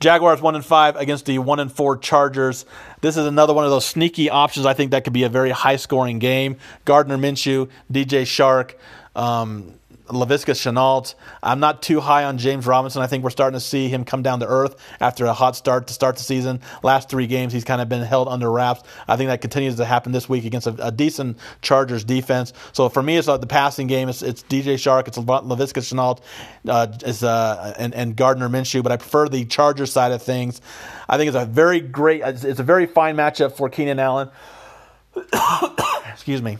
Jaguars 0.00 0.40
one 0.40 0.54
and 0.54 0.64
five 0.64 0.94
against 0.96 1.26
the 1.26 1.38
one 1.40 1.58
and 1.58 1.72
four 1.72 1.96
Chargers. 1.96 2.64
This 3.00 3.16
is 3.16 3.26
another 3.26 3.52
one 3.52 3.64
of 3.64 3.70
those 3.70 3.84
sneaky 3.84 4.30
options. 4.30 4.64
I 4.64 4.74
think 4.74 4.92
that 4.92 5.04
could 5.04 5.12
be 5.12 5.24
a 5.24 5.28
very 5.28 5.50
high 5.50 5.76
scoring 5.76 6.18
game. 6.20 6.56
Gardner 6.84 7.18
Minshew, 7.18 7.68
DJ 7.92 8.22
Chark. 8.22 8.74
Um, 9.16 9.74
Laviska 10.08 10.54
Shenault. 10.54 11.14
I'm 11.42 11.60
not 11.60 11.82
too 11.82 12.00
high 12.00 12.24
on 12.24 12.38
James 12.38 12.66
Robinson. 12.66 13.02
I 13.02 13.06
think 13.06 13.24
we're 13.24 13.30
starting 13.30 13.58
to 13.58 13.64
see 13.64 13.88
him 13.88 14.04
come 14.04 14.22
down 14.22 14.40
to 14.40 14.46
earth 14.46 14.76
after 15.00 15.26
a 15.26 15.32
hot 15.32 15.56
start 15.56 15.86
to 15.88 15.92
start 15.92 16.16
the 16.16 16.22
season. 16.22 16.60
Last 16.82 17.08
three 17.08 17.26
games, 17.26 17.52
he's 17.52 17.64
kind 17.64 17.80
of 17.80 17.88
been 17.88 18.02
held 18.02 18.28
under 18.28 18.50
wraps. 18.50 18.82
I 19.06 19.16
think 19.16 19.28
that 19.28 19.40
continues 19.40 19.76
to 19.76 19.84
happen 19.84 20.12
this 20.12 20.28
week 20.28 20.44
against 20.44 20.66
a, 20.66 20.86
a 20.86 20.90
decent 20.90 21.38
Chargers 21.62 22.04
defense. 22.04 22.52
So 22.72 22.88
for 22.88 23.02
me, 23.02 23.16
it's 23.16 23.28
uh, 23.28 23.36
the 23.36 23.46
passing 23.46 23.86
game. 23.86 24.08
It's, 24.08 24.22
it's 24.22 24.42
DJ 24.42 24.74
Chark, 24.74 25.08
it's 25.08 25.18
Laviska 25.18 25.82
Shenault, 25.82 26.20
uh, 26.68 27.26
uh, 27.26 27.74
and, 27.78 27.94
and 27.94 28.16
Gardner 28.16 28.48
Minshew, 28.48 28.82
but 28.82 28.92
I 28.92 28.96
prefer 28.96 29.28
the 29.28 29.44
Chargers 29.44 29.92
side 29.92 30.12
of 30.12 30.22
things. 30.22 30.60
I 31.08 31.16
think 31.16 31.28
it's 31.28 31.36
a 31.36 31.46
very 31.46 31.80
great, 31.80 32.22
it's 32.22 32.60
a 32.60 32.64
very 32.64 32.86
fine 32.86 33.16
matchup 33.16 33.56
for 33.56 33.68
Keenan 33.68 33.98
Allen. 33.98 34.30
Excuse 36.12 36.42
me. 36.42 36.58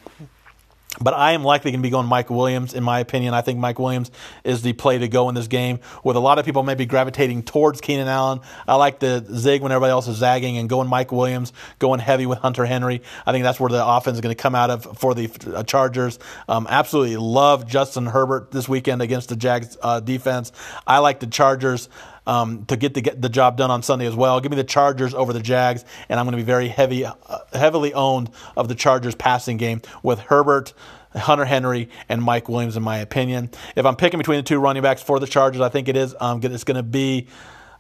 But 1.01 1.15
I 1.15 1.33
am 1.33 1.45
likely 1.45 1.71
going 1.71 1.81
to 1.81 1.87
be 1.87 1.91
going 1.91 2.07
Mike 2.07 2.31
Williams, 2.31 2.75
in 2.75 2.83
my 2.83 3.01
opinion. 3.01 3.35
I 3.35 3.41
think 3.41 3.59
Mike 3.59 3.79
Williams 3.79 4.11
is 4.45 4.63
the 4.63 4.73
play 4.73 4.99
to 4.99 5.09
go 5.09 5.29
in 5.29 5.35
this 5.35 5.47
game, 5.47 5.81
with 6.03 6.17
a 6.17 6.21
lot 6.21 6.39
of 6.39 6.45
people 6.45 6.63
maybe 6.63 6.87
gravitating 6.87 7.43
towards 7.43 7.81
Keenan 7.81 8.09
Allen. 8.09 8.41
I 8.67 8.75
like 8.77 8.99
the 8.99 9.25
zig 9.35 9.63
when 9.63 9.73
everybody 9.73 9.91
else 9.91 10.09
is 10.09 10.17
zagging 10.17 10.59
and 10.59 10.69
going 10.69 10.89
Mike 10.89 11.13
Williams, 11.13 11.53
going 11.79 12.01
heavy 12.01 12.27
with 12.27 12.39
Hunter 12.39 12.67
Henry. 12.67 13.03
I 13.27 13.33
think 13.33 13.45
that's 13.45 13.61
where 13.61 13.71
the 13.71 13.85
offense 13.85 14.17
is 14.17 14.21
going 14.21 14.35
to 14.35 14.43
come 14.43 14.55
out 14.55 14.71
of 14.71 14.99
for 14.99 15.15
the 15.15 15.31
uh, 15.55 15.63
Chargers. 15.63 16.19
Um, 16.49 16.67
absolutely 16.69 17.17
love 17.17 17.67
Justin 17.67 18.07
Herbert 18.07 18.51
this 18.51 18.69
weekend 18.69 19.03
against 19.03 19.29
the 19.29 19.37
Jags 19.37 19.77
uh, 19.83 20.01
defense. 20.01 20.53
I 20.87 20.99
like 20.99 21.21
the 21.21 21.27
Chargers 21.27 21.89
um, 22.29 22.67
to 22.67 22.77
get 22.77 22.93
the, 22.95 23.01
get 23.01 23.21
the 23.21 23.31
job 23.31 23.57
done 23.57 23.71
on 23.71 23.83
Sunday 23.83 24.07
as 24.07 24.15
well. 24.15 24.39
Give 24.41 24.53
me 24.53 24.57
the 24.57 24.63
Chargers 24.63 25.15
over 25.15 25.33
the 25.33 25.41
Jags, 25.41 25.85
and 26.09 26.21
I'm 26.21 26.27
going 26.27 26.33
to 26.33 26.37
be 26.37 26.45
very 26.45 26.69
heavy, 26.69 27.07
uh, 27.07 27.15
heavily 27.53 27.95
owned 27.95 28.31
of 28.55 28.69
the 28.69 28.75
Chargers 28.75 29.15
passing 29.15 29.57
game 29.57 29.83
with 30.05 30.21
Herbert. 30.21 30.75
Hunter 31.17 31.47
Henry 31.47 31.89
and 32.11 32.23
Mike 32.23 32.51
Williams, 32.51 32.77
in 32.77 32.83
my 32.83 32.99
opinion. 32.99 33.51
If 33.75 33.87
I'm 33.87 33.97
picking 33.97 34.19
between 34.19 34.37
the 34.37 34.43
two 34.43 34.59
running 34.59 34.83
backs 34.83 35.03
for 35.03 35.19
the 35.19 35.27
Chargers, 35.27 35.63
I 35.63 35.71
think 35.71 35.89
it 35.89 35.97
is. 35.97 36.15
Um, 36.21 36.41
it's 36.45 36.65
going 36.65 36.77
to 36.77 36.83
be 36.83 37.29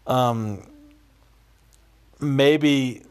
um, 0.06 0.66
maybe 2.18 3.02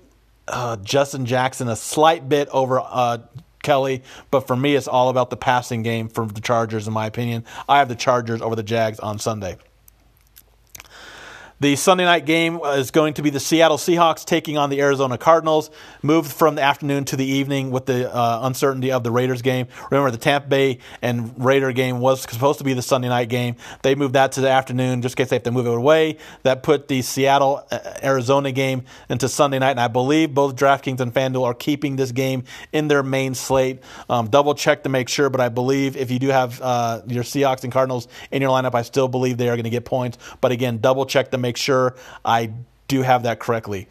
uh, 0.48 0.78
Justin 0.78 1.28
Jackson 1.28 1.68
a 1.68 1.76
slight 1.76 2.28
bit 2.28 2.50
over 2.50 2.82
uh, 2.84 3.20
Kelley, 3.62 4.02
but 4.32 4.48
for 4.48 4.56
me, 4.56 4.76
it's 4.76 4.88
all 4.88 5.10
about 5.10 5.30
the 5.30 5.38
passing 5.38 5.84
game 5.84 6.10
for 6.10 6.26
the 6.26 6.42
Chargers, 6.42 6.88
in 6.88 6.94
my 6.94 7.06
opinion. 7.06 7.46
I 7.70 7.78
have 7.78 7.88
the 7.88 7.96
Chargers 7.96 8.42
over 8.42 8.56
the 8.56 8.64
Jags 8.64 9.00
on 9.00 9.20
Sunday. 9.20 9.58
The 11.60 11.76
Sunday 11.76 12.06
night 12.06 12.28
game 12.28 12.60
is 12.64 12.92
going 12.92 13.16
to 13.16 13.24
be 13.24 13.32
the 13.32 13.40
Seattle 13.40 13.78
Seahawks 13.78 14.24
taking 14.24 14.60
on 14.60 14.70
the 14.70 14.80
Arizona 14.80 15.18
Cardinals. 15.18 15.72
Moved 16.04 16.32
from 16.32 16.54
the 16.54 16.62
afternoon 16.62 17.06
to 17.06 17.16
the 17.16 17.26
evening 17.26 17.72
with 17.72 17.88
the 17.88 18.14
uh, 18.14 18.42
uncertainty 18.44 18.92
of 18.92 19.04
the 19.04 19.10
Raiders 19.10 19.42
game. 19.42 19.66
Remember, 19.90 20.12
the 20.12 20.20
Tampa 20.20 20.48
Bay 20.48 20.78
and 21.02 21.34
Raider 21.44 21.72
game 21.72 22.00
was 22.00 22.22
supposed 22.22 22.60
to 22.60 22.64
be 22.64 22.74
the 22.74 22.84
Sunday 22.84 23.10
night 23.10 23.30
game. 23.30 23.56
They 23.82 23.96
moved 23.96 24.14
that 24.14 24.34
to 24.34 24.42
the 24.42 24.50
afternoon 24.50 25.02
just 25.02 25.14
in 25.14 25.24
case 25.24 25.32
they 25.32 25.38
have 25.38 25.44
to 25.44 25.52
move 25.52 25.66
it 25.66 25.74
away. 25.74 26.18
That 26.44 26.62
put 26.62 26.90
the 26.90 27.02
Seattle 27.02 27.66
uh, 27.72 27.80
Arizona 28.04 28.52
game 28.52 28.84
into 29.10 29.28
Sunday 29.28 29.58
night, 29.58 29.72
and 29.72 29.80
I 29.80 29.88
believe 29.88 30.36
both 30.36 30.56
DraftKings 30.56 31.00
and 31.00 31.12
FanDuel 31.12 31.44
are 31.44 31.56
keeping 31.56 31.96
this 31.96 32.12
game 32.12 32.44
in 32.72 32.88
their 32.88 33.02
main 33.02 33.34
slate. 33.34 33.82
Um, 34.12 34.28
double 34.28 34.54
check 34.54 34.84
to 34.84 34.90
make 34.90 35.10
sure, 35.10 35.32
but 35.32 35.42
I 35.42 35.50
believe 35.50 35.98
if 35.98 36.12
you 36.12 36.20
do 36.20 36.28
have 36.28 36.62
uh, 36.62 37.02
your 37.08 37.24
Seahawks 37.24 37.64
and 37.64 37.74
Cardinals 37.74 38.08
in 38.30 38.44
your 38.44 38.52
lineup, 38.52 38.76
I 38.76 38.84
still 38.84 39.08
believe 39.08 39.40
they 39.40 39.50
are 39.50 39.56
going 39.56 39.64
to 39.64 39.72
get 39.72 39.86
points. 39.86 40.20
But 40.40 40.52
again, 40.52 40.78
double 40.78 41.08
check 41.08 41.32
to 41.32 41.40
make 41.40 41.47
make 41.48 41.58
sure 41.58 41.96
I 42.26 42.52
do 42.90 43.02
have 43.04 43.24
that 43.24 43.40
correctly. 43.40 43.88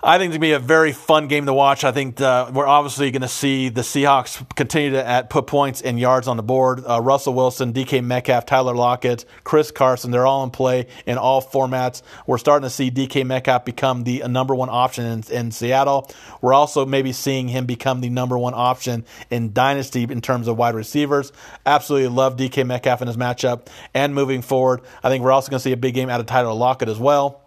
I 0.00 0.16
think 0.16 0.30
it's 0.30 0.38
going 0.38 0.52
to 0.52 0.58
be 0.58 0.64
a 0.64 0.64
very 0.64 0.92
fun 0.92 1.26
game 1.26 1.46
to 1.46 1.52
watch. 1.52 1.82
I 1.82 1.90
think 1.90 2.20
uh, 2.20 2.52
we're 2.54 2.68
obviously 2.68 3.10
going 3.10 3.22
to 3.22 3.28
see 3.28 3.68
the 3.68 3.80
Seahawks 3.80 4.48
continue 4.54 4.92
to 4.92 5.26
put 5.28 5.48
points 5.48 5.82
and 5.82 5.98
yards 5.98 6.28
on 6.28 6.36
the 6.36 6.42
board. 6.44 6.84
Uh, 6.86 7.00
Russell 7.00 7.34
Wilson, 7.34 7.72
DK 7.72 8.04
Metcalf, 8.04 8.46
Tyler 8.46 8.76
Lockett, 8.76 9.24
Chris 9.42 9.72
Carson, 9.72 10.12
they're 10.12 10.24
all 10.24 10.44
in 10.44 10.50
play 10.50 10.86
in 11.04 11.18
all 11.18 11.42
formats. 11.42 12.02
We're 12.28 12.38
starting 12.38 12.62
to 12.62 12.70
see 12.70 12.92
DK 12.92 13.26
Metcalf 13.26 13.64
become 13.64 14.04
the 14.04 14.22
number 14.28 14.54
one 14.54 14.68
option 14.68 15.04
in, 15.04 15.24
in 15.32 15.50
Seattle. 15.50 16.08
We're 16.40 16.54
also 16.54 16.86
maybe 16.86 17.10
seeing 17.10 17.48
him 17.48 17.66
become 17.66 18.00
the 18.00 18.08
number 18.08 18.38
one 18.38 18.54
option 18.54 19.04
in 19.30 19.52
Dynasty 19.52 20.04
in 20.04 20.20
terms 20.20 20.46
of 20.46 20.56
wide 20.56 20.76
receivers. 20.76 21.32
Absolutely 21.66 22.06
love 22.06 22.36
DK 22.36 22.64
Metcalf 22.64 23.02
in 23.02 23.08
his 23.08 23.16
matchup. 23.16 23.66
And 23.94 24.14
moving 24.14 24.42
forward, 24.42 24.82
I 25.02 25.08
think 25.08 25.24
we're 25.24 25.32
also 25.32 25.50
going 25.50 25.58
to 25.58 25.64
see 25.64 25.72
a 25.72 25.76
big 25.76 25.94
game 25.94 26.08
out 26.08 26.20
of 26.20 26.26
Tyler 26.26 26.52
Lockett 26.52 26.88
as 26.88 27.00
well. 27.00 27.42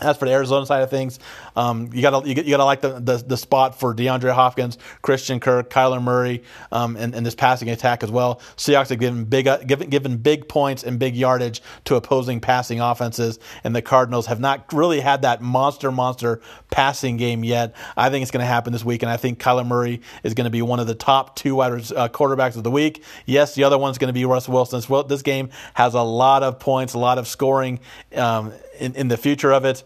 As 0.00 0.16
for 0.16 0.24
the 0.24 0.32
Arizona 0.32 0.64
side 0.64 0.82
of 0.82 0.88
things, 0.88 1.18
um, 1.54 1.90
you 1.92 2.00
gotta 2.00 2.26
you, 2.26 2.34
gotta 2.34 2.64
like 2.64 2.80
the, 2.80 2.98
the, 2.98 3.18
the 3.18 3.36
spot 3.36 3.78
for 3.78 3.94
DeAndre 3.94 4.32
Hopkins, 4.32 4.78
Christian 5.02 5.38
Kirk, 5.38 5.68
Kyler 5.68 6.02
Murray, 6.02 6.42
um, 6.72 6.96
and, 6.96 7.14
and 7.14 7.26
this 7.26 7.34
passing 7.34 7.68
attack 7.68 8.02
as 8.02 8.10
well. 8.10 8.40
Seahawks 8.56 8.88
have 8.88 8.98
given 8.98 9.24
big 9.24 9.46
uh, 9.46 9.58
given 9.58 9.90
given 9.90 10.16
big 10.16 10.48
points 10.48 10.82
and 10.82 10.98
big 10.98 11.14
yardage 11.14 11.60
to 11.84 11.96
opposing 11.96 12.40
passing 12.40 12.80
offenses, 12.80 13.38
and 13.64 13.76
the 13.76 13.82
Cardinals 13.82 14.26
have 14.26 14.40
not 14.40 14.72
really 14.72 15.00
had 15.00 15.22
that 15.22 15.42
monster 15.42 15.92
monster 15.92 16.40
passing 16.70 17.18
game 17.18 17.44
yet. 17.44 17.76
I 17.94 18.08
think 18.08 18.22
it's 18.22 18.30
going 18.30 18.40
to 18.40 18.46
happen 18.46 18.72
this 18.72 18.86
week, 18.86 19.02
and 19.02 19.10
I 19.10 19.18
think 19.18 19.38
Kyler 19.40 19.66
Murray 19.66 20.00
is 20.22 20.32
going 20.32 20.46
to 20.46 20.50
be 20.50 20.62
one 20.62 20.80
of 20.80 20.86
the 20.86 20.94
top 20.94 21.36
two 21.36 21.56
wide 21.56 21.72
uh, 21.72 22.08
quarterbacks 22.08 22.56
of 22.56 22.64
the 22.64 22.70
week. 22.70 23.04
Yes, 23.26 23.54
the 23.54 23.64
other 23.64 23.76
one's 23.76 23.98
going 23.98 24.08
to 24.08 24.14
be 24.14 24.24
Russell 24.24 24.54
Wilson. 24.54 24.80
This 25.06 25.22
game 25.22 25.50
has 25.74 25.92
a 25.92 26.02
lot 26.02 26.42
of 26.42 26.58
points, 26.58 26.94
a 26.94 26.98
lot 26.98 27.18
of 27.18 27.28
scoring. 27.28 27.78
Um, 28.16 28.54
in, 28.78 28.94
in 28.94 29.08
the 29.08 29.16
future 29.16 29.52
of 29.52 29.64
it. 29.64 29.82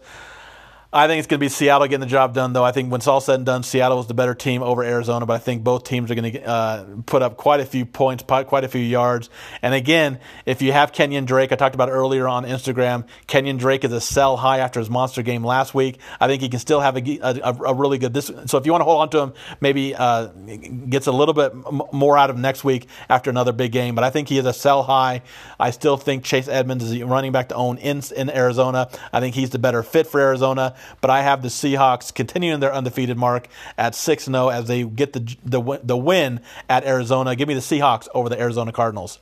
I 0.93 1.07
think 1.07 1.19
it's 1.19 1.27
going 1.27 1.39
to 1.39 1.43
be 1.43 1.49
Seattle 1.49 1.85
getting 1.87 1.99
the 1.99 2.05
job 2.05 2.33
done, 2.33 2.53
though. 2.53 2.63
I 2.63 2.71
think 2.71 2.89
when 2.89 2.99
it's 2.99 3.07
all 3.07 3.19
said 3.19 3.35
and 3.35 3.45
done, 3.45 3.61
Seattle 3.61 3.97
was 3.97 4.07
the 4.07 4.13
better 4.13 4.33
team 4.33 4.63
over 4.63 4.83
Arizona, 4.83 5.25
but 5.25 5.33
I 5.33 5.37
think 5.37 5.61
both 5.61 5.83
teams 5.83 6.09
are 6.09 6.15
going 6.15 6.31
to 6.31 6.47
uh, 6.47 6.85
put 7.05 7.21
up 7.21 7.35
quite 7.35 7.59
a 7.59 7.65
few 7.65 7.85
points, 7.85 8.23
quite 8.23 8.63
a 8.63 8.69
few 8.69 8.81
yards. 8.81 9.29
And 9.61 9.73
again, 9.73 10.19
if 10.45 10.61
you 10.61 10.71
have 10.71 10.93
Kenyon 10.93 11.25
Drake, 11.25 11.51
I 11.51 11.55
talked 11.55 11.75
about 11.75 11.89
earlier 11.89 12.25
on 12.25 12.45
Instagram, 12.45 13.05
Kenyon 13.27 13.57
Drake 13.57 13.83
is 13.83 13.91
a 13.91 13.99
sell 13.99 14.37
high 14.37 14.59
after 14.59 14.79
his 14.79 14.89
monster 14.89 15.21
game 15.23 15.43
last 15.43 15.73
week. 15.73 15.99
I 16.21 16.27
think 16.27 16.41
he 16.41 16.47
can 16.47 16.59
still 16.59 16.79
have 16.79 16.95
a, 16.95 17.19
a, 17.21 17.53
a 17.65 17.73
really 17.73 17.97
good 17.97 18.13
this. 18.13 18.31
So 18.45 18.57
if 18.57 18.65
you 18.65 18.71
want 18.71 18.79
to 18.79 18.85
hold 18.85 19.01
on 19.01 19.09
to 19.09 19.19
him, 19.19 19.33
maybe 19.59 19.93
uh, 19.93 20.27
gets 20.27 21.07
a 21.07 21.11
little 21.11 21.33
bit 21.33 21.53
more 21.91 22.17
out 22.17 22.29
of 22.29 22.37
next 22.37 22.63
week 22.63 22.87
after 23.09 23.29
another 23.29 23.51
big 23.51 23.73
game. 23.73 23.93
But 23.93 24.05
I 24.05 24.09
think 24.09 24.29
he 24.29 24.37
is 24.37 24.45
a 24.45 24.53
sell 24.53 24.83
high. 24.83 25.21
I 25.59 25.71
still 25.71 25.97
think 25.97 26.23
Chase 26.23 26.47
Edmonds 26.47 26.85
is 26.89 27.03
running 27.03 27.33
back 27.33 27.49
to 27.49 27.55
own 27.55 27.77
in 27.77 28.01
in 28.15 28.29
Arizona. 28.29 28.89
I 29.11 29.19
think 29.19 29.35
he's 29.35 29.49
the 29.49 29.59
better 29.59 29.83
fit 29.83 30.07
for 30.07 30.21
Arizona 30.21 30.75
but 31.01 31.09
I 31.09 31.21
have 31.21 31.41
the 31.41 31.49
Seahawks 31.49 32.13
continuing 32.13 32.59
their 32.59 32.73
undefeated 32.73 33.17
mark 33.17 33.47
at 33.77 33.95
6 33.95 34.25
0 34.25 34.49
as 34.49 34.67
they 34.67 34.83
get 34.83 35.13
the, 35.13 35.35
the, 35.43 35.79
the 35.83 35.97
win 35.97 36.41
at 36.69 36.85
Arizona. 36.85 37.35
Give 37.35 37.47
me 37.47 37.53
the 37.53 37.59
Seahawks 37.59 38.07
over 38.13 38.29
the 38.29 38.39
Arizona 38.39 38.71
Cardinals. 38.71 39.19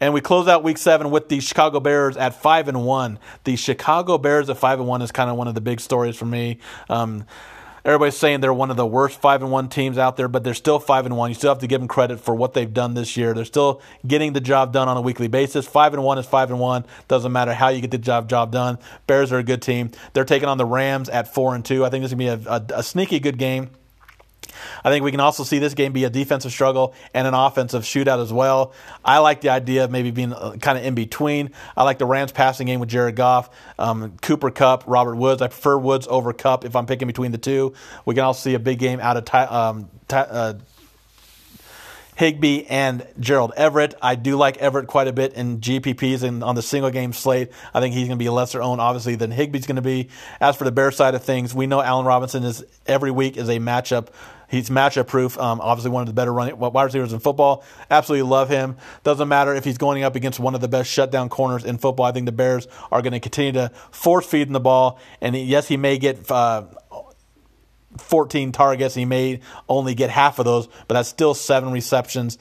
And 0.00 0.14
we 0.14 0.22
close 0.22 0.48
out 0.48 0.62
week 0.62 0.78
seven 0.78 1.10
with 1.10 1.28
the 1.28 1.40
Chicago 1.40 1.78
Bears 1.78 2.16
at 2.16 2.34
five 2.34 2.68
and 2.68 2.86
one. 2.86 3.18
The 3.44 3.56
Chicago 3.56 4.16
Bears 4.16 4.48
at 4.48 4.56
five 4.56 4.78
and 4.80 4.88
one 4.88 5.02
is 5.02 5.12
kind 5.12 5.28
of 5.28 5.36
one 5.36 5.46
of 5.46 5.54
the 5.54 5.60
big 5.60 5.78
stories 5.78 6.16
for 6.16 6.24
me. 6.24 6.58
Um, 6.88 7.26
everybody's 7.84 8.16
saying 8.16 8.40
they're 8.40 8.52
one 8.52 8.70
of 8.70 8.76
the 8.76 8.86
worst 8.86 9.20
five 9.20 9.42
and 9.42 9.50
one 9.50 9.68
teams 9.68 9.98
out 9.98 10.16
there, 10.16 10.28
but 10.28 10.44
they're 10.44 10.54
still 10.54 10.78
five 10.78 11.06
and 11.06 11.16
one. 11.16 11.30
You 11.30 11.34
still 11.34 11.50
have 11.50 11.60
to 11.60 11.66
give 11.66 11.80
them 11.80 11.88
credit 11.88 12.20
for 12.20 12.34
what 12.34 12.54
they've 12.54 12.72
done 12.72 12.94
this 12.94 13.16
year. 13.16 13.34
They're 13.34 13.44
still 13.44 13.82
getting 14.06 14.32
the 14.32 14.40
job 14.40 14.72
done 14.72 14.88
on 14.88 14.96
a 14.96 15.00
weekly 15.00 15.28
basis. 15.28 15.66
Five 15.66 15.94
and 15.94 16.02
one 16.02 16.18
is 16.18 16.26
five 16.26 16.50
and 16.50 16.60
one. 16.60 16.84
Doesn't 17.08 17.32
matter 17.32 17.54
how 17.54 17.68
you 17.68 17.80
get 17.80 17.90
the 17.90 17.98
job 17.98 18.28
job 18.28 18.52
done. 18.52 18.78
Bears 19.06 19.32
are 19.32 19.38
a 19.38 19.42
good 19.42 19.62
team. 19.62 19.90
They're 20.12 20.24
taking 20.24 20.48
on 20.48 20.58
the 20.58 20.66
Rams 20.66 21.08
at 21.08 21.32
four 21.32 21.54
and 21.54 21.64
two. 21.64 21.84
I 21.84 21.90
think 21.90 22.02
this 22.02 22.12
is 22.12 22.14
gonna 22.14 22.36
be 22.36 22.46
a, 22.46 22.52
a, 22.52 22.80
a 22.80 22.82
sneaky 22.82 23.20
good 23.20 23.38
game. 23.38 23.70
I 24.84 24.90
think 24.90 25.04
we 25.04 25.10
can 25.10 25.20
also 25.20 25.44
see 25.44 25.58
this 25.58 25.74
game 25.74 25.92
be 25.92 26.04
a 26.04 26.10
defensive 26.10 26.52
struggle 26.52 26.94
and 27.14 27.26
an 27.26 27.34
offensive 27.34 27.82
shootout 27.82 28.22
as 28.22 28.32
well. 28.32 28.72
I 29.04 29.18
like 29.18 29.40
the 29.40 29.50
idea 29.50 29.84
of 29.84 29.90
maybe 29.90 30.10
being 30.10 30.32
uh, 30.32 30.56
kind 30.60 30.78
of 30.78 30.84
in 30.84 30.94
between. 30.94 31.50
I 31.76 31.84
like 31.84 31.98
the 31.98 32.06
Rams 32.06 32.32
passing 32.32 32.66
game 32.66 32.80
with 32.80 32.88
Jared 32.88 33.16
Goff, 33.16 33.50
um, 33.78 34.16
Cooper 34.22 34.50
Kupp, 34.50 34.84
Robert 34.86 35.16
Woods. 35.16 35.42
I 35.42 35.48
prefer 35.48 35.78
Woods 35.78 36.06
over 36.08 36.32
Kupp 36.32 36.64
if 36.64 36.76
I'm 36.76 36.86
picking 36.86 37.06
between 37.06 37.32
the 37.32 37.38
two. 37.38 37.74
We 38.04 38.14
can 38.14 38.24
also 38.24 38.50
see 38.50 38.54
a 38.54 38.58
big 38.58 38.78
game 38.78 39.00
out 39.00 39.16
of 39.16 39.24
Ty, 39.24 39.44
um, 39.44 39.90
Ty, 40.08 40.20
uh, 40.20 40.54
Higbee 42.20 42.66
and 42.68 43.06
Gerald 43.18 43.54
Everett. 43.56 43.94
I 44.02 44.14
do 44.14 44.36
like 44.36 44.58
Everett 44.58 44.88
quite 44.88 45.08
a 45.08 45.12
bit 45.12 45.32
in 45.32 45.60
GPPs 45.60 46.22
and 46.22 46.44
on 46.44 46.54
the 46.54 46.60
single 46.60 46.90
game 46.90 47.14
slate. 47.14 47.50
I 47.72 47.80
think 47.80 47.94
he's 47.94 48.08
going 48.08 48.18
to 48.18 48.22
be 48.22 48.26
a 48.26 48.32
lesser 48.32 48.60
owned, 48.60 48.78
obviously, 48.78 49.14
than 49.14 49.32
Higbee's 49.32 49.66
going 49.66 49.76
to 49.76 49.82
be. 49.82 50.10
As 50.38 50.54
for 50.54 50.64
the 50.64 50.70
Bear 50.70 50.90
side 50.90 51.14
of 51.14 51.24
things, 51.24 51.54
we 51.54 51.66
know 51.66 51.80
Allen 51.80 52.04
Robinson 52.04 52.44
is 52.44 52.62
every 52.86 53.10
week 53.10 53.38
is 53.38 53.48
a 53.48 53.58
matchup 53.58 54.08
He's 54.50 54.68
matchup 54.68 55.06
proof. 55.06 55.38
Um, 55.38 55.60
obviously, 55.60 55.92
one 55.92 56.02
of 56.02 56.08
the 56.08 56.12
better 56.12 56.32
running 56.32 56.58
wide 56.58 56.84
receivers 56.84 57.12
in 57.12 57.20
football. 57.20 57.64
Absolutely 57.90 58.28
love 58.28 58.48
him. 58.48 58.76
Doesn't 59.04 59.28
matter 59.28 59.54
if 59.54 59.64
he's 59.64 59.78
going 59.78 60.02
up 60.02 60.16
against 60.16 60.40
one 60.40 60.56
of 60.56 60.60
the 60.60 60.68
best 60.68 60.90
shutdown 60.90 61.28
corners 61.28 61.64
in 61.64 61.78
football. 61.78 62.06
I 62.06 62.12
think 62.12 62.26
the 62.26 62.32
Bears 62.32 62.66
are 62.90 63.00
going 63.00 63.12
to 63.12 63.20
continue 63.20 63.52
to 63.52 63.70
force 63.92 64.26
feed 64.26 64.48
him 64.48 64.52
the 64.52 64.60
ball. 64.60 64.98
And 65.20 65.36
yes, 65.36 65.68
he 65.68 65.76
may 65.76 65.98
get. 65.98 66.30
Uh, 66.30 66.64
14 67.98 68.52
targets. 68.52 68.94
He 68.94 69.04
may 69.04 69.40
only 69.68 69.96
get 69.96 70.10
half 70.10 70.38
of 70.38 70.44
those, 70.44 70.68
but 70.86 70.94
that's 70.94 71.08
still 71.08 71.34
seven 71.34 71.72
receptions. 71.72 72.38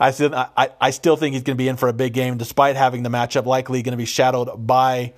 I 0.00 0.10
still, 0.12 0.34
I, 0.34 0.70
I 0.80 0.90
still 0.90 1.16
think 1.16 1.34
he's 1.34 1.42
going 1.42 1.56
to 1.56 1.62
be 1.62 1.68
in 1.68 1.76
for 1.76 1.88
a 1.88 1.92
big 1.92 2.12
game, 2.12 2.36
despite 2.36 2.76
having 2.76 3.02
the 3.02 3.08
matchup 3.08 3.46
likely 3.46 3.82
going 3.82 3.92
to 3.92 3.96
be 3.96 4.04
shadowed 4.04 4.66
by 4.66 5.14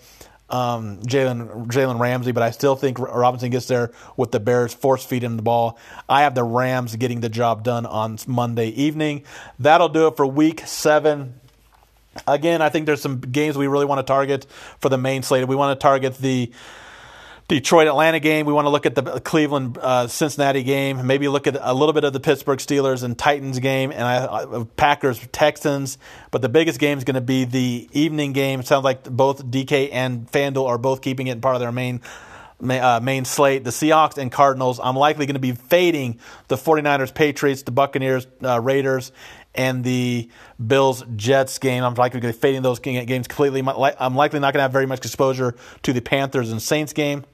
um, 0.51 0.99
Jalen 1.03 1.67
Jalen 1.69 1.99
Ramsey, 1.99 2.33
but 2.33 2.43
I 2.43 2.51
still 2.51 2.77
think 2.77 2.99
Robinson 2.99 3.51
gets 3.51 3.67
there 3.67 3.93
with 4.17 4.33
the 4.33 4.41
Bears 4.41 4.75
force 4.75 5.05
feeding 5.05 5.37
the 5.37 5.43
ball. 5.43 5.79
I 6.09 6.23
have 6.23 6.35
the 6.35 6.45
Rams 6.45 6.97
getting 6.97 7.21
the 7.21 7.29
job 7.29 7.63
done 7.63 7.87
on 7.87 8.19
Monday 8.27 8.69
evening. 8.69 9.25
That'll 9.59 9.89
do 9.89 10.07
it 10.07 10.17
for 10.17 10.27
Week 10.27 10.61
Seven. 10.67 11.35
Again, 12.27 12.61
I 12.61 12.69
think 12.69 12.87
there's 12.87 13.01
some 13.01 13.21
games 13.21 13.57
we 13.57 13.69
really 13.69 13.87
want 13.87 14.01
to 14.01 14.11
target 14.11 14.47
for 14.81 14.89
the 14.89 14.99
main 14.99 15.23
slate. 15.23 15.47
We 15.47 15.55
want 15.55 15.79
to 15.79 15.83
target 15.83 16.19
the 16.19 16.51
Detroit 17.51 17.89
Atlanta 17.89 18.21
game. 18.21 18.47
We 18.47 18.53
want 18.53 18.67
to 18.67 18.71
look 18.71 18.87
at 18.87 18.95
the 18.95 19.03
Cleveland 19.19 19.77
uh, 19.83 20.07
Cincinnati 20.07 20.63
game. 20.63 21.05
Maybe 21.05 21.27
look 21.27 21.49
at 21.49 21.57
a 21.61 21.75
little 21.75 21.93
bit 21.93 22.05
of 22.05 22.13
the 22.13 22.21
Pittsburgh 22.21 22.61
Steelers 22.61 23.03
and 23.03 23.19
Titans 23.19 23.59
game 23.59 23.91
and 23.91 24.77
Packers 24.77 25.27
Texans. 25.33 25.99
But 26.31 26.43
the 26.43 26.49
biggest 26.49 26.79
game 26.79 26.97
is 26.97 27.03
going 27.03 27.17
to 27.17 27.21
be 27.21 27.45
the 27.45 27.89
evening 27.93 28.35
game. 28.35 28.61
It 28.61 28.69
sounds 28.69 28.85
like 28.85 29.03
both 29.03 29.45
DK 29.45 29.89
and 29.91 30.31
FanDuel 30.31 30.65
are 30.69 30.79
both 30.79 31.03
keeping 31.03 31.27
it 31.27 31.41
part 31.41 31.57
of 31.57 31.61
their 31.61 31.73
main 31.73 32.01
uh, 32.63 33.01
main 33.03 33.25
slate, 33.25 33.65
the 33.65 33.71
Seahawks 33.71 34.17
and 34.17 34.31
Cardinals. 34.31 34.79
I'm 34.81 34.95
likely 34.95 35.27
going 35.27 35.35
to 35.35 35.41
be 35.41 35.53
fading 35.53 36.21
the 36.47 36.57
49ers, 36.57 37.13
Patriots, 37.13 37.63
the 37.63 37.73
Buccaneers, 37.73 38.29
uh, 38.45 38.61
Raiders, 38.61 39.11
and 39.57 39.83
the 39.83 40.29
Bills 40.65 41.03
Jets 41.17 41.59
game. 41.59 41.83
I'm 41.83 41.95
likely 41.95 42.21
going 42.21 42.33
to 42.33 42.39
be 42.39 42.41
fading 42.41 42.63
those 42.63 42.79
games 42.79 43.27
completely. 43.27 43.61
I'm 43.67 44.15
likely 44.15 44.39
not 44.39 44.53
going 44.53 44.61
to 44.61 44.63
have 44.63 44.73
very 44.73 44.87
much 44.87 45.05
exposure 45.05 45.57
to 45.83 45.93
the 45.93 46.01
Panthers 46.01 46.53
and 46.53 46.63
Saints 46.63 46.93
game. 46.93 47.25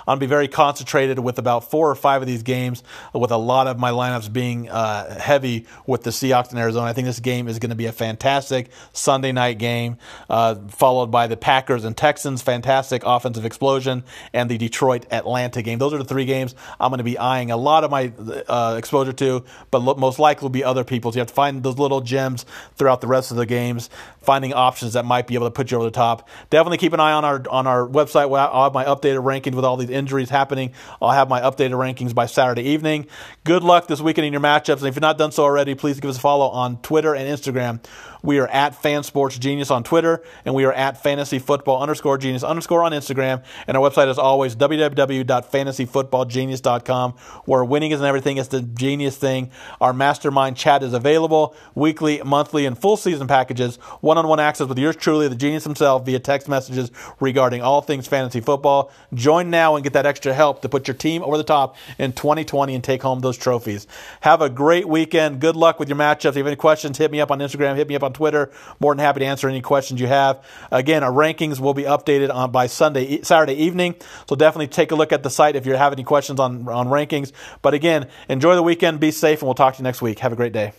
I'm 0.00 0.04
going 0.06 0.20
to 0.20 0.26
be 0.26 0.30
very 0.30 0.48
concentrated 0.48 1.18
with 1.18 1.38
about 1.38 1.70
four 1.70 1.90
or 1.90 1.94
five 1.94 2.22
of 2.22 2.28
these 2.28 2.42
games, 2.42 2.82
with 3.12 3.30
a 3.30 3.36
lot 3.36 3.66
of 3.66 3.78
my 3.78 3.90
lineups 3.90 4.32
being 4.32 4.68
uh, 4.68 5.18
heavy 5.18 5.66
with 5.86 6.02
the 6.02 6.10
Seahawks 6.10 6.52
in 6.52 6.58
Arizona. 6.58 6.86
I 6.86 6.92
think 6.92 7.06
this 7.06 7.20
game 7.20 7.48
is 7.48 7.58
going 7.58 7.70
to 7.70 7.76
be 7.76 7.86
a 7.86 7.92
fantastic 7.92 8.70
Sunday 8.92 9.32
night 9.32 9.58
game, 9.58 9.98
uh, 10.28 10.56
followed 10.68 11.10
by 11.10 11.26
the 11.26 11.36
Packers 11.36 11.84
and 11.84 11.96
Texans, 11.96 12.42
fantastic 12.42 13.02
offensive 13.04 13.44
explosion, 13.44 14.04
and 14.32 14.50
the 14.50 14.58
Detroit 14.58 15.06
Atlanta 15.10 15.62
game. 15.62 15.78
Those 15.78 15.92
are 15.92 15.98
the 15.98 16.04
three 16.04 16.24
games 16.24 16.54
I'm 16.80 16.90
going 16.90 16.98
to 16.98 17.04
be 17.04 17.18
eyeing 17.18 17.50
a 17.50 17.56
lot 17.56 17.84
of 17.84 17.90
my 17.90 18.12
uh, 18.48 18.76
exposure 18.78 19.12
to, 19.14 19.44
but 19.70 19.80
most 19.80 20.18
likely 20.18 20.44
will 20.44 20.50
be 20.50 20.64
other 20.64 20.84
people's. 20.84 21.16
You 21.16 21.20
have 21.20 21.28
to 21.28 21.34
find 21.34 21.62
those 21.62 21.78
little 21.78 22.00
gems 22.00 22.44
throughout 22.74 23.00
the 23.00 23.06
rest 23.06 23.30
of 23.30 23.36
the 23.36 23.46
games, 23.46 23.90
finding 24.26 24.52
options 24.52 24.94
that 24.94 25.04
might 25.04 25.26
be 25.26 25.34
able 25.34 25.46
to 25.46 25.50
put 25.50 25.70
you 25.70 25.78
over 25.78 25.86
the 25.86 25.90
top. 25.90 26.28
Definitely 26.50 26.78
keep 26.78 26.92
an 26.92 27.00
eye 27.00 27.12
on 27.12 27.24
our 27.24 27.42
on 27.50 27.66
our 27.66 27.88
website. 27.88 28.36
I'll 28.36 28.64
have 28.64 28.74
my 28.74 28.84
updated 28.84 29.22
rankings 29.22 29.54
with 29.54 29.64
all 29.64 29.76
these 29.76 29.90
injuries 29.90 30.30
happening. 30.30 30.72
I'll 31.00 31.12
have 31.12 31.28
my 31.28 31.40
updated 31.40 31.72
rankings 31.72 32.14
by 32.14 32.26
Saturday 32.26 32.62
evening. 32.62 33.06
Good 33.44 33.62
luck 33.62 33.86
this 33.86 34.00
weekend 34.00 34.26
in 34.26 34.32
your 34.32 34.42
matchups. 34.42 34.78
And 34.78 34.88
if 34.88 34.96
you've 34.96 35.00
not 35.00 35.18
done 35.18 35.32
so 35.32 35.44
already, 35.44 35.74
please 35.74 36.00
give 36.00 36.10
us 36.10 36.18
a 36.18 36.20
follow 36.20 36.48
on 36.48 36.80
Twitter 36.82 37.14
and 37.14 37.26
Instagram. 37.26 37.80
We 38.26 38.40
are 38.40 38.48
at 38.48 38.74
Fan 38.74 39.04
Sports 39.04 39.38
Genius 39.38 39.70
on 39.70 39.84
Twitter, 39.84 40.20
and 40.44 40.52
we 40.52 40.64
are 40.64 40.72
at 40.72 41.00
Fantasy 41.00 41.38
Football 41.38 41.80
underscore 41.80 42.18
Genius 42.18 42.42
underscore 42.42 42.82
on 42.82 42.90
Instagram. 42.90 43.44
And 43.68 43.76
our 43.76 43.88
website 43.88 44.08
is 44.08 44.18
always 44.18 44.56
www.fantasyfootballgenius.com, 44.56 47.12
where 47.44 47.64
winning 47.64 47.92
isn't 47.92 48.04
everything; 48.04 48.38
it's 48.38 48.48
the 48.48 48.62
genius 48.62 49.16
thing. 49.16 49.52
Our 49.80 49.92
mastermind 49.92 50.56
chat 50.56 50.82
is 50.82 50.92
available 50.92 51.54
weekly, 51.76 52.20
monthly, 52.24 52.66
and 52.66 52.76
full 52.76 52.96
season 52.96 53.28
packages. 53.28 53.78
One-on-one 54.16 54.40
access 54.40 54.66
with 54.66 54.78
yours 54.78 54.96
truly, 54.96 55.28
the 55.28 55.34
genius 55.34 55.64
himself, 55.64 56.06
via 56.06 56.18
text 56.18 56.48
messages 56.48 56.90
regarding 57.20 57.60
all 57.60 57.82
things 57.82 58.08
fantasy 58.08 58.40
football. 58.40 58.90
Join 59.12 59.50
now 59.50 59.76
and 59.76 59.84
get 59.84 59.92
that 59.92 60.06
extra 60.06 60.32
help 60.32 60.62
to 60.62 60.70
put 60.70 60.88
your 60.88 60.94
team 60.94 61.22
over 61.22 61.36
the 61.36 61.44
top 61.44 61.76
in 61.98 62.14
2020 62.14 62.74
and 62.74 62.82
take 62.82 63.02
home 63.02 63.20
those 63.20 63.36
trophies. 63.36 63.86
Have 64.22 64.40
a 64.40 64.48
great 64.48 64.88
weekend. 64.88 65.38
Good 65.38 65.54
luck 65.54 65.78
with 65.78 65.90
your 65.90 65.98
matchups. 65.98 66.30
If 66.30 66.36
you 66.36 66.44
have 66.44 66.46
any 66.46 66.56
questions, 66.56 66.96
hit 66.96 67.10
me 67.10 67.20
up 67.20 67.30
on 67.30 67.40
Instagram. 67.40 67.76
Hit 67.76 67.88
me 67.88 67.94
up 67.94 68.02
on 68.02 68.14
Twitter. 68.14 68.50
More 68.80 68.94
than 68.94 69.00
happy 69.00 69.20
to 69.20 69.26
answer 69.26 69.50
any 69.50 69.60
questions 69.60 70.00
you 70.00 70.06
have. 70.06 70.42
Again, 70.72 71.04
our 71.04 71.12
rankings 71.12 71.60
will 71.60 71.74
be 71.74 71.82
updated 71.82 72.32
on 72.34 72.50
by 72.50 72.68
Sunday, 72.68 73.20
Saturday 73.20 73.52
evening. 73.52 73.96
So 74.30 74.34
definitely 74.34 74.68
take 74.68 74.92
a 74.92 74.94
look 74.94 75.12
at 75.12 75.24
the 75.24 75.30
site 75.30 75.56
if 75.56 75.66
you 75.66 75.74
have 75.74 75.92
any 75.92 76.04
questions 76.04 76.40
on, 76.40 76.66
on 76.70 76.86
rankings. 76.86 77.32
But 77.60 77.74
again, 77.74 78.08
enjoy 78.30 78.54
the 78.54 78.62
weekend, 78.62 78.98
be 78.98 79.10
safe, 79.10 79.42
and 79.42 79.46
we'll 79.46 79.54
talk 79.54 79.74
to 79.74 79.80
you 79.80 79.84
next 79.84 80.00
week. 80.00 80.20
Have 80.20 80.32
a 80.32 80.36
great 80.36 80.54
day. 80.54 80.72